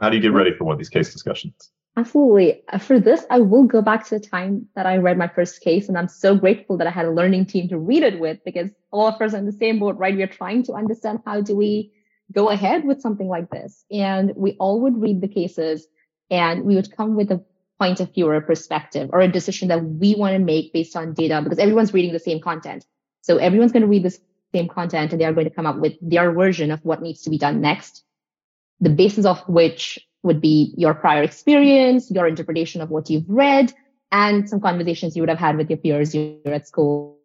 how 0.00 0.10
do 0.10 0.16
you 0.16 0.22
get 0.22 0.32
ready 0.32 0.52
for 0.52 0.64
one 0.64 0.74
of 0.74 0.78
these 0.78 0.88
case 0.88 1.12
discussions? 1.12 1.70
Absolutely. 1.96 2.62
Uh, 2.68 2.78
for 2.78 2.98
this, 2.98 3.24
I 3.30 3.38
will 3.38 3.64
go 3.64 3.80
back 3.80 4.04
to 4.06 4.18
the 4.18 4.26
time 4.26 4.66
that 4.74 4.84
I 4.84 4.96
read 4.96 5.16
my 5.16 5.28
first 5.28 5.60
case, 5.60 5.88
and 5.88 5.96
I'm 5.96 6.08
so 6.08 6.34
grateful 6.34 6.76
that 6.78 6.88
I 6.88 6.90
had 6.90 7.06
a 7.06 7.12
learning 7.12 7.46
team 7.46 7.68
to 7.68 7.78
read 7.78 8.02
it 8.02 8.18
with 8.18 8.38
because 8.44 8.70
all 8.90 9.06
of 9.06 9.20
us 9.22 9.32
are 9.32 9.38
in 9.38 9.46
the 9.46 9.52
same 9.52 9.78
boat, 9.78 9.96
right? 9.96 10.16
We 10.16 10.22
are 10.24 10.28
trying 10.28 10.64
to 10.64 10.72
understand 10.72 11.20
how 11.24 11.40
do 11.40 11.54
we 11.54 11.92
go 12.32 12.50
ahead 12.50 12.84
with 12.84 13.00
something 13.00 13.28
like 13.28 13.50
this. 13.50 13.84
And 13.92 14.32
we 14.34 14.56
all 14.58 14.80
would 14.80 15.00
read 15.00 15.20
the 15.20 15.28
cases 15.28 15.86
and 16.30 16.64
we 16.64 16.74
would 16.74 16.94
come 16.96 17.14
with 17.14 17.30
a 17.30 17.44
point 17.78 18.00
of 18.00 18.12
view 18.12 18.26
or 18.26 18.34
a 18.34 18.42
perspective 18.42 19.10
or 19.12 19.20
a 19.20 19.28
decision 19.28 19.68
that 19.68 19.84
we 19.84 20.14
want 20.14 20.32
to 20.32 20.38
make 20.38 20.72
based 20.72 20.96
on 20.96 21.12
data 21.14 21.40
because 21.42 21.58
everyone's 21.58 21.92
reading 21.92 22.12
the 22.12 22.18
same 22.18 22.40
content. 22.40 22.84
So 23.22 23.36
everyone's 23.36 23.72
going 23.72 23.82
to 23.82 23.88
read 23.88 24.04
the 24.04 24.16
same 24.54 24.68
content 24.68 25.12
and 25.12 25.20
they 25.20 25.24
are 25.24 25.32
going 25.32 25.48
to 25.48 25.54
come 25.54 25.66
up 25.66 25.76
with 25.76 25.94
their 26.00 26.32
version 26.32 26.70
of 26.70 26.80
what 26.84 27.02
needs 27.02 27.22
to 27.22 27.30
be 27.30 27.38
done 27.38 27.60
next. 27.60 28.02
The 28.80 28.90
basis 28.90 29.26
of 29.26 29.40
which 29.48 29.98
would 30.24 30.40
be 30.40 30.74
your 30.76 30.94
prior 30.94 31.22
experience, 31.22 32.10
your 32.10 32.26
interpretation 32.26 32.80
of 32.80 32.90
what 32.90 33.08
you've 33.10 33.28
read, 33.28 33.72
and 34.10 34.48
some 34.48 34.60
conversations 34.60 35.14
you 35.14 35.22
would 35.22 35.28
have 35.28 35.38
had 35.38 35.56
with 35.56 35.70
your 35.70 35.76
peers 35.76 36.12
here 36.12 36.38
at 36.46 36.66
school 36.66 37.18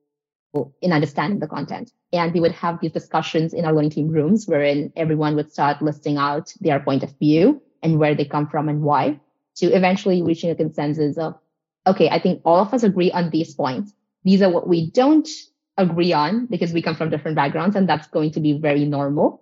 in 0.82 0.92
understanding 0.92 1.40
the 1.40 1.48
content. 1.48 1.92
And 2.12 2.34
we 2.34 2.40
would 2.40 2.52
have 2.52 2.80
these 2.80 2.92
discussions 2.92 3.54
in 3.54 3.66
our 3.66 3.74
learning 3.74 3.92
team 3.92 4.10
rooms 4.10 4.48
wherein 4.48 4.92
everyone 4.96 5.36
would 5.36 5.52
start 5.52 5.82
listing 5.82 6.18
out 6.18 6.54
their 6.60 6.80
point 6.80 7.04
of 7.04 7.18
view 7.20 7.62
and 7.84 8.00
where 8.00 8.16
they 8.16 8.26
come 8.26 8.48
from 8.48 8.68
and 8.68 8.82
why 8.82 9.20
to 9.58 9.68
eventually 9.68 10.22
reaching 10.22 10.50
a 10.50 10.56
consensus 10.56 11.18
of, 11.18 11.36
okay, 11.86 12.10
I 12.10 12.20
think 12.20 12.42
all 12.44 12.60
of 12.60 12.74
us 12.74 12.84
agree 12.84 13.12
on 13.12 13.30
these 13.30 13.54
points. 13.54 13.94
These 14.24 14.42
are 14.42 14.50
what 14.50 14.68
we 14.68 14.90
don't 14.90 15.28
agree 15.78 16.12
on 16.12 16.48
because 16.48 16.74
we 16.74 16.82
come 16.82 16.96
from 16.96 17.10
different 17.10 17.36
backgrounds 17.36 17.76
and 17.76 17.88
that's 17.88 18.08
going 18.08 18.32
to 18.32 18.40
be 18.40 18.54
very 18.54 18.86
normal. 18.86 19.42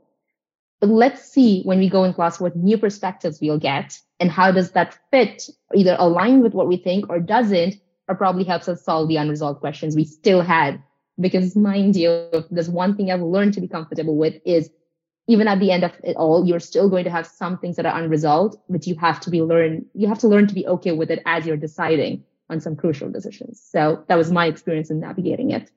But 0.79 0.89
let's 0.89 1.23
see 1.23 1.63
when 1.63 1.79
we 1.79 1.89
go 1.89 2.03
in 2.03 2.13
class 2.13 2.39
what 2.39 2.55
new 2.55 2.77
perspectives 2.77 3.39
we'll 3.41 3.57
get 3.57 3.99
and 4.19 4.29
how 4.29 4.51
does 4.51 4.71
that 4.71 4.97
fit, 5.11 5.49
either 5.73 5.95
align 5.97 6.41
with 6.41 6.53
what 6.53 6.67
we 6.67 6.77
think 6.77 7.09
or 7.09 7.19
doesn't, 7.19 7.75
or 8.07 8.15
probably 8.15 8.43
helps 8.43 8.67
us 8.67 8.83
solve 8.83 9.07
the 9.07 9.17
unresolved 9.17 9.59
questions 9.59 9.95
we 9.95 10.05
still 10.05 10.41
had. 10.41 10.81
Because 11.19 11.55
mind 11.55 11.95
you, 11.95 12.29
there's 12.51 12.69
one 12.69 12.95
thing 12.95 13.11
I've 13.11 13.21
learned 13.21 13.53
to 13.55 13.61
be 13.61 13.67
comfortable 13.67 14.15
with 14.15 14.35
is 14.45 14.69
even 15.27 15.47
at 15.47 15.59
the 15.59 15.71
end 15.71 15.83
of 15.83 15.91
it 16.03 16.15
all, 16.15 16.45
you're 16.45 16.59
still 16.59 16.89
going 16.89 17.03
to 17.03 17.09
have 17.09 17.27
some 17.27 17.57
things 17.57 17.75
that 17.75 17.85
are 17.85 17.99
unresolved, 17.99 18.57
but 18.69 18.87
you 18.87 18.95
have 18.95 19.19
to 19.21 19.29
be 19.29 19.41
learn, 19.41 19.85
you 19.93 20.07
have 20.07 20.19
to 20.19 20.27
learn 20.27 20.47
to 20.47 20.53
be 20.53 20.65
okay 20.67 20.93
with 20.93 21.11
it 21.11 21.21
as 21.25 21.45
you're 21.45 21.57
deciding 21.57 22.23
on 22.49 22.61
some 22.61 22.75
crucial 22.75 23.09
decisions. 23.09 23.61
So 23.61 24.05
that 24.07 24.15
was 24.15 24.31
my 24.31 24.45
experience 24.45 24.89
in 24.89 25.01
navigating 25.01 25.51
it. 25.51 25.69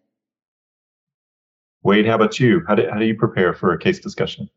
Wade, 1.82 2.06
how 2.06 2.14
about 2.14 2.38
you? 2.38 2.62
How 2.68 2.74
do, 2.74 2.88
how 2.88 2.98
do 2.98 3.06
you 3.06 3.16
prepare 3.16 3.54
for 3.54 3.72
a 3.72 3.78
case 3.78 3.98
discussion? 3.98 4.48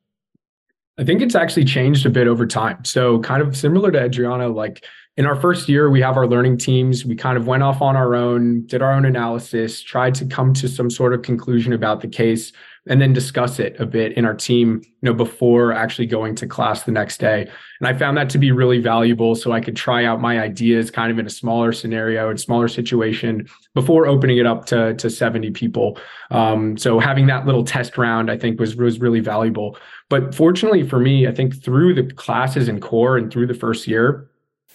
I 0.97 1.03
think 1.03 1.21
it's 1.21 1.35
actually 1.35 1.65
changed 1.65 2.05
a 2.05 2.09
bit 2.09 2.27
over 2.27 2.45
time. 2.45 2.83
So, 2.85 3.19
kind 3.19 3.41
of 3.41 3.57
similar 3.57 3.91
to 3.91 3.97
Edreana, 3.97 4.53
like 4.53 4.85
in 5.17 5.25
our 5.25 5.35
first 5.35 5.67
year, 5.67 5.89
we 5.89 6.01
have 6.01 6.17
our 6.17 6.27
learning 6.27 6.57
teams. 6.57 7.05
We 7.05 7.15
kind 7.15 7.37
of 7.37 7.47
went 7.47 7.63
off 7.63 7.81
on 7.81 7.95
our 7.95 8.15
own, 8.15 8.65
did 8.67 8.81
our 8.81 8.91
own 8.91 9.05
analysis, 9.05 9.81
tried 9.81 10.15
to 10.15 10.25
come 10.25 10.53
to 10.53 10.67
some 10.67 10.89
sort 10.89 11.13
of 11.13 11.21
conclusion 11.21 11.73
about 11.73 12.01
the 12.01 12.07
case, 12.07 12.51
and 12.87 13.01
then 13.01 13.13
discuss 13.13 13.59
it 13.59 13.79
a 13.79 13.85
bit 13.85 14.11
in 14.13 14.25
our 14.25 14.33
team, 14.33 14.81
you 14.83 14.91
know, 15.09 15.13
before 15.13 15.71
actually 15.71 16.05
going 16.05 16.35
to 16.35 16.45
class 16.45 16.83
the 16.83 16.91
next 16.91 17.17
day. 17.17 17.49
And 17.79 17.87
I 17.87 17.93
found 17.93 18.17
that 18.17 18.29
to 18.31 18.37
be 18.37 18.51
really 18.51 18.79
valuable. 18.79 19.35
So 19.35 19.53
I 19.53 19.61
could 19.61 19.75
try 19.75 20.03
out 20.03 20.19
my 20.19 20.39
ideas 20.41 20.91
kind 20.91 21.09
of 21.09 21.17
in 21.17 21.25
a 21.25 21.29
smaller 21.29 21.71
scenario 21.71 22.29
and 22.29 22.39
smaller 22.39 22.67
situation 22.67 23.47
before 23.73 24.05
opening 24.05 24.37
it 24.37 24.45
up 24.45 24.65
to, 24.65 24.95
to 24.95 25.09
70 25.09 25.51
people. 25.51 25.97
Um, 26.29 26.77
so 26.77 26.99
having 26.99 27.27
that 27.27 27.45
little 27.45 27.63
test 27.63 27.97
round, 27.97 28.29
I 28.29 28.37
think 28.37 28.59
was, 28.59 28.75
was 28.75 28.99
really 28.99 29.21
valuable. 29.21 29.77
But 30.09 30.35
fortunately 30.35 30.85
for 30.85 30.99
me, 30.99 31.25
I 31.25 31.31
think 31.31 31.63
through 31.63 31.93
the 31.93 32.13
classes 32.13 32.67
in 32.67 32.81
core 32.81 33.17
and 33.17 33.31
through 33.31 33.47
the 33.47 33.53
first 33.53 33.87
year, 33.87 34.29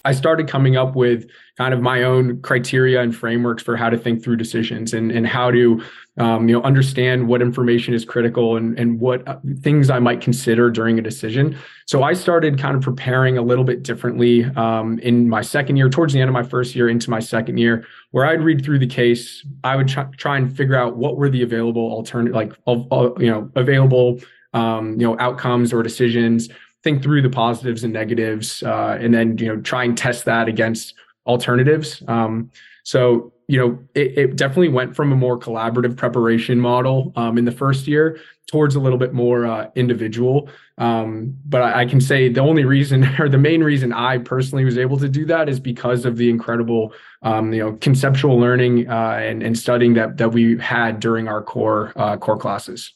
I 0.05 0.13
started 0.13 0.49
coming 0.49 0.77
up 0.77 0.95
with 0.95 1.29
kind 1.57 1.75
of 1.75 1.81
my 1.81 2.03
own 2.05 2.41
criteria 2.43 3.03
and 3.03 3.15
frameworks 3.15 3.63
for 3.63 3.77
how 3.77 3.91
to 3.91 3.99
think 3.99 4.23
through 4.23 4.37
decisions 4.37 4.95
and, 4.95 5.11
and 5.11 5.27
how 5.27 5.51
to 5.51 5.83
um, 6.19 6.49
you 6.49 6.55
know 6.57 6.63
understand 6.63 7.29
what 7.29 7.43
information 7.43 7.95
is 7.95 8.05
critical 8.05 8.57
and, 8.57 8.79
and 8.79 9.01
what 9.01 9.27
uh, 9.27 9.39
things 9.61 9.91
I 9.91 9.99
might 9.99 10.21
consider 10.21 10.71
during 10.71 10.99
a 10.99 11.03
decision. 11.03 11.57
So 11.87 12.03
I 12.03 12.13
started 12.13 12.59
kind 12.59 12.77
of 12.77 12.83
preparing 12.83 13.39
a 13.39 13.43
little 13.43 13.65
bit 13.65 13.83
differently 13.83 14.45
um, 14.45 14.99
in 15.01 15.29
my 15.29 15.43
second 15.43 15.77
year, 15.77 15.89
towards 15.89 16.13
the 16.13 16.21
end 16.21 16.29
of 16.29 16.35
my 16.35 16.43
first 16.43 16.75
year 16.75 16.89
into 16.89 17.11
my 17.11 17.21
second 17.21 17.59
year, 17.59 17.87
where 18.11 18.27
I'd 18.27 18.43
read 18.43 18.65
through 18.65 18.81
the 18.81 18.87
case. 18.87 19.45
I 19.65 19.77
would 19.77 19.89
try, 19.89 20.05
try 20.17 20.37
and 20.37 20.55
figure 20.55 20.77
out 20.77 20.97
what 20.97 21.17
were 21.17 21.31
the 21.31 21.43
available 21.43 21.91
alternative, 21.93 22.35
like 22.35 22.53
uh, 22.67 23.11
you 23.19 23.31
know 23.31 23.51
available 23.55 24.21
um, 24.55 24.93
you 24.93 25.07
know 25.07 25.19
outcomes 25.19 25.73
or 25.73 25.83
decisions 25.83 26.49
think 26.83 27.03
through 27.03 27.23
the 27.23 27.31
positives 27.31 27.85
and 27.85 27.93
negatives, 27.93 28.63
uh, 28.63 28.99
and 29.01 29.13
then 29.13 29.37
you 29.39 29.47
know 29.47 29.61
try 29.61 29.85
and 29.85 29.97
test 29.97 30.25
that 30.27 30.49
against 30.49 30.95
alternatives. 31.27 32.03
Um, 32.09 32.51
so 32.85 33.33
you 33.49 33.59
know 33.59 33.79
it, 33.95 34.19
it, 34.19 34.37
definitely 34.37 34.69
went 34.69 34.95
from 34.95 35.13
a 35.13 35.17
more 35.17 35.39
collaborative 35.39 35.97
preparation 35.97 36.61
model 36.61 37.13
um, 37.17 37.39
in 37.39 37.45
the 37.45 37.53
first 37.53 37.87
year 37.87 38.19
towards 38.47 38.75
a 38.77 38.81
little 38.81 38.99
bit 38.99 39.13
more 39.13 39.47
uh, 39.47 39.71
individual. 39.75 40.49
Um, 40.79 41.37
but 41.45 41.61
I, 41.61 41.83
I, 41.83 41.87
can 41.87 42.01
say 42.01 42.31
the 42.31 42.41
only 42.41 42.65
reason 42.65 43.05
or 43.19 43.29
the 43.29 43.39
main 43.39 43.63
reason 43.63 43.93
I 43.93 44.19
personally 44.19 44.65
was 44.65 44.79
able 44.79 44.97
to 44.99 45.09
do 45.09 45.27
that 45.27 45.49
is 45.49 45.61
because 45.61 46.05
of 46.05 46.17
the 46.17 46.31
incredible 46.31 46.93
um, 47.23 47.53
you 47.53 47.63
know 47.63 47.73
conceptual 47.81 48.39
learning 48.39 48.89
uh, 48.89 49.19
and, 49.21 49.43
and 49.43 49.59
studying 49.59 49.95
that 49.95 50.17
that 50.19 50.31
we 50.31 50.59
had 50.59 51.01
during 51.01 51.29
our 51.29 51.43
core 51.43 51.93
uh, 51.97 52.17
core 52.17 52.39
classes. 52.39 52.95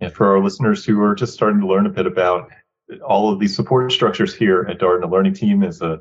And 0.00 0.12
for 0.12 0.26
our 0.26 0.42
listeners 0.42 0.84
who 0.84 1.00
are 1.02 1.14
just 1.14 1.34
starting 1.34 1.60
to 1.60 1.66
learn 1.66 1.86
a 1.86 1.90
bit 1.90 2.06
about 2.06 2.50
all 3.06 3.32
of 3.32 3.38
these 3.38 3.54
support 3.54 3.92
structures 3.92 4.34
here 4.34 4.66
at 4.68 4.78
Darden, 4.78 5.04
a 5.04 5.08
learning 5.08 5.34
team 5.34 5.62
is 5.62 5.82
a 5.82 6.00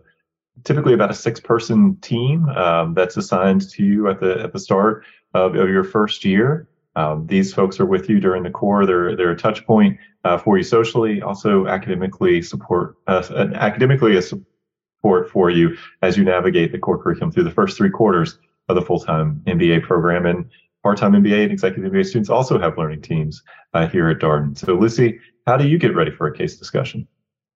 typically 0.64 0.94
about 0.94 1.12
a 1.12 1.16
six 1.16 1.40
person 1.40 1.98
team 1.98 2.48
um, 2.50 2.94
that's 2.94 3.18
assigned 3.18 3.70
to 3.70 3.84
you 3.84 4.10
at 4.10 4.20
the 4.20 4.42
at 4.42 4.54
the 4.54 4.60
start 4.60 5.04
of, 5.34 5.56
of 5.56 5.70
your 5.70 5.84
first 5.84 6.24
year. 6.26 6.68
Um, 6.96 7.28
these 7.28 7.54
folks 7.54 7.80
are 7.80 7.86
with 7.86 8.10
you 8.10 8.20
during 8.20 8.44
the 8.44 8.50
core. 8.50 8.86
They're 8.86 9.16
they're 9.16 9.32
a 9.32 9.38
touch 9.38 9.66
point 9.66 9.98
uh, 10.24 10.38
for 10.38 10.58
you 10.58 10.64
socially, 10.64 11.22
also 11.22 11.68
academically 11.68 12.42
support 12.42 12.96
uh, 13.08 13.24
academically 13.56 14.18
a 14.18 14.22
support 14.22 15.30
for 15.30 15.50
you 15.50 15.78
as 16.02 16.18
you 16.18 16.24
navigate 16.24 16.72
the 16.72 16.80
core 16.80 17.02
curriculum 17.02 17.32
through 17.32 17.44
the 17.44 17.52
first 17.52 17.78
three 17.78 17.92
quarters 17.92 18.40
of 18.70 18.76
the 18.76 18.82
full 18.82 19.00
time 19.00 19.42
MBA 19.46 19.84
program. 19.84 20.26
And 20.26 20.50
part-time 20.88 21.12
MBA 21.12 21.44
and 21.44 21.52
executive 21.52 21.92
MBA 21.92 22.06
students 22.06 22.30
also 22.30 22.58
have 22.58 22.78
learning 22.78 23.02
teams 23.02 23.44
uh, 23.74 23.90
here 23.90 24.08
at 24.08 24.20
Darden. 24.20 24.58
So 24.58 24.74
Lucy, 24.74 25.20
how 25.46 25.58
do 25.58 25.68
you 25.68 25.78
get 25.78 25.94
ready 25.94 26.12
for 26.12 26.28
a 26.28 26.34
case 26.34 26.56
discussion? 26.56 27.06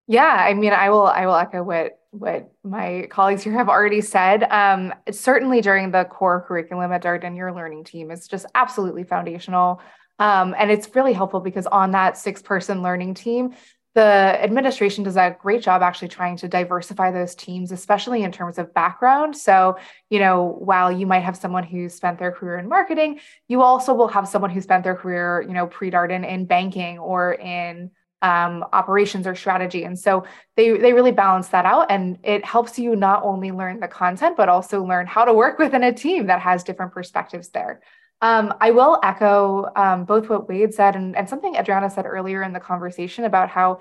Yeah, 0.06 0.26
I 0.26 0.54
mean, 0.54 0.74
I 0.74 0.90
will 0.90 1.08
I 1.08 1.26
will 1.26 1.36
echo 1.36 1.64
what 1.64 1.98
what 2.10 2.52
my 2.66 3.08
colleagues 3.10 3.42
here 3.42 3.54
have 3.54 3.70
already 3.70 4.02
said. 4.02 4.44
Um, 4.52 4.94
certainly 5.12 5.62
during 5.62 5.92
the 5.92 6.04
core 6.04 6.44
curriculum 6.46 6.92
at 6.92 7.04
Darden, 7.04 7.38
your 7.38 7.54
learning 7.54 7.86
team 7.86 8.12
is 8.12 8.28
just 8.28 8.46
absolutely 8.54 9.06
foundational. 9.06 9.80
Um, 10.20 10.54
and 10.58 10.70
it's 10.70 10.94
really 10.94 11.14
helpful 11.14 11.40
because 11.40 11.68
on 11.68 11.92
that 11.92 12.18
six 12.18 12.42
person 12.42 12.82
learning 12.82 13.14
team, 13.14 13.56
the 13.94 14.02
administration 14.02 15.04
does 15.04 15.18
a 15.18 15.36
great 15.42 15.62
job 15.62 15.82
actually 15.82 16.08
trying 16.08 16.38
to 16.38 16.48
diversify 16.48 17.12
those 17.12 17.36
teams, 17.36 17.72
especially 17.72 18.24
in 18.24 18.32
terms 18.32 18.58
of 18.58 18.74
background. 18.74 19.36
So, 19.36 19.78
you 20.10 20.20
know, 20.20 20.56
while 20.60 20.92
you 20.92 21.06
might 21.06 21.24
have 21.24 21.36
someone 21.36 21.64
who's 21.64 21.94
spent 21.94 22.18
their 22.18 22.32
career 22.32 22.58
in 22.58 22.70
marketing, 22.70 23.20
you 23.50 23.62
also 23.62 23.94
will 23.94 24.08
have 24.08 24.28
someone 24.28 24.50
who 24.50 24.62
spent 24.62 24.86
their 24.86 24.96
career, 24.96 25.42
you 25.42 25.54
know, 25.54 25.68
pre-Darden 25.68 26.28
in 26.28 26.46
banking 26.46 27.00
or 27.00 27.34
in 27.34 27.92
um, 28.22 28.64
operations 28.72 29.28
or 29.28 29.36
strategy. 29.36 29.84
And 29.84 29.98
so 30.00 30.26
they 30.56 30.78
they 30.78 30.94
really 30.94 31.12
balance 31.12 31.50
that 31.50 31.66
out, 31.66 31.90
and 31.90 32.20
it 32.24 32.46
helps 32.46 32.78
you 32.78 32.96
not 32.96 33.24
only 33.24 33.52
learn 33.52 33.80
the 33.80 33.88
content 33.88 34.38
but 34.38 34.48
also 34.48 34.84
learn 34.84 35.08
how 35.08 35.26
to 35.26 35.34
work 35.34 35.60
within 35.60 35.84
a 35.84 35.94
team 35.94 36.28
that 36.28 36.40
has 36.40 36.64
different 36.64 36.94
perspectives 36.94 37.50
there. 37.50 37.82
Um, 38.22 38.54
I 38.62 38.72
will 38.72 39.00
echo 39.04 39.68
um, 39.76 40.06
both 40.06 40.30
what 40.30 40.48
Wade 40.48 40.74
said 40.74 40.96
and, 40.96 41.16
and 41.16 41.28
something 41.28 41.56
Edreana 41.56 41.92
said 41.92 42.06
earlier 42.06 42.44
in 42.44 42.54
the 42.54 42.60
conversation 42.60 43.24
about 43.24 43.50
how 43.50 43.80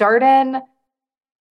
Darden, 0.00 0.62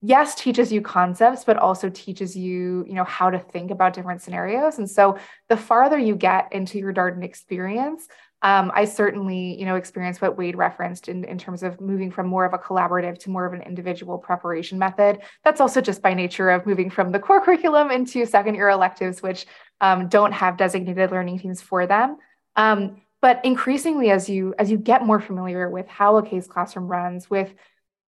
yes, 0.01 0.35
teaches 0.35 0.71
you 0.71 0.81
concepts, 0.81 1.43
but 1.43 1.57
also 1.57 1.89
teaches 1.89 2.37
you, 2.37 2.85
you 2.87 2.93
know, 2.93 3.03
how 3.03 3.29
to 3.29 3.39
think 3.39 3.71
about 3.71 3.93
different 3.93 4.21
scenarios. 4.21 4.77
And 4.77 4.89
so 4.89 5.17
the 5.49 5.57
farther 5.57 5.97
you 5.97 6.15
get 6.15 6.51
into 6.53 6.79
your 6.79 6.93
Darden 6.93 7.23
experience, 7.23 8.07
um, 8.41 8.71
I 8.73 8.85
certainly, 8.85 9.59
you 9.59 9.65
know, 9.65 9.75
experienced 9.75 10.21
what 10.21 10.37
Wade 10.37 10.55
referenced 10.55 11.09
in, 11.09 11.25
in 11.25 11.37
terms 11.37 11.61
of 11.61 11.81
moving 11.81 12.09
from 12.09 12.27
more 12.27 12.45
of 12.45 12.53
a 12.53 12.57
collaborative 12.57 13.19
to 13.19 13.29
more 13.29 13.45
of 13.45 13.51
an 13.51 13.61
individual 13.63 14.17
preparation 14.17 14.79
method. 14.79 15.19
That's 15.43 15.59
also 15.59 15.81
just 15.81 16.01
by 16.01 16.13
nature 16.13 16.49
of 16.49 16.65
moving 16.65 16.89
from 16.89 17.11
the 17.11 17.19
core 17.19 17.41
curriculum 17.41 17.91
into 17.91 18.25
second 18.25 18.55
year 18.55 18.69
electives, 18.69 19.21
which 19.21 19.45
um, 19.81 20.07
don't 20.07 20.31
have 20.31 20.55
designated 20.55 21.11
learning 21.11 21.39
teams 21.39 21.61
for 21.61 21.85
them. 21.85 22.15
Um, 22.60 23.01
but 23.22 23.43
increasingly, 23.45 24.12
as 24.12 24.30
you 24.30 24.53
as 24.60 24.70
you 24.70 24.78
get 24.78 25.05
more 25.05 25.22
familiar 25.22 25.70
with 25.70 25.88
how 25.88 26.18
a 26.18 26.26
case 26.26 26.45
classroom 26.45 26.88
runs, 26.88 27.30
with 27.30 27.53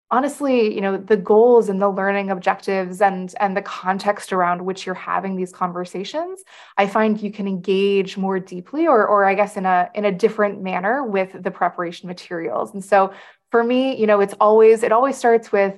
honestly, 0.10 0.76
you 0.76 0.82
know, 0.82 0.98
the 0.98 1.16
goals 1.16 1.70
and 1.70 1.82
the 1.82 1.90
learning 1.90 2.30
objectives 2.30 3.02
and 3.02 3.34
and 3.40 3.56
the 3.56 3.62
context 3.62 4.34
around 4.34 4.66
which 4.66 4.86
you're 4.86 4.96
having 4.96 5.38
these 5.38 5.54
conversations, 5.54 6.44
I 6.78 6.88
find 6.88 7.22
you 7.22 7.32
can 7.32 7.48
engage 7.48 8.18
more 8.18 8.40
deeply, 8.40 8.88
or 8.88 9.08
or 9.08 9.24
I 9.26 9.36
guess 9.36 9.56
in 9.56 9.66
a 9.66 9.90
in 9.96 10.04
a 10.04 10.12
different 10.12 10.62
manner 10.62 11.04
with 11.04 11.32
the 11.42 11.52
preparation 11.52 12.08
materials. 12.08 12.74
And 12.74 12.84
so 12.84 13.14
for 13.52 13.64
me, 13.64 13.98
you 13.98 14.06
know, 14.06 14.20
it's 14.20 14.36
always 14.42 14.84
it 14.84 14.92
always 14.92 15.18
starts 15.18 15.52
with 15.54 15.76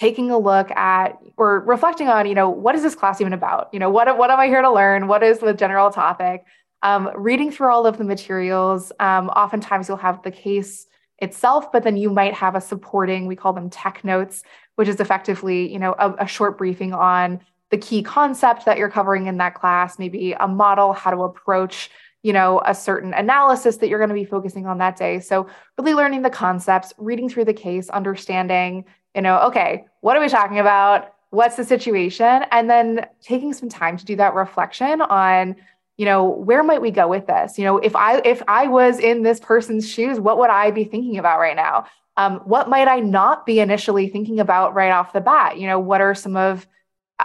taking 0.00 0.30
a 0.30 0.38
look 0.38 0.70
at 0.70 1.18
or 1.36 1.60
reflecting 1.60 2.08
on, 2.08 2.26
you 2.26 2.34
know, 2.34 2.48
what 2.48 2.74
is 2.74 2.82
this 2.82 2.94
class 2.94 3.20
even 3.20 3.32
about? 3.32 3.68
You 3.72 3.80
know, 3.80 3.90
what 3.90 4.16
what 4.16 4.30
am 4.30 4.38
I 4.38 4.46
here 4.46 4.62
to 4.62 4.72
learn? 4.72 5.08
What 5.08 5.22
is 5.24 5.38
the 5.40 5.54
general 5.54 5.90
topic? 5.90 6.44
Um, 6.82 7.10
reading 7.14 7.50
through 7.50 7.70
all 7.72 7.86
of 7.86 7.98
the 7.98 8.04
materials. 8.04 8.92
Um, 9.00 9.28
oftentimes 9.28 9.88
you'll 9.88 9.96
have 9.98 10.22
the 10.22 10.30
case 10.30 10.86
itself, 11.18 11.70
but 11.70 11.84
then 11.84 11.96
you 11.96 12.10
might 12.10 12.34
have 12.34 12.54
a 12.54 12.60
supporting, 12.60 13.26
we 13.26 13.36
call 13.36 13.52
them 13.52 13.70
tech 13.70 14.04
notes, 14.04 14.42
which 14.74 14.88
is 14.88 15.00
effectively, 15.00 15.72
you 15.72 15.78
know, 15.78 15.94
a, 15.98 16.12
a 16.20 16.26
short 16.26 16.58
briefing 16.58 16.92
on 16.92 17.40
the 17.70 17.78
key 17.78 18.02
concept 18.02 18.64
that 18.66 18.76
you're 18.76 18.90
covering 18.90 19.26
in 19.26 19.38
that 19.38 19.54
class, 19.54 19.98
maybe 19.98 20.32
a 20.32 20.48
model, 20.48 20.92
how 20.92 21.10
to 21.10 21.22
approach 21.22 21.90
you 22.22 22.32
know 22.32 22.62
a 22.64 22.74
certain 22.74 23.12
analysis 23.14 23.76
that 23.78 23.88
you're 23.88 23.98
going 23.98 24.08
to 24.08 24.14
be 24.14 24.24
focusing 24.24 24.66
on 24.66 24.78
that 24.78 24.96
day 24.96 25.20
so 25.20 25.46
really 25.78 25.94
learning 25.94 26.22
the 26.22 26.30
concepts 26.30 26.92
reading 26.96 27.28
through 27.28 27.44
the 27.44 27.52
case 27.52 27.88
understanding 27.90 28.84
you 29.14 29.22
know 29.22 29.40
okay 29.40 29.84
what 30.00 30.16
are 30.16 30.20
we 30.20 30.28
talking 30.28 30.58
about 30.58 31.14
what's 31.30 31.56
the 31.56 31.64
situation 31.64 32.44
and 32.50 32.70
then 32.70 33.06
taking 33.20 33.52
some 33.52 33.68
time 33.68 33.96
to 33.96 34.04
do 34.04 34.14
that 34.16 34.34
reflection 34.34 35.00
on 35.00 35.56
you 36.02 36.06
know 36.06 36.24
where 36.24 36.64
might 36.64 36.82
we 36.82 36.90
go 36.90 37.06
with 37.06 37.28
this 37.28 37.56
you 37.56 37.64
know 37.64 37.78
if 37.78 37.94
i 37.94 38.18
if 38.24 38.42
i 38.48 38.66
was 38.66 38.98
in 38.98 39.22
this 39.22 39.38
person's 39.38 39.88
shoes 39.88 40.18
what 40.18 40.36
would 40.36 40.50
i 40.50 40.68
be 40.68 40.82
thinking 40.82 41.16
about 41.16 41.38
right 41.38 41.54
now 41.54 41.84
um, 42.16 42.40
what 42.40 42.68
might 42.68 42.88
i 42.88 42.98
not 42.98 43.46
be 43.46 43.60
initially 43.60 44.08
thinking 44.08 44.40
about 44.40 44.74
right 44.74 44.90
off 44.90 45.12
the 45.12 45.20
bat 45.20 45.60
you 45.60 45.66
know 45.68 45.78
what 45.78 46.00
are 46.00 46.12
some 46.12 46.36
of 46.36 46.66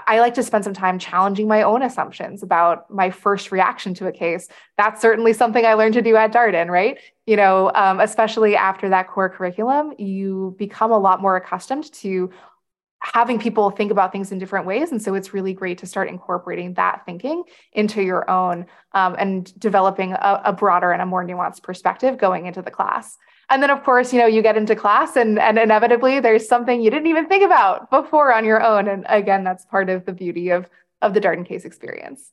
I 0.06 0.20
like 0.20 0.36
to 0.36 0.44
spend 0.44 0.64
some 0.64 0.76
time 0.76 1.00
challenging 1.00 1.48
my 1.48 1.64
own 1.64 1.82
assumptions 1.82 2.44
about 2.44 2.88
my 2.92 3.10
first 3.10 3.52
reaction 3.52 3.96
to 3.96 4.06
a 4.06 4.12
case. 4.12 4.48
That's 4.78 5.02
certainly 5.02 5.34
something 5.34 5.66
I 5.66 5.74
learned 5.74 5.96
to 5.96 6.04
do 6.04 6.16
at 6.16 6.32
Darden, 6.32 6.70
right? 6.70 7.00
You 7.26 7.36
know, 7.36 7.72
um, 7.74 8.00
especially 8.00 8.56
after 8.56 8.90
that 8.90 9.08
core 9.08 9.30
curriculum, 9.30 9.94
you 9.98 10.56
become 10.60 10.92
a 10.92 11.00
lot 11.00 11.20
more 11.20 11.36
accustomed 11.36 11.92
to 11.94 12.30
having 13.00 13.40
people 13.40 13.70
think 13.70 13.92
about 13.92 14.12
things 14.12 14.32
in 14.32 14.40
different 14.40 14.66
ways. 14.66 14.92
And 14.92 15.02
so 15.02 15.14
it's 15.14 15.34
really 15.34 15.54
great 15.54 15.78
to 15.80 15.86
start 15.86 16.10
incorporating 16.10 16.74
that 16.74 17.04
thinking 17.06 17.44
into 17.74 18.02
your 18.02 18.30
own 18.30 18.66
um, 18.94 19.16
and 19.20 19.58
developing 19.60 20.14
a, 20.14 20.42
a 20.46 20.54
broader 20.54 20.92
and 20.92 21.02
a 21.02 21.06
more 21.06 21.24
nuanced 21.24 21.62
perspective 21.62 22.18
going 22.18 22.48
into 22.48 22.62
the 22.62 22.72
class. 22.72 23.18
And 23.50 23.64
then, 23.64 23.70
of 23.70 23.84
course, 23.84 24.12
you 24.12 24.20
know, 24.20 24.26
you 24.26 24.42
get 24.42 24.58
into 24.58 24.76
class 24.76 25.16
and, 25.16 25.40
and 25.40 25.58
inevitably 25.58 26.20
there's 26.20 26.48
something 26.48 26.82
you 26.82 26.90
didn't 26.90 27.08
even 27.08 27.28
think 27.28 27.46
about 27.46 27.90
before 27.90 28.34
on 28.34 28.44
your 28.44 28.62
own. 28.62 28.88
And 28.88 29.06
again, 29.08 29.44
that's 29.44 29.64
part 29.66 29.90
of 29.90 30.06
the 30.06 30.12
beauty 30.12 30.50
of, 30.50 30.68
of 31.02 31.14
the 31.14 31.22
Darden 31.22 31.46
case 31.46 31.64
experience. 31.64 32.32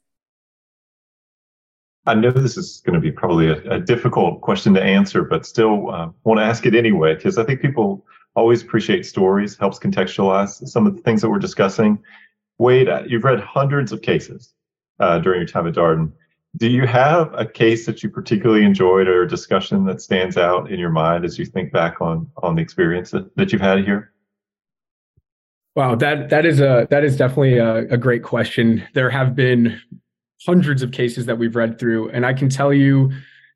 I 2.07 2.15
know 2.15 2.31
this 2.31 2.57
is 2.57 2.83
going 2.85 2.95
to 2.95 3.01
be 3.01 3.13
probably 3.13 3.49
a, 3.49 3.63
a 3.71 3.81
difficult 3.81 4.41
question 4.41 4.75
to 4.75 4.83
answer, 4.83 5.23
but 5.23 5.47
still 5.47 5.91
uh, 5.91 6.09
want 6.25 6.39
to 6.39 6.45
ask 6.45 6.67
it 6.67 6.75
anyway, 6.75 7.15
because 7.15 7.39
I 7.39 7.45
think 7.45 7.61
people 7.61 8.05
always 8.35 8.63
appreciate 8.63 9.07
stories, 9.07 9.57
helps 9.57 9.79
contextualize 9.79 10.67
some 10.69 10.87
of 10.87 10.97
the 10.97 11.03
things 11.03 11.23
that 11.23 11.31
we're 11.31 11.39
discussing. 11.39 11.99
Wade, 12.59 12.89
uh, 12.89 13.03
you've 13.07 13.25
read 13.25 13.41
hundreds 13.41 13.93
of 13.93 14.03
cases 14.03 14.55
uh, 15.01 15.19
during 15.19 15.41
your 15.41 15.49
time 15.49 15.67
at 15.67 15.75
Darden. 15.75 16.13
Do 16.57 16.69
you 16.69 16.87
have 16.87 17.33
a 17.35 17.45
case 17.45 17.85
that 17.87 18.03
you 18.03 18.11
particularly 18.11 18.65
enjoyed 18.65 19.09
or 19.09 19.23
a 19.23 19.29
discussion 19.29 19.85
that 19.87 20.01
stands 20.01 20.37
out 20.37 20.71
in 20.71 20.79
your 20.79 20.91
mind 20.91 21.25
as 21.25 21.39
you 21.39 21.47
think 21.47 21.73
back 21.73 22.01
on 22.01 22.31
on 22.43 22.55
the 22.55 22.63
experience 22.63 23.11
that, 23.11 23.35
that 23.37 23.53
you've 23.53 23.61
had 23.61 23.85
here? 23.85 24.13
Wow 25.75 25.97
that 25.97 26.31
that 26.31 26.47
is 26.47 26.61
a 26.61 26.87
that 26.91 27.03
is 27.03 27.17
definitely 27.17 27.59
a, 27.59 27.79
a 27.89 27.97
great 27.97 28.23
question. 28.23 28.87
There 28.95 29.11
have 29.11 29.35
been 29.35 29.81
hundreds 30.47 30.83
of 30.83 30.93
cases 30.93 31.27
that 31.27 31.39
we've 31.39 31.57
read 31.57 31.79
through 31.79 32.11
and 32.11 32.27
i 32.27 32.33
can 32.33 32.49
tell 32.49 32.73
you 32.73 33.11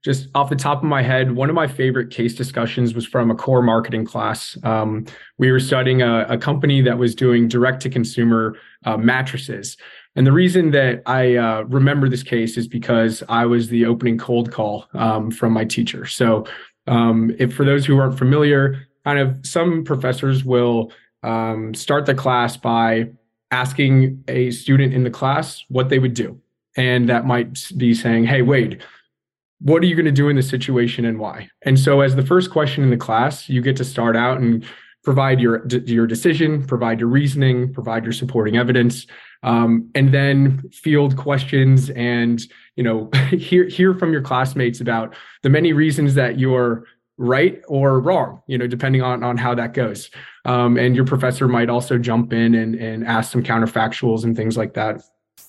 just 0.05 0.29
off 0.35 0.49
the 0.49 0.57
top 0.57 0.79
of 0.79 0.85
my 0.85 1.03
head, 1.03 1.33
one 1.35 1.49
of 1.49 1.55
my 1.55 1.67
favorite 1.67 2.11
case 2.11 2.35
discussions 2.35 2.95
was 2.95 3.05
from 3.05 3.31
a 3.31 3.35
core 3.35 3.63
marketing 3.63 4.05
class. 4.05 4.57
Um, 4.63 5.07
we 5.39 5.51
were 5.51 5.61
studying 5.61 6.03
a, 6.03 6.25
a, 6.29 6.39
company 6.39 6.81
that 6.83 6.99
was 6.99 7.15
doing 7.17 7.49
direct 7.49 7.83
to 7.83 7.91
consumer 7.91 8.57
uh, 8.85 8.97
mattresses. 8.97 9.77
And 10.15 10.27
the 10.27 10.33
reason 10.33 10.71
that 10.71 11.03
I 11.07 11.35
uh, 11.37 11.63
remember 11.63 12.09
this 12.09 12.23
case 12.23 12.57
is 12.57 12.69
because 12.69 13.25
I 13.29 13.45
was 13.47 13.69
the 13.69 13.87
opening 13.87 14.19
cold 14.19 14.53
call 14.53 14.87
um, 14.95 15.31
from 15.31 15.53
my 15.53 15.65
teacher. 15.65 16.07
So, 16.07 16.45
um, 16.87 17.35
if 17.39 17.53
for 17.53 17.65
those 17.65 17.85
who 17.85 17.99
aren't 17.99 18.19
familiar, 18.19 18.87
kind 19.05 19.19
of 19.19 19.45
some 19.45 19.85
professors 19.85 20.45
will 20.45 20.91
um, 21.23 21.75
start 21.75 22.07
the 22.07 22.15
class 22.15 22.57
by 22.57 23.11
asking 23.51 24.25
a 24.29 24.51
student 24.51 24.95
in 24.95 25.05
the 25.05 25.11
class 25.11 25.65
what 25.69 25.89
they 25.89 25.99
would 25.99 26.15
do. 26.15 26.41
And 26.77 27.09
that 27.09 27.27
might 27.27 27.71
be 27.77 27.95
saying, 27.95 28.25
Hey, 28.25 28.43
Wade, 28.43 28.83
what 29.61 29.83
are 29.83 29.87
you 29.87 29.95
going 29.95 30.07
to 30.07 30.13
do 30.13 30.29
in 30.29 30.37
this 30.37 30.49
situation 30.49 31.05
and 31.05 31.19
why? 31.19 31.51
And 31.63 31.79
so, 31.79 32.01
as 32.01 32.15
the 32.15 32.25
first 32.25 32.51
question 32.51 32.85
in 32.85 32.91
the 32.91 32.97
class, 32.97 33.49
you 33.49 33.61
get 33.61 33.77
to 33.77 33.85
start 33.85 34.17
out 34.17 34.41
and 34.41 34.65
provide 35.05 35.41
your 35.41 35.67
your 35.67 36.07
decision, 36.07 36.67
provide 36.67 37.01
your 37.01 37.09
reasoning, 37.09 37.73
provide 37.73 38.05
your 38.05 38.13
supporting 38.13 38.57
evidence, 38.57 39.07
um, 39.43 39.91
and 39.95 40.13
then 40.13 40.69
field 40.71 41.17
questions 41.17 41.91
and 41.91 42.43
you 42.77 42.83
know 42.83 43.11
hear 43.31 43.69
hear 43.69 43.95
from 43.95 44.13
your 44.13 44.23
classmates 44.23 44.81
about 44.81 45.15
the 45.43 45.51
many 45.51 45.73
reasons 45.73 46.15
that 46.15 46.39
you're 46.39 46.85
right 47.21 47.63
or 47.67 47.99
wrong 47.99 48.41
you 48.47 48.57
know 48.57 48.67
depending 48.67 49.03
on 49.03 49.25
on 49.25 49.37
how 49.37 49.55
that 49.55 49.75
goes 49.75 50.11
um, 50.45 50.77
and 50.77 50.95
your 50.95 51.05
professor 51.05 51.49
might 51.49 51.69
also 51.69 51.99
jump 51.99 52.33
in 52.33 52.55
and 52.55 52.75
and 52.77 53.05
ask 53.05 53.33
some 53.33 53.43
counterfactuals 53.43 54.25
and 54.25 54.37
things 54.37 54.57
like 54.57 54.75
that 54.75 55.01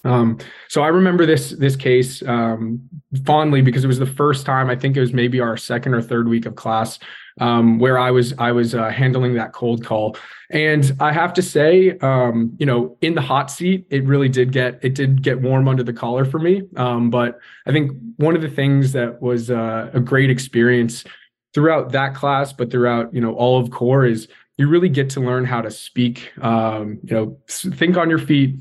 um, 0.04 0.38
so 0.68 0.82
I 0.82 0.88
remember 0.88 1.26
this 1.26 1.52
this 1.52 1.76
case 1.76 2.24
um, 2.24 2.82
fondly 3.26 3.62
because 3.62 3.84
it 3.84 3.88
was 3.88 4.00
the 4.00 4.06
first 4.06 4.46
time 4.46 4.70
I 4.70 4.76
think 4.76 4.96
it 4.96 5.02
was 5.02 5.14
maybe 5.14 5.40
our 5.40 5.58
second 5.58 5.94
or 5.94 6.02
third 6.02 6.28
week 6.28 6.46
of 6.46 6.56
class 6.56 7.00
um, 7.40 7.80
where 7.80 7.98
I 7.98 8.12
was 8.12 8.34
I 8.38 8.52
was 8.52 8.76
uh, 8.76 8.90
handling 8.90 9.34
that 9.36 9.54
cold 9.54 9.84
call, 9.84 10.18
and 10.50 10.96
I 11.00 11.12
have 11.12 11.34
to 11.34 11.42
say, 11.42 11.98
um, 12.00 12.56
you 12.60 12.66
know, 12.66 12.98
in 13.02 13.16
the 13.16 13.22
hot 13.22 13.50
seat, 13.50 13.86
it 13.90 14.04
really 14.06 14.30
did 14.30 14.52
get 14.52 14.80
it 14.82 14.96
did 14.96 15.22
get 15.22 15.42
warm 15.42 15.68
under 15.68 15.84
the 15.84 15.94
collar 15.94 16.26
for 16.26 16.40
me. 16.40 16.64
Um, 16.76 17.10
but 17.10 17.40
I 17.66 17.72
think 17.72 17.92
one 18.18 18.36
of 18.36 18.42
the 18.42 18.50
things 18.50 18.92
that 18.94 19.22
was 19.22 19.50
uh, 19.50 19.90
a 19.94 20.00
great 20.00 20.30
experience 20.30 21.04
throughout 21.54 21.92
that 21.94 22.14
class, 22.14 22.54
but 22.54 22.72
throughout 22.72 23.14
you 23.14 23.22
know 23.22 23.34
all 23.34 23.60
of 23.60 23.72
core 23.72 24.06
is 24.06 24.28
you 24.58 24.68
really 24.68 24.90
get 24.90 25.10
to 25.12 25.22
learn 25.22 25.46
how 25.46 25.62
to 25.62 25.72
speak. 25.72 26.32
Um, 26.42 27.00
you 27.04 27.16
know, 27.16 27.38
think 27.48 27.96
on 27.96 28.10
your 28.10 28.20
feet, 28.20 28.60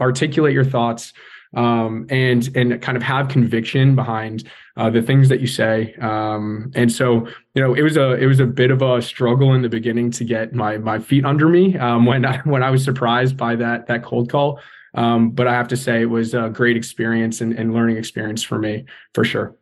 articulate 0.00 0.52
your 0.52 0.64
thoughts 0.64 1.12
um, 1.54 2.06
and 2.10 2.54
and 2.56 2.80
kind 2.82 2.96
of 2.96 3.02
have 3.02 3.28
conviction 3.28 3.94
behind 3.94 4.44
uh, 4.76 4.90
the 4.90 5.02
things 5.02 5.28
that 5.28 5.40
you 5.40 5.46
say. 5.46 5.94
Um, 5.94 6.70
and 6.74 6.90
so, 6.90 7.26
you 7.54 7.62
know, 7.62 7.74
it 7.74 7.82
was 7.82 7.96
a 7.96 8.14
it 8.14 8.26
was 8.26 8.40
a 8.40 8.46
bit 8.46 8.70
of 8.70 8.82
a 8.82 9.00
struggle 9.00 9.54
in 9.54 9.62
the 9.62 9.68
beginning 9.68 10.10
to 10.12 10.24
get 10.24 10.54
my 10.54 10.76
my 10.78 10.98
feet 10.98 11.24
under 11.24 11.48
me 11.48 11.76
um, 11.78 12.06
when 12.06 12.24
I 12.24 12.38
when 12.38 12.62
I 12.62 12.70
was 12.70 12.84
surprised 12.84 13.36
by 13.36 13.56
that 13.56 13.86
that 13.86 14.02
cold 14.02 14.30
call. 14.30 14.60
Um, 14.94 15.30
but 15.30 15.46
I 15.46 15.52
have 15.52 15.68
to 15.68 15.76
say, 15.76 16.00
it 16.00 16.06
was 16.06 16.32
a 16.32 16.48
great 16.48 16.76
experience 16.76 17.42
and, 17.42 17.52
and 17.52 17.74
learning 17.74 17.98
experience 17.98 18.42
for 18.42 18.58
me 18.58 18.86
for 19.12 19.24
sure. 19.24 19.54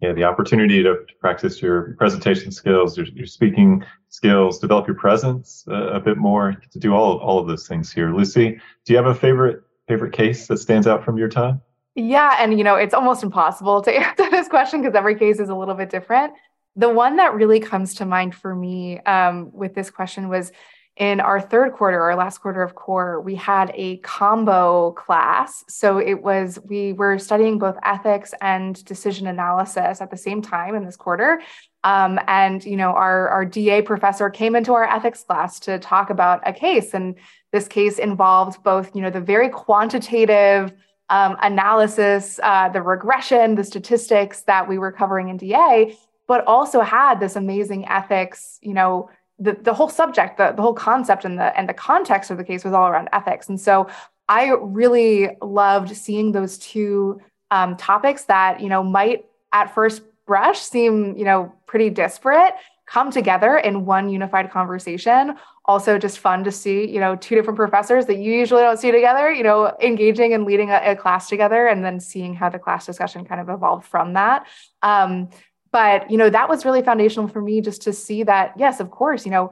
Yeah, 0.00 0.12
the 0.12 0.24
opportunity 0.24 0.82
to, 0.82 0.96
practice 1.20 1.60
your 1.60 1.94
presentation 1.98 2.50
skills, 2.50 2.96
your, 2.96 3.06
your 3.08 3.26
speaking 3.26 3.84
skills, 4.08 4.58
develop 4.58 4.86
your 4.86 4.96
presence 4.96 5.66
uh, 5.68 5.92
a 5.92 6.00
bit 6.00 6.16
more, 6.16 6.56
to 6.72 6.78
do 6.78 6.94
all 6.94 7.18
all 7.18 7.38
of 7.38 7.46
those 7.46 7.68
things 7.68 7.92
here. 7.92 8.14
Lucy, 8.14 8.58
do 8.84 8.92
you 8.92 8.96
have 8.96 9.06
a 9.06 9.14
favorite 9.14 9.62
favorite 9.86 10.12
case 10.12 10.46
that 10.46 10.58
stands 10.58 10.86
out 10.86 11.04
from 11.04 11.18
your 11.18 11.28
time? 11.28 11.60
Yeah, 11.94 12.36
and 12.38 12.56
you 12.56 12.64
know, 12.64 12.76
it's 12.76 12.94
almost 12.94 13.22
impossible 13.22 13.82
to 13.82 13.92
answer 13.96 14.30
this 14.30 14.48
question 14.48 14.80
because 14.80 14.94
every 14.96 15.16
case 15.16 15.38
is 15.38 15.50
a 15.50 15.54
little 15.54 15.74
bit 15.74 15.90
different. 15.90 16.32
The 16.76 16.88
one 16.88 17.16
that 17.16 17.34
really 17.34 17.60
comes 17.60 17.94
to 17.96 18.06
mind 18.06 18.34
for 18.34 18.54
me 18.54 19.00
um, 19.00 19.50
with 19.52 19.74
this 19.74 19.90
question 19.90 20.28
was 20.28 20.52
in 21.00 21.18
our 21.18 21.40
third 21.40 21.72
quarter, 21.72 22.02
our 22.02 22.14
last 22.14 22.42
quarter 22.42 22.62
of 22.62 22.74
core, 22.74 23.22
we 23.22 23.34
had 23.34 23.72
a 23.74 23.96
combo 23.98 24.92
class. 24.92 25.64
So 25.66 25.96
it 25.96 26.22
was, 26.22 26.58
we 26.68 26.92
were 26.92 27.18
studying 27.18 27.58
both 27.58 27.78
ethics 27.82 28.34
and 28.42 28.84
decision 28.84 29.26
analysis 29.26 30.02
at 30.02 30.10
the 30.10 30.18
same 30.18 30.42
time 30.42 30.74
in 30.74 30.84
this 30.84 30.96
quarter. 30.96 31.40
Um, 31.84 32.20
and, 32.26 32.62
you 32.62 32.76
know, 32.76 32.90
our, 32.90 33.30
our 33.30 33.46
DA 33.46 33.80
professor 33.80 34.28
came 34.28 34.54
into 34.54 34.74
our 34.74 34.84
ethics 34.84 35.24
class 35.24 35.58
to 35.60 35.78
talk 35.78 36.10
about 36.10 36.46
a 36.46 36.52
case. 36.52 36.92
And 36.92 37.14
this 37.50 37.66
case 37.66 37.98
involved 37.98 38.62
both, 38.62 38.94
you 38.94 39.00
know, 39.00 39.10
the 39.10 39.22
very 39.22 39.48
quantitative 39.48 40.70
um, 41.08 41.38
analysis, 41.40 42.38
uh, 42.42 42.68
the 42.68 42.82
regression, 42.82 43.54
the 43.54 43.64
statistics 43.64 44.42
that 44.42 44.68
we 44.68 44.76
were 44.76 44.92
covering 44.92 45.30
in 45.30 45.38
DA, 45.38 45.96
but 46.28 46.44
also 46.46 46.82
had 46.82 47.20
this 47.20 47.36
amazing 47.36 47.88
ethics, 47.88 48.58
you 48.60 48.74
know, 48.74 49.08
the, 49.40 49.56
the 49.62 49.72
whole 49.72 49.88
subject, 49.88 50.36
the, 50.36 50.52
the 50.52 50.62
whole 50.62 50.74
concept 50.74 51.24
and 51.24 51.38
the 51.38 51.58
and 51.58 51.68
the 51.68 51.74
context 51.74 52.30
of 52.30 52.36
the 52.36 52.44
case 52.44 52.62
was 52.62 52.74
all 52.74 52.86
around 52.86 53.08
ethics. 53.12 53.48
And 53.48 53.60
so 53.60 53.88
I 54.28 54.50
really 54.60 55.36
loved 55.42 55.96
seeing 55.96 56.30
those 56.32 56.58
two 56.58 57.20
um, 57.50 57.76
topics 57.76 58.24
that 58.24 58.60
you 58.60 58.68
know 58.68 58.82
might 58.82 59.26
at 59.52 59.74
first 59.74 60.02
brush 60.26 60.60
seem 60.60 61.16
you 61.16 61.24
know 61.24 61.52
pretty 61.66 61.90
disparate 61.90 62.54
come 62.86 63.10
together 63.10 63.56
in 63.58 63.84
one 63.84 64.08
unified 64.08 64.50
conversation 64.50 65.34
also 65.64 65.98
just 65.98 66.18
fun 66.18 66.44
to 66.44 66.52
see 66.52 66.88
you 66.88 67.00
know 67.00 67.16
two 67.16 67.34
different 67.34 67.56
professors 67.56 68.06
that 68.06 68.18
you 68.18 68.32
usually 68.32 68.62
don't 68.62 68.78
see 68.78 68.92
together 68.92 69.32
you 69.32 69.42
know 69.42 69.76
engaging 69.80 70.32
and 70.32 70.44
leading 70.44 70.70
a, 70.70 70.80
a 70.84 70.94
class 70.94 71.28
together 71.28 71.66
and 71.66 71.84
then 71.84 71.98
seeing 71.98 72.34
how 72.34 72.48
the 72.48 72.58
class 72.58 72.86
discussion 72.86 73.24
kind 73.24 73.40
of 73.40 73.48
evolved 73.48 73.84
from 73.84 74.12
that 74.12 74.46
um, 74.82 75.28
but 75.72 76.10
you 76.10 76.16
know 76.16 76.30
that 76.30 76.48
was 76.48 76.64
really 76.64 76.82
foundational 76.82 77.28
for 77.28 77.40
me 77.40 77.60
just 77.60 77.82
to 77.82 77.92
see 77.92 78.22
that 78.22 78.52
yes 78.56 78.80
of 78.80 78.90
course 78.90 79.24
you 79.24 79.30
know 79.30 79.50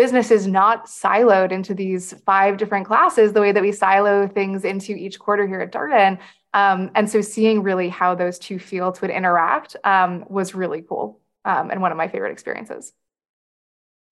business 0.00 0.30
is 0.30 0.46
not 0.46 0.86
siloed 0.86 1.52
into 1.52 1.74
these 1.74 2.14
five 2.24 2.56
different 2.56 2.86
classes 2.86 3.34
the 3.34 3.40
way 3.40 3.52
that 3.52 3.62
we 3.62 3.70
silo 3.70 4.26
things 4.26 4.64
into 4.64 4.92
each 4.92 5.18
quarter 5.18 5.46
here 5.46 5.60
at 5.60 5.72
darden. 5.72 6.18
Um, 6.54 6.90
and 6.94 7.08
so 7.08 7.20
seeing 7.20 7.62
really 7.62 7.90
how 7.90 8.14
those 8.14 8.38
two 8.38 8.58
fields 8.58 9.02
would 9.02 9.10
interact 9.10 9.76
um, 9.84 10.24
was 10.30 10.54
really 10.54 10.80
cool 10.80 11.20
um, 11.44 11.70
and 11.70 11.82
one 11.82 11.92
of 11.92 11.98
my 11.98 12.08
favorite 12.08 12.32
experiences. 12.32 12.94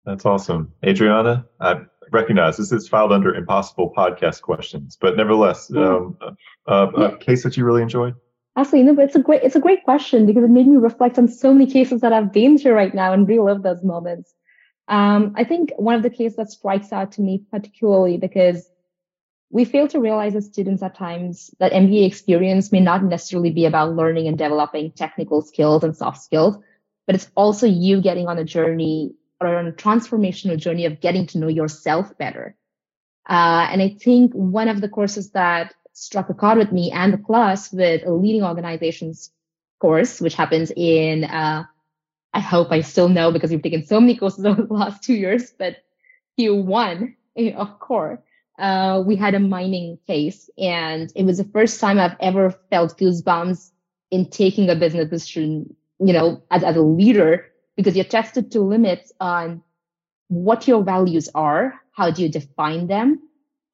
That's 0.04 0.24
awesome. 0.24 0.72
Edreana 0.84 1.46
i 1.60 1.80
recognize 2.12 2.56
this 2.56 2.70
is 2.70 2.86
filed 2.88 3.10
under 3.10 3.34
impossible 3.34 3.92
podcast 3.96 4.42
questions 4.42 4.98
but 5.00 5.16
nevertheless 5.16 5.68
um, 5.74 6.16
uh, 6.68 6.86
a 6.96 7.16
case 7.16 7.42
that 7.42 7.56
you 7.56 7.64
really 7.64 7.82
enjoyed 7.82 8.14
Absolutely, 8.56 8.90
no, 8.90 8.96
but 8.96 9.06
it's 9.06 9.16
a 9.16 9.22
great 9.22 9.42
it's 9.42 9.56
a 9.56 9.60
great 9.60 9.82
question 9.84 10.26
because 10.26 10.44
it 10.44 10.50
made 10.50 10.66
me 10.66 10.76
reflect 10.76 11.18
on 11.18 11.26
so 11.26 11.52
many 11.52 11.70
cases 11.70 12.02
that 12.02 12.12
I've 12.12 12.32
been 12.32 12.58
through 12.58 12.74
right 12.74 12.94
now 12.94 13.12
and 13.12 13.26
relive 13.26 13.62
those 13.62 13.82
moments. 13.82 14.34
Um, 14.88 15.32
I 15.36 15.44
think 15.44 15.70
one 15.76 15.94
of 15.94 16.02
the 16.02 16.10
cases 16.10 16.36
that 16.36 16.50
strikes 16.50 16.92
out 16.92 17.12
to 17.12 17.22
me 17.22 17.44
particularly 17.50 18.18
because 18.18 18.68
we 19.50 19.64
fail 19.64 19.86
to 19.88 20.00
realize 20.00 20.34
as 20.34 20.46
students 20.46 20.82
at 20.82 20.94
times 20.94 21.50
that 21.60 21.72
MBA 21.72 22.06
experience 22.06 22.72
may 22.72 22.80
not 22.80 23.04
necessarily 23.04 23.50
be 23.50 23.66
about 23.66 23.94
learning 23.94 24.26
and 24.26 24.36
developing 24.36 24.92
technical 24.92 25.42
skills 25.42 25.84
and 25.84 25.96
soft 25.96 26.22
skills, 26.22 26.56
but 27.06 27.14
it's 27.14 27.30
also 27.34 27.66
you 27.66 28.00
getting 28.00 28.28
on 28.28 28.38
a 28.38 28.44
journey 28.44 29.14
or 29.40 29.56
on 29.56 29.66
a 29.66 29.72
transformational 29.72 30.56
journey 30.56 30.86
of 30.86 31.00
getting 31.00 31.26
to 31.28 31.38
know 31.38 31.48
yourself 31.48 32.16
better. 32.16 32.56
Uh, 33.28 33.68
and 33.70 33.82
I 33.82 33.96
think 34.00 34.32
one 34.32 34.68
of 34.68 34.80
the 34.80 34.88
courses 34.88 35.30
that 35.32 35.74
struck 35.92 36.30
a 36.30 36.34
chord 36.34 36.58
with 36.58 36.72
me 36.72 36.90
and 36.90 37.12
the 37.12 37.18
class 37.18 37.72
with 37.72 38.02
a 38.06 38.12
leading 38.12 38.42
organizations 38.42 39.30
course, 39.78 40.20
which 40.20 40.34
happens 40.34 40.72
in, 40.76 41.24
uh, 41.24 41.64
I 42.32 42.40
hope 42.40 42.70
I 42.70 42.80
still 42.80 43.08
know 43.08 43.32
because 43.32 43.50
we've 43.50 43.62
taken 43.62 43.84
so 43.84 44.00
many 44.00 44.16
courses 44.16 44.44
over 44.50 44.62
the 44.62 44.72
last 44.72 45.02
two 45.02 45.14
years, 45.14 45.52
but 45.58 45.76
Q1 46.38 47.14
of 47.56 47.78
core, 47.78 48.22
uh, 48.58 49.02
we 49.04 49.16
had 49.16 49.34
a 49.34 49.40
mining 49.40 49.98
case 50.06 50.48
and 50.56 51.12
it 51.14 51.24
was 51.24 51.38
the 51.38 51.44
first 51.44 51.80
time 51.80 51.98
I've 51.98 52.16
ever 52.20 52.50
felt 52.70 52.98
goosebumps 52.98 53.70
in 54.10 54.30
taking 54.30 54.68
a 54.70 54.76
business 54.76 55.08
decision, 55.08 55.74
you 55.98 56.12
know, 56.12 56.42
as, 56.50 56.62
as 56.62 56.76
a 56.76 56.82
leader, 56.82 57.46
because 57.76 57.96
you're 57.96 58.04
tested 58.04 58.50
to 58.52 58.60
limits 58.60 59.12
on 59.20 59.62
what 60.28 60.68
your 60.68 60.82
values 60.82 61.28
are, 61.34 61.74
how 61.92 62.10
do 62.10 62.22
you 62.22 62.28
define 62.28 62.86
them, 62.86 63.20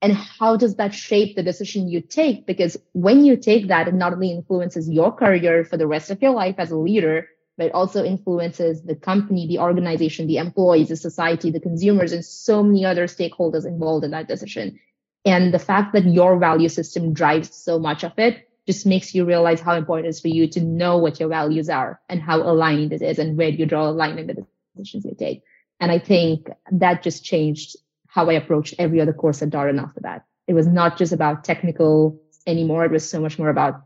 and 0.01 0.15
how 0.15 0.57
does 0.57 0.77
that 0.77 0.95
shape 0.95 1.35
the 1.35 1.43
decision 1.43 1.89
you 1.89 2.01
take? 2.01 2.47
Because 2.47 2.77
when 2.93 3.25
you 3.25 3.37
take 3.37 3.69
that, 3.69 3.89
it 3.89 3.95
not 3.95 4.13
only 4.13 4.31
influences 4.31 4.89
your 4.89 5.13
career 5.13 5.65
for 5.65 5.77
the 5.77 5.87
rest 5.87 6.11
of 6.11 6.23
your 6.23 6.33
life 6.33 6.55
as 6.59 6.71
a 6.71 6.77
leader, 6.77 7.29
but 7.57 7.67
it 7.67 7.75
also 7.75 8.05
influences 8.05 8.83
the 8.83 8.95
company, 8.95 9.49
the 9.49 9.59
organization, 9.59 10.29
the 10.29 10.37
employees, 10.37 10.91
the 10.91 10.97
society, 10.97 11.51
the 11.51 11.59
consumers, 11.59 12.13
and 12.13 12.25
so 12.25 12.63
many 12.63 12.85
other 12.85 13.07
stakeholders 13.09 13.67
involved 13.67 14.05
in 14.05 14.13
that 14.13 14.29
decision. 14.29 14.79
And 15.25 15.53
the 15.53 15.59
fact 15.59 15.93
that 15.95 16.07
your 16.07 16.39
value 16.39 16.69
system 16.69 17.13
drives 17.13 17.53
so 17.53 17.81
much 17.81 18.05
of 18.05 18.13
it 18.19 18.49
just 18.69 18.87
makes 18.87 19.15
you 19.15 19.25
realize 19.25 19.61
how 19.61 19.75
important 19.75 20.07
it 20.07 20.11
is 20.11 20.21
for 20.21 20.29
you 20.29 20.47
to 20.47 20.61
know 20.61 20.99
what 20.99 21.19
your 21.19 21.29
values 21.29 21.69
are 21.69 22.01
and 22.09 22.23
how 22.23 22.41
aligned 22.41 22.93
it 22.93 23.03
is 23.03 23.19
and 23.19 23.37
where 23.37 23.49
you 23.49 23.67
draw 23.67 23.89
a 23.89 23.91
line 23.91 24.19
in 24.19 24.29
the 24.29 24.47
decisions 24.77 25.05
you 25.05 25.17
take. 25.19 25.43
And 25.81 25.91
I 25.91 25.99
think 25.99 26.49
that 26.71 27.03
just 27.03 27.25
changed 27.25 27.77
how 28.09 28.29
I 28.29 28.33
approached 28.33 28.75
every 28.79 29.01
other 29.01 29.13
course 29.13 29.41
at 29.43 29.51
Darden 29.51 29.81
after 29.81 30.01
that. 30.01 30.25
It 30.47 30.55
was 30.55 30.67
not 30.67 30.99
just 30.99 31.13
about 31.13 31.45
technical 31.45 32.21
anymore. 32.47 32.85
It 32.85 32.91
was 32.91 33.09
so 33.09 33.21
much 33.21 33.39
more 33.39 33.51
about 33.51 33.83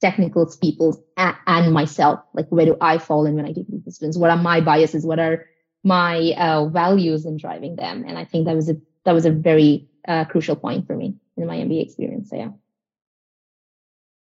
technicals, 0.00 0.56
people, 0.56 1.02
and, 1.16 1.36
and 1.46 1.72
myself. 1.72 2.20
Like, 2.34 2.48
where 2.48 2.66
do 2.66 2.76
I 2.80 2.98
fall 2.98 3.26
in 3.26 3.34
when 3.34 3.44
I 3.44 3.52
take 3.52 3.66
these 3.68 3.94
students? 3.94 4.18
What 4.18 4.30
are 4.30 4.36
my 4.36 4.60
biases? 4.60 5.06
What 5.06 5.18
are 5.18 5.46
my 5.84 6.32
uh, 6.36 6.66
values 6.66 7.24
in 7.24 7.36
driving 7.36 7.76
them? 7.76 8.04
And 8.06 8.18
I 8.18 8.24
think 8.24 8.46
that 8.46 8.56
was 8.56 8.68
a 8.68 8.76
that 9.04 9.12
was 9.12 9.26
a 9.26 9.30
very 9.30 9.88
uh, 10.08 10.24
crucial 10.24 10.56
point 10.56 10.86
for 10.86 10.96
me 10.96 11.14
in 11.36 11.46
my 11.46 11.56
MBA 11.56 11.82
experience. 11.82 12.30
So 12.30 12.36
yeah. 12.36 12.48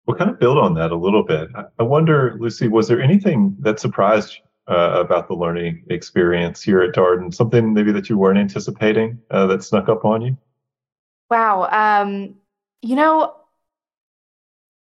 We'll 0.06 0.16
kind 0.16 0.30
of 0.30 0.40
build 0.40 0.58
on 0.58 0.74
that 0.74 0.90
a 0.90 0.96
little 0.96 1.22
bit. 1.22 1.48
I 1.78 1.82
wonder, 1.82 2.36
Lucy, 2.40 2.66
was 2.66 2.88
there 2.88 3.00
anything 3.00 3.56
that 3.60 3.78
surprised 3.78 4.38
uh, 4.70 5.00
about 5.00 5.28
the 5.28 5.34
learning 5.34 5.84
experience 5.90 6.62
here 6.62 6.80
at 6.80 6.94
Darden? 6.94 7.34
Something 7.34 7.74
maybe 7.74 7.92
that 7.92 8.08
you 8.08 8.16
weren't 8.16 8.38
anticipating 8.38 9.18
uh, 9.30 9.46
that 9.48 9.64
snuck 9.64 9.88
up 9.88 10.04
on 10.04 10.22
you? 10.22 10.38
Wow. 11.28 11.68
Um, 11.70 12.36
you 12.82 12.96
know, 12.96 13.34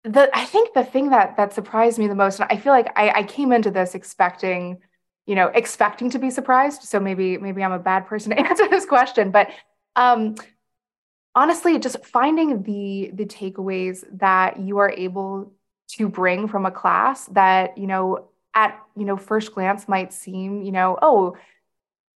the 0.03 0.30
I 0.36 0.45
think 0.45 0.74
the 0.74 0.84
thing 0.84 1.09
that 1.09 1.38
that 1.38 1.53
surprised 1.53 1.99
me 1.99 2.07
the 2.07 2.15
most, 2.15 2.39
and 2.39 2.49
I 2.51 2.57
feel 2.57 2.74
like 2.74 2.91
I, 2.95 3.19
I 3.19 3.24
came 3.24 3.51
into 3.51 3.72
this 3.72 3.95
expecting, 3.95 4.80
you 5.26 5.36
know, 5.36 5.47
expecting 5.47 6.09
to 6.11 6.19
be 6.19 6.30
surprised. 6.30 6.84
So 6.84 6.99
maybe 6.99 7.38
maybe 7.38 7.63
I'm 7.63 7.72
a 7.72 7.80
bad 7.80 8.07
person 8.07 8.32
to 8.32 8.39
answer 8.47 8.67
this 8.67 8.86
question, 8.86 9.32
but 9.32 9.49
um, 9.95 10.36
honestly, 11.36 11.78
just 11.80 12.03
finding 12.05 12.63
the 12.63 13.11
the 13.13 13.26
takeaways 13.26 14.03
that 14.19 14.59
you 14.59 14.80
are 14.80 14.91
able 14.91 15.53
to 15.89 16.09
bring 16.09 16.47
from 16.47 16.65
a 16.65 16.72
class 16.72 17.26
that 17.28 17.78
you 17.78 17.88
know 17.88 18.30
at 18.54 18.80
you 18.97 19.06
know 19.06 19.18
first 19.18 19.54
glance 19.54 19.88
might 19.88 20.12
seem 20.12 20.62
you 20.62 20.72
know 20.72 20.97
oh 21.02 21.38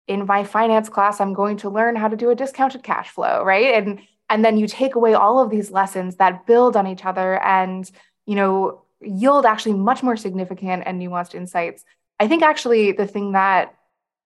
in 0.07 0.25
my 0.25 0.43
finance 0.43 0.89
class 0.89 1.21
i'm 1.21 1.33
going 1.33 1.57
to 1.57 1.69
learn 1.69 1.95
how 1.95 2.07
to 2.07 2.17
do 2.17 2.29
a 2.29 2.35
discounted 2.35 2.83
cash 2.83 3.09
flow 3.09 3.43
right? 3.43 3.75
And 3.75 3.99
and 4.29 4.43
then 4.43 4.57
you 4.57 4.67
take 4.67 4.95
away 4.95 5.13
all 5.13 5.39
of 5.39 5.49
these 5.49 5.69
lessons 5.71 6.15
that 6.15 6.45
build 6.47 6.75
on 6.75 6.87
each 6.87 7.05
other 7.05 7.39
and 7.43 7.89
you 8.25 8.35
know 8.35 8.81
yield 9.01 9.45
actually 9.45 9.73
much 9.73 10.01
more 10.01 10.17
significant 10.17 10.83
and 10.85 11.01
nuanced 11.01 11.35
insights. 11.35 11.83
I 12.19 12.27
think 12.27 12.41
actually 12.41 12.93
the 12.93 13.07
thing 13.07 13.33
that 13.33 13.75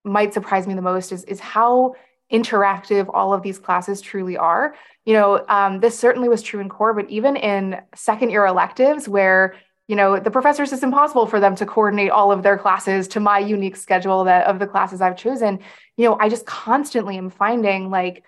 might 0.04 0.34
surprise 0.34 0.68
me 0.68 0.76
the 0.76 0.82
most 0.82 1.12
is 1.12 1.24
is 1.26 1.40
how 1.40 1.96
interactive 2.32 3.10
all 3.14 3.34
of 3.34 3.42
these 3.42 3.58
classes 3.58 4.02
truly 4.02 4.38
are. 4.38 4.76
You 5.06 5.14
know 5.14 5.46
um, 5.50 5.80
this 5.80 5.98
certainly 5.98 6.30
was 6.30 6.42
true 6.42 6.60
in 6.60 6.70
core 6.70 6.94
but 6.94 7.10
even 7.10 7.36
in 7.36 7.82
second 7.96 8.30
year 8.30 8.46
electives 8.46 9.10
where 9.10 9.56
you 9.88 9.96
know 9.96 10.20
the 10.20 10.32
professors 10.32 10.74
it's 10.74 10.84
impossible 10.84 11.26
for 11.26 11.40
them 11.40 11.56
to 11.56 11.66
coordinate 11.66 12.12
all 12.12 12.32
of 12.32 12.44
their 12.44 12.58
classes 12.58 13.08
to 13.10 13.20
my 13.20 13.40
unique 13.40 13.76
schedule 13.76 14.24
that 14.26 14.46
of 14.48 14.60
the 14.60 14.68
classes 14.68 15.02
i've 15.02 15.18
chosen. 15.18 15.60
You 15.96 16.06
know 16.06 16.18
i 16.20 16.30
just 16.30 16.46
constantly 16.46 17.18
am 17.18 17.30
finding 17.30 17.90
like 17.90 18.24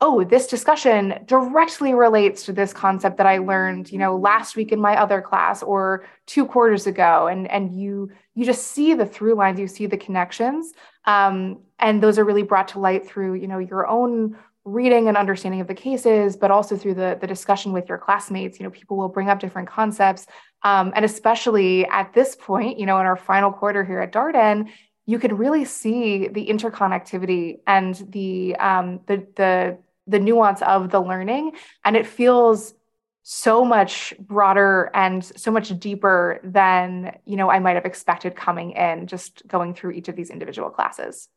oh 0.00 0.24
this 0.24 0.46
discussion 0.46 1.14
directly 1.26 1.92
relates 1.92 2.44
to 2.46 2.52
this 2.52 2.72
concept 2.72 3.18
that 3.18 3.26
i 3.26 3.38
learned 3.38 3.90
you 3.92 3.98
know 3.98 4.16
last 4.16 4.56
week 4.56 4.72
in 4.72 4.80
my 4.80 4.96
other 4.96 5.20
class 5.20 5.62
or 5.62 6.04
two 6.30 6.46
quarters 6.46 6.86
ago. 6.86 7.26
And 7.26 7.50
and 7.50 7.76
you 7.76 8.10
you 8.34 8.44
just 8.44 8.68
see 8.68 8.94
the 8.94 9.04
through 9.04 9.34
lines 9.34 9.58
you 9.58 9.66
see 9.66 9.86
the 9.86 9.96
connections. 9.96 10.72
Um, 11.04 11.62
and 11.78 12.00
those 12.00 12.18
are 12.18 12.24
really 12.24 12.44
brought 12.44 12.68
to 12.68 12.78
light 12.78 13.06
through 13.06 13.34
you 13.34 13.48
know 13.48 13.58
your 13.58 13.86
own 13.88 14.36
reading 14.64 15.08
and 15.08 15.16
understanding 15.16 15.60
of 15.60 15.66
the 15.66 15.74
cases, 15.74 16.36
but 16.36 16.50
also 16.50 16.76
through 16.76 16.94
the, 16.94 17.16
the 17.20 17.26
discussion 17.26 17.72
with 17.72 17.88
your 17.88 17.98
classmates. 17.98 18.58
You 18.58 18.64
know, 18.64 18.70
people 18.70 18.96
will 18.96 19.08
bring 19.08 19.28
up 19.28 19.40
different 19.40 19.68
concepts. 19.68 20.26
Um, 20.62 20.92
and 20.94 21.04
especially 21.04 21.86
at 21.86 22.12
this 22.12 22.36
point, 22.36 22.78
you 22.78 22.86
know, 22.86 22.98
in 23.00 23.06
our 23.06 23.16
final 23.16 23.50
quarter 23.52 23.84
here 23.84 24.00
at 24.00 24.12
Darden, 24.12 24.68
you 25.06 25.18
can 25.18 25.36
really 25.36 25.64
see 25.64 26.28
the 26.28 26.46
interconnectivity 26.46 27.60
and 27.66 27.94
the 28.10 28.54
um, 28.56 29.00
the 29.06 29.26
the 29.36 29.78
the 30.06 30.18
nuance 30.18 30.62
of 30.62 30.90
the 30.90 31.00
learning, 31.00 31.52
and 31.84 31.96
it 31.96 32.06
feels 32.06 32.74
so 33.22 33.64
much 33.64 34.14
broader 34.18 34.90
and 34.94 35.24
so 35.24 35.50
much 35.50 35.78
deeper 35.78 36.40
than 36.44 37.16
you 37.24 37.36
know 37.36 37.50
I 37.50 37.58
might 37.58 37.74
have 37.74 37.86
expected 37.86 38.36
coming 38.36 38.72
in 38.72 39.06
just 39.06 39.46
going 39.48 39.74
through 39.74 39.92
each 39.92 40.08
of 40.08 40.16
these 40.16 40.30
individual 40.30 40.70
classes. 40.70 41.28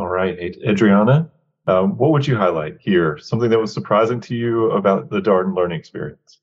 All 0.00 0.08
right, 0.08 0.38
Edreana, 0.66 1.28
um, 1.66 1.98
what 1.98 2.10
would 2.12 2.26
you 2.26 2.34
highlight 2.34 2.78
here? 2.80 3.18
Something 3.18 3.50
that 3.50 3.58
was 3.58 3.70
surprising 3.70 4.18
to 4.22 4.34
you 4.34 4.70
about 4.70 5.10
the 5.10 5.20
Darden 5.20 5.54
learning 5.54 5.78
experience? 5.78 6.38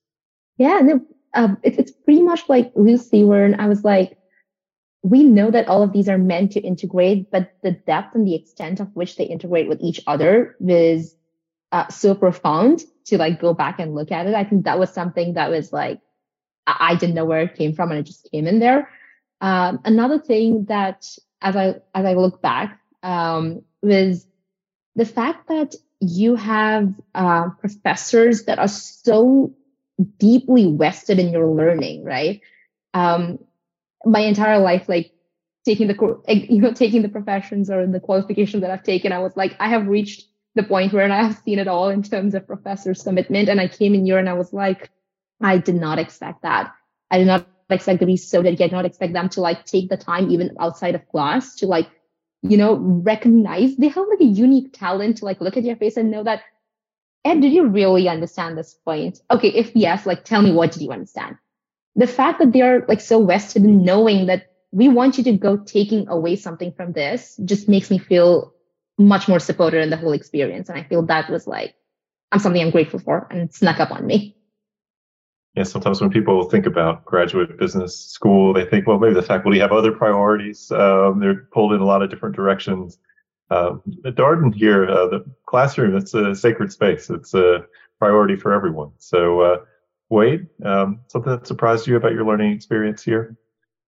Yeah, 0.59 0.79
no, 0.83 1.01
um, 1.33 1.57
it, 1.63 1.79
it's 1.79 1.91
pretty 1.91 2.21
much 2.21 2.47
like 2.49 2.71
Lucy, 2.75 3.23
where 3.23 3.55
I 3.57 3.67
was 3.67 3.83
like, 3.83 4.19
we 5.01 5.23
know 5.23 5.49
that 5.49 5.67
all 5.67 5.81
of 5.81 5.91
these 5.91 6.07
are 6.07 6.19
meant 6.19 6.51
to 6.51 6.59
integrate, 6.59 7.31
but 7.31 7.51
the 7.63 7.71
depth 7.71 8.13
and 8.13 8.27
the 8.27 8.35
extent 8.35 8.79
of 8.79 8.95
which 8.95 9.15
they 9.15 9.23
integrate 9.23 9.67
with 9.67 9.81
each 9.81 10.01
other 10.05 10.55
was 10.59 11.15
uh, 11.71 11.87
so 11.87 12.13
profound 12.13 12.83
to 13.05 13.17
like 13.17 13.41
go 13.41 13.55
back 13.55 13.79
and 13.79 13.95
look 13.95 14.11
at 14.11 14.27
it. 14.27 14.35
I 14.35 14.43
think 14.43 14.65
that 14.65 14.77
was 14.77 14.93
something 14.93 15.33
that 15.33 15.49
was 15.49 15.73
like, 15.73 15.99
I, 16.67 16.91
I 16.91 16.95
didn't 16.95 17.15
know 17.15 17.25
where 17.25 17.41
it 17.41 17.55
came 17.55 17.73
from 17.73 17.89
and 17.89 17.99
it 18.01 18.05
just 18.05 18.29
came 18.31 18.45
in 18.45 18.59
there. 18.59 18.87
Um, 19.41 19.79
another 19.83 20.19
thing 20.19 20.65
that 20.65 21.07
as 21.41 21.55
I, 21.55 21.67
as 21.95 22.05
I 22.05 22.13
look 22.13 22.39
back, 22.39 22.79
um, 23.07 23.63
was 23.81 24.27
the 24.95 25.05
fact 25.05 25.47
that 25.47 25.75
you 26.01 26.35
have 26.35 26.93
uh, 27.15 27.49
professors 27.61 28.43
that 28.43 28.59
are 28.59 28.67
so 28.67 29.53
deeply 30.19 30.75
vested 30.75 31.17
in 31.17 31.29
your 31.29 31.47
learning, 31.47 32.03
right? 32.03 32.41
Um, 32.93 33.39
my 34.05 34.19
entire 34.19 34.59
life, 34.59 34.89
like 34.89 35.11
taking 35.65 35.87
the 35.87 36.21
you 36.27 36.61
know 36.61 36.73
taking 36.73 37.01
the 37.01 37.09
professions 37.09 37.69
or 37.69 37.87
the 37.87 37.99
qualifications 37.99 38.61
that 38.61 38.71
I've 38.71 38.83
taken, 38.83 39.13
I 39.13 39.19
was 39.19 39.35
like, 39.37 39.55
I 39.59 39.69
have 39.69 39.87
reached 39.87 40.25
the 40.55 40.63
point 40.63 40.91
where 40.91 41.09
I 41.09 41.23
have 41.23 41.41
seen 41.45 41.59
it 41.59 41.67
all 41.67 41.89
in 41.89 42.03
terms 42.03 42.35
of 42.35 42.45
professor's 42.45 43.03
commitment. 43.03 43.47
And 43.47 43.61
I 43.61 43.69
came 43.69 43.93
in 43.93 44.05
here 44.05 44.17
and 44.17 44.27
I 44.27 44.33
was 44.33 44.51
like, 44.51 44.89
I 45.41 45.59
did 45.59 45.75
not 45.75 45.97
expect 45.97 46.41
that. 46.41 46.73
I 47.09 47.19
did 47.19 47.27
not 47.27 47.47
expect 47.69 48.01
to 48.01 48.05
be 48.05 48.17
so 48.17 48.41
dedicated. 48.41 48.63
I 48.63 48.67
did 48.67 48.75
not 48.75 48.85
expect 48.85 49.13
them 49.13 49.29
to 49.29 49.41
like 49.41 49.65
take 49.65 49.89
the 49.89 49.97
time 49.97 50.29
even 50.31 50.57
outside 50.59 50.95
of 50.95 51.07
class 51.07 51.55
to 51.57 51.67
like 51.67 51.87
you 52.41 52.57
know, 52.57 52.75
recognize 52.75 53.75
they 53.75 53.87
have 53.87 54.05
like 54.09 54.21
a 54.21 54.25
unique 54.25 54.73
talent 54.73 55.17
to 55.17 55.25
like 55.25 55.41
look 55.41 55.57
at 55.57 55.63
your 55.63 55.75
face 55.75 55.97
and 55.97 56.11
know 56.11 56.23
that, 56.23 56.41
Ed, 57.25 57.41
did 57.41 57.51
you 57.51 57.67
really 57.67 58.07
understand 58.07 58.57
this 58.57 58.75
point? 58.85 59.19
Okay, 59.31 59.49
if 59.49 59.75
yes, 59.75 60.05
like 60.05 60.23
tell 60.23 60.41
me 60.41 60.51
what 60.51 60.71
did 60.71 60.81
you 60.81 60.91
understand? 60.91 61.37
The 61.95 62.07
fact 62.07 62.39
that 62.39 62.53
they're 62.53 62.85
like 62.87 63.01
so 63.01 63.25
vested 63.25 63.63
in 63.63 63.83
knowing 63.83 64.27
that 64.27 64.53
we 64.71 64.87
want 64.87 65.17
you 65.17 65.23
to 65.25 65.33
go 65.33 65.57
taking 65.57 66.07
away 66.07 66.35
something 66.35 66.71
from 66.73 66.93
this 66.93 67.39
just 67.43 67.67
makes 67.67 67.89
me 67.89 67.97
feel 67.97 68.53
much 68.97 69.27
more 69.27 69.39
supported 69.39 69.81
in 69.81 69.89
the 69.89 69.97
whole 69.97 70.13
experience. 70.13 70.69
And 70.69 70.77
I 70.77 70.83
feel 70.83 71.01
that 71.03 71.29
was 71.29 71.47
like, 71.47 71.75
I'm 72.31 72.39
something 72.39 72.61
I'm 72.61 72.71
grateful 72.71 72.99
for 72.99 73.27
and 73.31 73.53
snuck 73.53 73.79
up 73.79 73.91
on 73.91 74.05
me 74.05 74.36
yeah, 75.57 75.63
sometimes 75.63 75.99
when 75.99 76.11
people 76.11 76.47
think 76.49 76.67
about 76.67 77.03
graduate 77.03 77.57
business 77.57 77.97
school, 77.99 78.53
they 78.53 78.63
think, 78.63 78.85
well, 78.85 78.99
maybe 78.99 79.15
the 79.15 79.23
faculty 79.23 79.57
have 79.57 79.71
other 79.71 79.91
priorities. 79.91 80.71
Um, 80.71 81.19
they're 81.19 81.47
pulled 81.51 81.73
in 81.73 81.81
a 81.81 81.85
lot 81.85 82.03
of 82.03 82.11
different 82.11 82.35
directions. 82.35 82.99
At 83.49 83.73
Darden 84.05 84.53
here, 84.53 84.87
uh, 84.87 85.07
the 85.07 85.25
classroom, 85.47 85.97
it's 85.97 86.13
a 86.13 86.35
sacred 86.35 86.71
space. 86.71 87.09
It's 87.09 87.33
a 87.33 87.65
priority 87.97 88.35
for 88.35 88.53
everyone. 88.53 88.91
So, 88.99 89.41
uh, 89.41 89.57
Wade, 90.09 90.45
um, 90.63 90.99
something 91.07 91.31
that 91.31 91.47
surprised 91.47 91.87
you 91.87 91.95
about 91.95 92.11
your 92.11 92.23
learning 92.25 92.51
experience 92.51 93.01
here? 93.03 93.35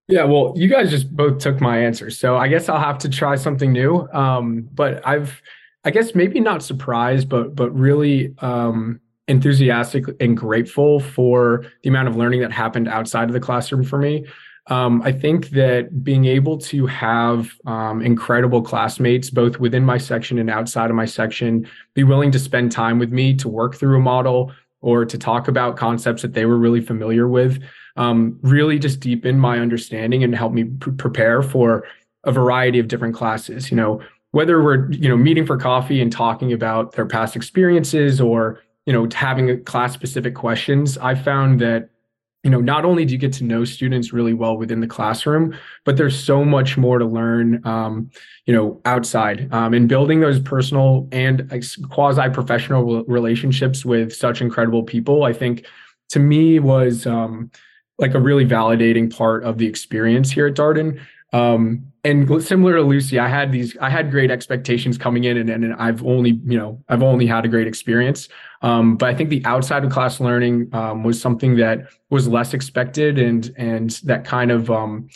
Yeah, 0.08 0.24
well, 0.24 0.54
you 0.56 0.70
guys 0.70 0.90
just 0.90 1.16
both 1.16 1.38
took 1.38 1.62
my 1.62 1.78
answer. 1.78 2.10
So 2.10 2.36
I 2.36 2.48
guess 2.48 2.68
I'll 2.68 2.80
have 2.80 2.98
to 3.00 3.10
try 3.10 3.36
something 3.36 3.72
new. 3.72 4.10
Um, 4.12 4.68
but 4.74 5.06
I've 5.06 5.40
I 5.84 5.92
guess 5.92 6.16
maybe 6.16 6.40
not 6.40 6.64
surprised, 6.64 7.30
but 7.30 7.56
but 7.56 7.70
really 7.78 8.34
um, 8.40 9.02
enthusiastic 9.30 10.06
and 10.20 10.36
grateful 10.36 11.00
for 11.00 11.66
the 11.84 11.90
amount 11.90 12.08
of 12.08 12.18
learning 12.18 12.42
that 12.42 12.52
happened 12.52 12.88
outside 12.88 13.30
of 13.30 13.34
the 13.34 13.40
classroom 13.40 13.84
for 13.84 14.00
me. 14.00 14.26
Um, 14.68 15.02
I 15.02 15.12
think 15.12 15.50
that 15.50 16.04
being 16.04 16.26
able 16.26 16.58
to 16.60 16.86
have 16.86 17.52
um, 17.66 18.02
incredible 18.02 18.62
classmates, 18.62 19.30
both 19.30 19.60
within 19.60 19.86
my 19.86 19.98
section 19.98 20.38
and 20.38 20.50
outside 20.50 20.90
of 20.90 20.96
my 20.96 21.06
section, 21.06 21.68
be 21.94 22.04
willing 22.04 22.32
to 22.32 22.40
spend 22.40 22.72
time 22.72 23.00
with 23.00 23.12
me 23.12 23.36
to 23.36 23.48
work 23.48 23.76
through 23.76 23.98
a 23.98 24.02
model 24.02 24.52
or 24.82 25.06
to 25.06 25.18
talk 25.18 25.48
about 25.48 25.76
concepts 25.76 26.22
that 26.22 26.34
they 26.34 26.46
were 26.46 26.58
really 26.58 26.82
familiar 26.82 27.28
with, 27.28 27.62
um, 27.98 28.38
really 28.42 28.78
just 28.78 29.00
deepen 29.00 29.40
my 29.40 29.60
understanding 29.60 30.24
and 30.24 30.36
help 30.36 30.54
me 30.54 30.66
pr- 30.66 30.92
prepare 30.92 31.42
for 31.42 31.84
a 32.24 32.32
variety 32.32 32.80
of 32.80 32.88
different 32.88 33.16
classes. 33.16 33.72
You 33.72 33.78
know, 33.78 34.02
whether 34.32 34.64
we're 34.64 34.92
you 34.92 35.10
know 35.10 35.18
meeting 35.18 35.46
for 35.46 35.58
coffee 35.58 36.02
and 36.02 36.12
talking 36.12 36.54
about 36.54 36.94
their 36.94 37.06
past 37.06 37.36
experiences 37.36 38.22
or 38.22 38.62
you 38.90 38.94
know 38.94 39.08
having 39.14 39.64
class 39.66 39.94
specific 39.94 40.34
questions, 40.34 40.98
I 40.98 41.14
found 41.14 41.62
that 41.62 41.92
you 42.44 42.50
know 42.50 42.60
not 42.60 42.86
only 42.86 43.06
do 43.06 43.14
you 43.14 43.20
get 43.20 43.34
to 43.34 43.44
know 43.44 43.64
students 43.64 44.12
really 44.12 44.34
well 44.34 44.58
within 44.58 44.80
the 44.80 44.88
classroom 44.88 45.56
but 45.86 45.96
there's 45.96 46.18
so 46.18 46.44
much 46.44 46.76
more 46.76 46.98
to 46.98 47.06
learn 47.06 47.64
um, 47.68 48.10
you 48.48 48.54
know 48.54 48.82
outside 48.86 49.48
um, 49.54 49.76
and 49.76 49.88
building 49.88 50.22
those 50.22 50.40
personal 50.40 51.08
and 51.12 51.48
quasi 51.90 52.30
professional 52.30 53.04
relationships 53.06 53.86
with 53.86 54.12
such 54.12 54.42
incredible 54.42 54.82
people 54.82 55.24
i 55.24 55.34
think 55.34 55.66
to 56.08 56.20
me 56.20 56.60
was 56.60 57.06
um, 57.06 57.52
like 58.00 58.16
a 58.16 58.20
really 58.20 58.46
validating 58.46 59.14
part 59.16 59.44
of 59.44 59.58
the 59.58 59.68
experience 59.68 60.32
here 60.32 60.48
at 60.48 60.56
darden 60.56 61.00
um, 61.34 61.92
and 62.04 62.44
similar 62.44 62.76
to 62.76 62.82
Lucy, 62.82 63.20
I 63.20 63.28
had 63.28 63.52
these, 63.52 63.78
I 63.82 63.90
had 63.90 64.10
great 64.10 64.32
expectations 64.32 64.98
coming 64.98 65.26
in, 65.26 65.38
and, 65.38 65.50
and 65.50 65.74
I've 65.74 66.04
only, 66.06 66.40
you 66.46 66.58
know, 66.58 66.82
I've 66.88 67.04
only 67.04 67.26
had 67.26 67.44
a 67.46 67.48
great 67.50 67.68
experience. 67.68 68.30
Um, 68.62 68.96
but 68.96 69.10
I 69.10 69.16
think 69.16 69.30
the 69.30 69.44
outside 69.46 69.84
of 69.84 69.92
class 69.92 70.20
learning 70.20 70.70
um, 70.74 71.04
was 71.04 71.22
something 71.22 71.58
that 71.58 71.88
was 72.10 72.28
less 72.28 72.54
expected, 72.54 73.20
and 73.20 73.54
and 73.58 73.90
that 74.04 74.24
kind 74.24 74.50
of 74.50 74.72
um, 74.72 75.10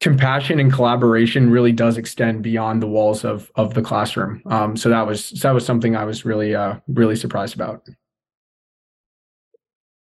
compassion 0.00 0.60
and 0.60 0.72
collaboration 0.72 1.50
really 1.50 1.72
does 1.72 1.96
extend 1.96 2.42
beyond 2.42 2.82
the 2.82 2.88
walls 2.88 3.24
of 3.24 3.50
of 3.54 3.72
the 3.72 3.82
classroom. 3.82 4.42
Um, 4.46 4.76
so 4.76 4.90
that 4.90 5.06
was 5.06 5.24
so 5.24 5.48
that 5.48 5.54
was 5.54 5.64
something 5.64 5.96
I 5.96 6.04
was 6.04 6.24
really 6.24 6.54
uh, 6.54 6.76
really 6.86 7.16
surprised 7.16 7.54
about. 7.54 7.88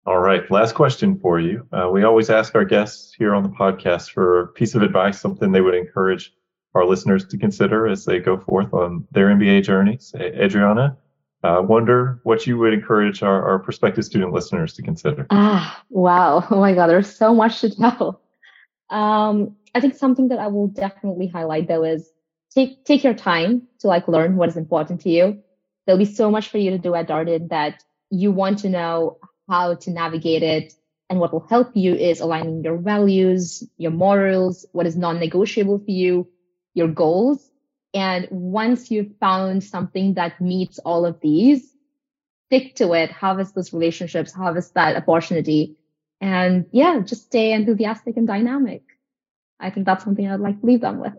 All 0.05 0.19
right. 0.19 0.49
Last 0.49 0.75
question 0.75 1.19
for 1.19 1.39
you. 1.39 1.67
Uh, 1.71 1.89
we 1.91 2.03
always 2.03 2.29
ask 2.29 2.55
our 2.55 2.65
guests 2.65 3.13
here 3.13 3.35
on 3.35 3.43
the 3.43 3.49
podcast 3.49 4.11
for 4.11 4.41
a 4.41 4.47
piece 4.47 4.73
of 4.73 4.81
advice, 4.81 5.19
something 5.19 5.51
they 5.51 5.61
would 5.61 5.75
encourage 5.75 6.33
our 6.73 6.85
listeners 6.85 7.25
to 7.25 7.37
consider 7.37 7.87
as 7.87 8.05
they 8.05 8.19
go 8.19 8.37
forth 8.37 8.73
on 8.73 9.07
their 9.11 9.27
MBA 9.27 9.63
journeys. 9.63 10.13
Edreana, 10.15 10.95
I 11.43 11.55
uh, 11.55 11.61
wonder 11.61 12.19
what 12.23 12.45
you 12.45 12.57
would 12.57 12.73
encourage 12.73 13.23
our, 13.23 13.43
our 13.43 13.59
prospective 13.59 14.03
student 14.03 14.33
listeners 14.33 14.73
to 14.73 14.81
consider. 14.81 15.25
Ah, 15.29 15.83
wow. 15.89 16.45
Oh 16.51 16.59
my 16.59 16.73
God, 16.73 16.87
there's 16.87 17.13
so 17.13 17.33
much 17.33 17.61
to 17.61 17.75
tell. 17.75 18.21
Um, 18.89 19.55
I 19.75 19.79
think 19.79 19.95
something 19.95 20.29
that 20.29 20.39
I 20.39 20.47
will 20.47 20.67
definitely 20.67 21.27
highlight 21.27 21.67
though 21.67 21.83
is 21.83 22.11
take 22.53 22.83
take 22.83 23.03
your 23.03 23.13
time 23.13 23.67
to 23.79 23.87
like 23.87 24.07
learn 24.07 24.35
what 24.35 24.49
is 24.49 24.57
important 24.57 25.01
to 25.01 25.09
you. 25.09 25.41
There'll 25.85 25.99
be 25.99 26.05
so 26.05 26.29
much 26.31 26.49
for 26.49 26.57
you 26.57 26.71
to 26.71 26.77
do 26.77 26.95
at 26.95 27.07
Darden 27.07 27.49
that 27.49 27.83
you 28.09 28.31
want 28.31 28.59
to 28.59 28.69
know 28.69 29.17
how 29.49 29.75
to 29.75 29.91
navigate 29.91 30.43
it. 30.43 30.73
And 31.09 31.19
what 31.19 31.33
will 31.33 31.47
help 31.49 31.75
you 31.75 31.95
is 31.95 32.19
aligning 32.19 32.63
your 32.63 32.77
values, 32.77 33.63
your 33.77 33.91
morals, 33.91 34.65
what 34.73 34.85
is 34.85 34.95
non 34.95 35.19
negotiable 35.19 35.79
for 35.79 35.91
you, 35.91 36.27
your 36.75 36.87
goals. 36.87 37.49
And 37.93 38.27
once 38.29 38.91
you've 38.91 39.17
found 39.19 39.63
something 39.63 40.13
that 40.13 40.39
meets 40.39 40.77
all 40.79 41.05
of 41.07 41.19
these, 41.21 41.75
stick 42.47 42.75
to 42.75 42.93
it, 42.93 43.11
harvest 43.11 43.55
those 43.55 43.73
relationships, 43.73 44.31
harvest 44.31 44.75
that 44.75 44.95
opportunity. 44.95 45.77
And 46.21 46.65
yeah, 46.71 46.99
just 46.99 47.23
stay 47.25 47.53
enthusiastic 47.53 48.17
and 48.17 48.27
dynamic. 48.27 48.83
I 49.59 49.71
think 49.71 49.85
that's 49.85 50.03
something 50.03 50.29
I'd 50.29 50.39
like 50.39 50.59
to 50.59 50.65
leave 50.65 50.81
them 50.81 50.99
with. 50.99 51.13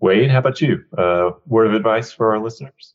Wade, 0.00 0.30
how 0.30 0.38
about 0.38 0.60
you? 0.60 0.84
Uh, 0.96 1.30
word 1.46 1.68
of 1.68 1.74
advice 1.74 2.12
for 2.12 2.34
our 2.34 2.42
listeners? 2.42 2.94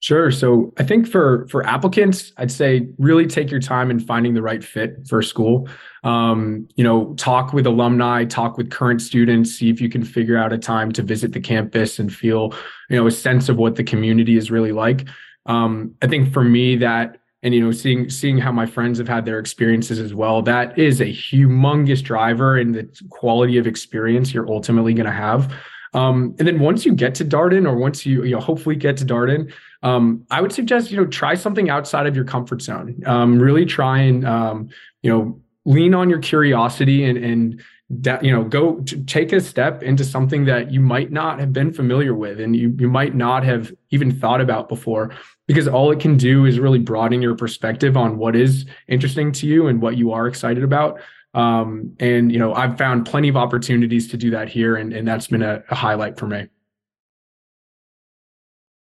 Sure. 0.00 0.30
So 0.30 0.72
I 0.78 0.84
think 0.84 1.08
for 1.08 1.46
for 1.48 1.66
applicants, 1.66 2.32
I'd 2.36 2.52
say 2.52 2.88
really 2.98 3.26
take 3.26 3.50
your 3.50 3.58
time 3.58 3.90
in 3.90 3.98
finding 3.98 4.34
the 4.34 4.42
right 4.42 4.62
fit 4.62 5.08
for 5.08 5.22
school. 5.22 5.68
Um, 6.04 6.68
you 6.76 6.84
know, 6.84 7.14
talk 7.14 7.52
with 7.52 7.66
alumni, 7.66 8.24
talk 8.24 8.56
with 8.56 8.70
current 8.70 9.02
students, 9.02 9.50
see 9.50 9.70
if 9.70 9.80
you 9.80 9.88
can 9.88 10.04
figure 10.04 10.36
out 10.36 10.52
a 10.52 10.58
time 10.58 10.92
to 10.92 11.02
visit 11.02 11.32
the 11.32 11.40
campus 11.40 11.98
and 11.98 12.14
feel, 12.14 12.54
you 12.88 12.96
know, 12.96 13.08
a 13.08 13.10
sense 13.10 13.48
of 13.48 13.56
what 13.56 13.74
the 13.74 13.82
community 13.82 14.36
is 14.36 14.52
really 14.52 14.70
like. 14.70 15.08
Um, 15.46 15.94
I 16.00 16.06
think 16.06 16.32
for 16.32 16.44
me 16.44 16.76
that 16.76 17.16
and 17.42 17.54
you 17.54 17.60
know 17.60 17.72
seeing 17.72 18.08
seeing 18.08 18.38
how 18.38 18.52
my 18.52 18.66
friends 18.66 18.98
have 18.98 19.08
had 19.08 19.24
their 19.24 19.38
experiences 19.38 19.98
as 19.98 20.12
well 20.12 20.42
that 20.42 20.76
is 20.78 21.00
a 21.00 21.06
humongous 21.06 22.02
driver 22.02 22.58
in 22.58 22.72
the 22.72 22.88
quality 23.10 23.58
of 23.58 23.66
experience 23.66 24.34
you're 24.34 24.48
ultimately 24.48 24.92
going 24.92 25.06
to 25.06 25.12
have 25.12 25.52
um, 25.94 26.34
and 26.38 26.46
then 26.46 26.60
once 26.60 26.84
you 26.84 26.94
get 26.94 27.14
to 27.14 27.24
darden 27.24 27.66
or 27.66 27.76
once 27.76 28.04
you 28.04 28.24
you 28.24 28.32
know 28.32 28.40
hopefully 28.40 28.76
get 28.76 28.96
to 28.96 29.04
darden 29.04 29.52
um, 29.82 30.24
I 30.30 30.40
would 30.40 30.52
suggest 30.52 30.90
you 30.90 30.96
know 30.96 31.06
try 31.06 31.34
something 31.34 31.70
outside 31.70 32.06
of 32.06 32.16
your 32.16 32.24
comfort 32.24 32.62
zone. 32.62 33.00
Um, 33.06 33.38
really 33.38 33.64
try 33.64 34.00
and 34.00 34.26
um, 34.26 34.68
you 35.02 35.10
know 35.10 35.40
lean 35.64 35.94
on 35.94 36.10
your 36.10 36.18
curiosity 36.18 37.04
and 37.04 37.18
and 37.18 37.62
that 37.90 38.22
you 38.22 38.32
know 38.32 38.44
go 38.44 38.80
take 39.06 39.32
a 39.32 39.40
step 39.40 39.82
into 39.82 40.04
something 40.04 40.44
that 40.44 40.70
you 40.70 40.80
might 40.80 41.10
not 41.10 41.38
have 41.38 41.52
been 41.52 41.72
familiar 41.72 42.14
with 42.14 42.40
and 42.40 42.54
you 42.54 42.74
you 42.78 42.88
might 42.88 43.14
not 43.14 43.44
have 43.44 43.72
even 43.90 44.10
thought 44.10 44.40
about 44.40 44.68
before 44.68 45.10
because 45.46 45.66
all 45.66 45.90
it 45.90 45.98
can 45.98 46.16
do 46.16 46.44
is 46.44 46.58
really 46.58 46.78
broaden 46.78 47.22
your 47.22 47.34
perspective 47.34 47.96
on 47.96 48.18
what 48.18 48.36
is 48.36 48.66
interesting 48.88 49.32
to 49.32 49.46
you 49.46 49.68
and 49.68 49.80
what 49.80 49.96
you 49.96 50.12
are 50.12 50.26
excited 50.26 50.62
about 50.62 51.00
um, 51.34 51.94
and 52.00 52.32
you 52.32 52.38
know 52.38 52.54
i've 52.54 52.78
found 52.78 53.06
plenty 53.06 53.28
of 53.28 53.36
opportunities 53.36 54.08
to 54.08 54.16
do 54.16 54.30
that 54.30 54.48
here 54.48 54.76
and, 54.76 54.92
and 54.92 55.06
that's 55.06 55.28
been 55.28 55.42
a, 55.42 55.62
a 55.70 55.74
highlight 55.74 56.18
for 56.18 56.26
me 56.26 56.48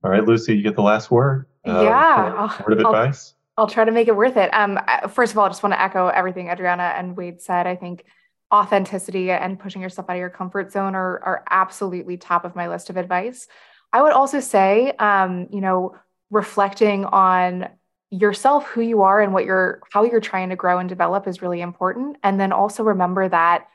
all 0.03 0.11
right, 0.11 0.25
Lucy, 0.25 0.57
you 0.57 0.63
get 0.63 0.77
the 0.77 0.83
last 0.83 1.11
word. 1.11 1.47
Um, 1.65 1.85
yeah. 1.85 2.63
Word 2.67 2.81
of 2.81 2.87
I'll, 2.87 2.95
advice. 2.95 3.35
I'll 3.57 3.67
try 3.67 3.85
to 3.85 3.93
make 3.93 4.09
it 4.09 4.17
worth 4.17 4.37
it. 4.37 4.53
Um, 4.55 4.79
first 5.11 5.33
of 5.33 5.39
all, 5.39 5.45
I 5.45 5.49
just 5.49 5.63
want 5.63 5.75
to 5.75 5.81
echo 5.81 6.09
everything 6.09 6.47
Edreana 6.47 6.99
and 6.99 7.17
Wade 7.17 7.43
said. 7.43 7.67
I 7.67 7.77
think 7.77 8.05
authenticity 8.53 9.31
and 9.31 9.59
pushing 9.59 9.83
yourself 9.83 10.09
out 10.09 10.17
of 10.17 10.21
your 10.21 10.31
comfort 10.31 10.73
zone 10.73 10.95
are, 10.95 11.23
are 11.23 11.45
absolutely 11.51 12.17
top 12.17 12.45
of 12.45 12.57
my 12.57 12.69
list 12.69 12.89
of 12.89 12.97
advice. 12.97 13.47
I 13.93 14.03
would 14.03 14.13
also 14.13 14.41
say, 14.41 14.93
um, 14.93 15.49
you 15.53 15.61
know, 15.61 15.97
reflecting 16.31 17.05
on 17.05 17.69
yourself, 18.11 18.67
who 18.67 18.81
you 18.81 19.03
are, 19.03 19.21
and 19.21 19.33
what 19.33 19.45
you're, 19.45 19.81
how 19.93 20.05
you're 20.05 20.21
trying 20.21 20.51
to 20.51 20.57
grow 20.57 20.79
and 20.79 20.89
develop 20.89 21.29
is 21.29 21.43
really 21.43 21.61
important. 21.61 22.17
And 22.23 22.41
then 22.41 22.53
also 22.53 22.83
remember 22.83 23.29
that 23.29 23.69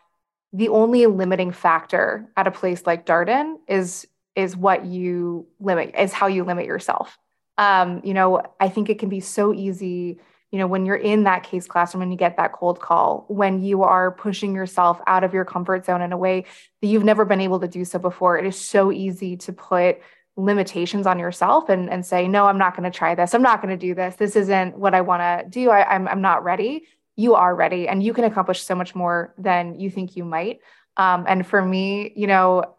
the 0.53 0.69
only 0.69 1.05
limiting 1.05 1.51
factor 1.51 2.29
at 2.37 2.47
a 2.47 2.51
place 2.51 2.85
like 2.85 3.05
Darden 3.05 3.55
is 3.67 4.07
is 4.35 4.55
what 4.57 4.85
you 4.85 5.47
limit, 5.59 5.95
is 5.97 6.11
how 6.11 6.27
you 6.27 6.43
limit 6.43 6.65
yourself. 6.65 7.17
Um, 7.57 8.01
you 8.03 8.13
know, 8.13 8.41
I 8.59 8.67
think 8.67 8.89
it 8.89 8.99
can 8.99 9.07
be 9.07 9.21
so 9.21 9.53
easy, 9.53 10.19
you 10.51 10.59
know, 10.59 10.67
when 10.67 10.85
you're 10.85 10.95
in 10.97 11.23
that 11.23 11.43
case 11.43 11.67
classroom 11.67 12.01
and 12.01 12.11
you 12.11 12.17
get 12.17 12.35
that 12.35 12.51
cold 12.51 12.81
call, 12.81 13.25
when 13.29 13.63
you 13.63 13.83
are 13.83 14.11
pushing 14.11 14.53
yourself 14.53 14.99
out 15.07 15.23
of 15.23 15.33
your 15.33 15.45
comfort 15.45 15.85
zone 15.85 16.01
in 16.01 16.11
a 16.11 16.17
way 16.17 16.43
that 16.81 16.87
you've 16.87 17.05
never 17.05 17.23
been 17.23 17.39
able 17.39 17.61
to 17.61 17.67
do 17.67 17.85
so 17.85 17.97
before. 17.97 18.37
It 18.37 18.45
is 18.45 18.59
so 18.59 18.91
easy 18.91 19.37
to 19.37 19.53
put 19.53 19.99
limitations 20.37 21.07
on 21.07 21.17
yourself 21.17 21.69
and, 21.69 21.89
and 21.89 22.05
say, 22.05 22.27
no, 22.27 22.45
I'm 22.45 22.57
not 22.57 22.75
going 22.75 22.89
to 22.89 22.97
try 22.97 23.15
this. 23.15 23.33
I'm 23.33 23.41
not 23.41 23.61
going 23.61 23.77
to 23.77 23.87
do 23.87 23.95
this. 23.95 24.15
This 24.15 24.35
isn't 24.35 24.77
what 24.77 24.93
I 24.93 25.01
want 25.01 25.21
to 25.21 25.49
do. 25.49 25.69
I, 25.69 25.95
I'm, 25.95 26.07
I'm 26.07 26.21
not 26.21 26.43
ready. 26.43 26.83
You 27.15 27.35
are 27.35 27.55
ready 27.55 27.87
and 27.87 28.03
you 28.03 28.13
can 28.13 28.25
accomplish 28.25 28.61
so 28.61 28.75
much 28.75 28.93
more 28.95 29.33
than 29.37 29.79
you 29.79 29.89
think 29.89 30.17
you 30.17 30.25
might. 30.25 30.59
Um, 30.97 31.25
and 31.27 31.47
for 31.47 31.61
me, 31.61 32.11
you 32.15 32.27
know, 32.27 32.75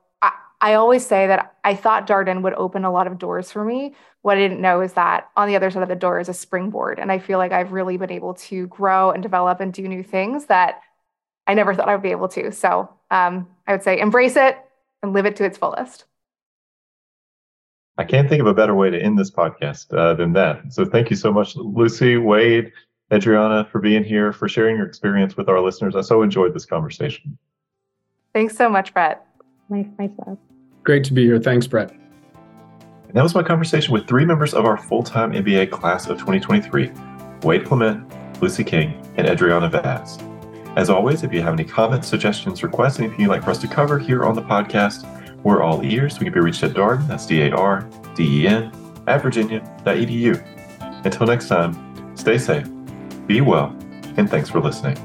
I 0.61 0.75
always 0.75 1.07
say 1.07 1.27
that 1.27 1.55
I 1.65 1.75
thought 1.75 2.07
Darden 2.07 2.43
would 2.43 2.55
open 2.55 2.85
a 2.85 2.91
lot 2.91 3.07
of 3.07 3.19
doors 3.19 3.51
for 3.51 3.65
me. 3.65 3.95
What 4.23 4.39
I 4.39 4.41
didn't 4.41 4.61
know 4.61 4.81
is 4.81 4.95
that 4.95 5.29
on 5.37 5.49
the 5.49 5.57
other 5.57 5.71
side 5.71 5.83
of 5.83 5.89
the 5.89 5.95
door 5.95 6.19
is 6.19 6.29
a 6.29 6.35
springboard. 6.35 6.99
And 6.99 7.13
I 7.13 7.19
feel 7.19 7.39
like 7.39 7.53
I've 7.53 7.73
really 7.73 7.97
been 7.99 8.11
able 8.11 8.35
to 8.35 8.67
grow 8.69 9.11
and 9.11 9.23
develop 9.23 9.61
and 9.61 9.73
do 9.73 9.87
new 9.87 10.03
things 10.03 10.47
that 10.47 10.81
I 11.47 11.55
never 11.55 11.75
thought 11.75 11.89
I 11.89 11.95
would 11.95 12.03
be 12.03 12.11
able 12.11 12.29
to. 12.29 12.51
So 12.53 12.91
um, 13.11 13.49
I 13.67 13.73
would 13.73 13.83
say 13.83 14.01
embrace 14.01 14.37
it 14.37 14.59
and 15.03 15.13
live 15.13 15.27
it 15.27 15.37
to 15.37 15.45
its 15.45 15.59
fullest. 15.59 16.05
I 17.99 18.05
can't 18.05 18.29
think 18.29 18.41
of 18.41 18.47
a 18.47 18.55
better 18.55 18.75
way 18.75 18.91
to 18.91 19.01
end 19.01 19.19
this 19.19 19.31
podcast 19.31 19.93
uh, 19.97 20.15
than 20.15 20.33
that. 20.35 20.73
So 20.73 20.85
thank 20.85 21.11
you 21.11 21.17
so 21.17 21.33
much, 21.33 21.57
Lucy, 21.57 22.17
Wade, 22.17 22.73
Edreana, 23.11 23.71
for 23.71 23.81
being 23.81 24.05
here, 24.05 24.33
for 24.33 24.49
sharing 24.49 24.77
your 24.77 24.87
experience 24.87 25.37
with 25.37 25.49
our 25.49 25.61
listeners. 25.61 25.97
I 25.97 26.03
so 26.03 26.23
enjoyed 26.23 26.55
this 26.55 26.67
conversation. 26.67 27.39
Thanks 28.35 28.57
so 28.57 28.69
much, 28.69 28.93
Brett 28.93 29.27
my, 29.69 29.87
myself. 29.99 30.39
Great 30.85 31.05
to 31.05 31.13
be 31.13 31.25
here. 31.25 31.41
Thanks, 31.41 31.67
Brett. 31.67 31.91
And 31.91 33.15
that 33.15 33.23
was 33.23 33.35
my 33.35 33.43
conversation 33.43 33.93
with 33.93 34.07
three 34.07 34.25
members 34.25 34.55
of 34.55 34.65
our 34.65 34.77
full 34.77 35.03
time 35.03 35.33
MBA 35.33 35.71
class 35.71 36.07
of 36.07 36.19
2023 36.19 36.93
Wade 37.43 37.65
Clement, 37.65 38.43
Lucy 38.43 38.65
King, 38.65 39.01
and 39.17 39.27
Edreana 39.27 39.71
Vaz. 39.71 40.19
As 40.77 40.91
always, 40.91 41.23
if 41.23 41.33
you 41.33 41.41
have 41.43 41.55
any 41.55 41.65
comments, 41.65 42.09
suggestions, 42.09 42.63
requests, 42.63 42.99
anything 42.99 43.21
you'd 43.21 43.29
like 43.29 43.45
for 43.45 43.51
us 43.51 43.59
to 43.59 43.69
cover 43.69 43.99
here 43.99 44.25
on 44.25 44.35
the 44.35 44.43
podcast, 44.43 45.05
We're 45.43 45.63
all 45.63 45.85
ears. 45.85 46.19
We 46.19 46.25
can 46.25 46.33
be 46.33 46.41
reached 46.41 46.63
at 46.63 46.73
Darden, 46.73 47.07
that's 47.07 47.27
D 47.27 47.43
A 47.43 47.55
R 47.55 47.89
D 48.15 48.43
E 48.43 48.49
N, 48.49 48.73
at 49.07 49.23
virginia.edu. 49.23 51.05
Until 51.05 51.27
next 51.27 51.49
time, 51.49 52.17
stay 52.17 52.39
safe, 52.39 52.69
be 53.27 53.41
well, 53.41 53.77
and 54.17 54.29
thanks 54.29 54.51
for 54.51 54.61
listening. 54.61 54.97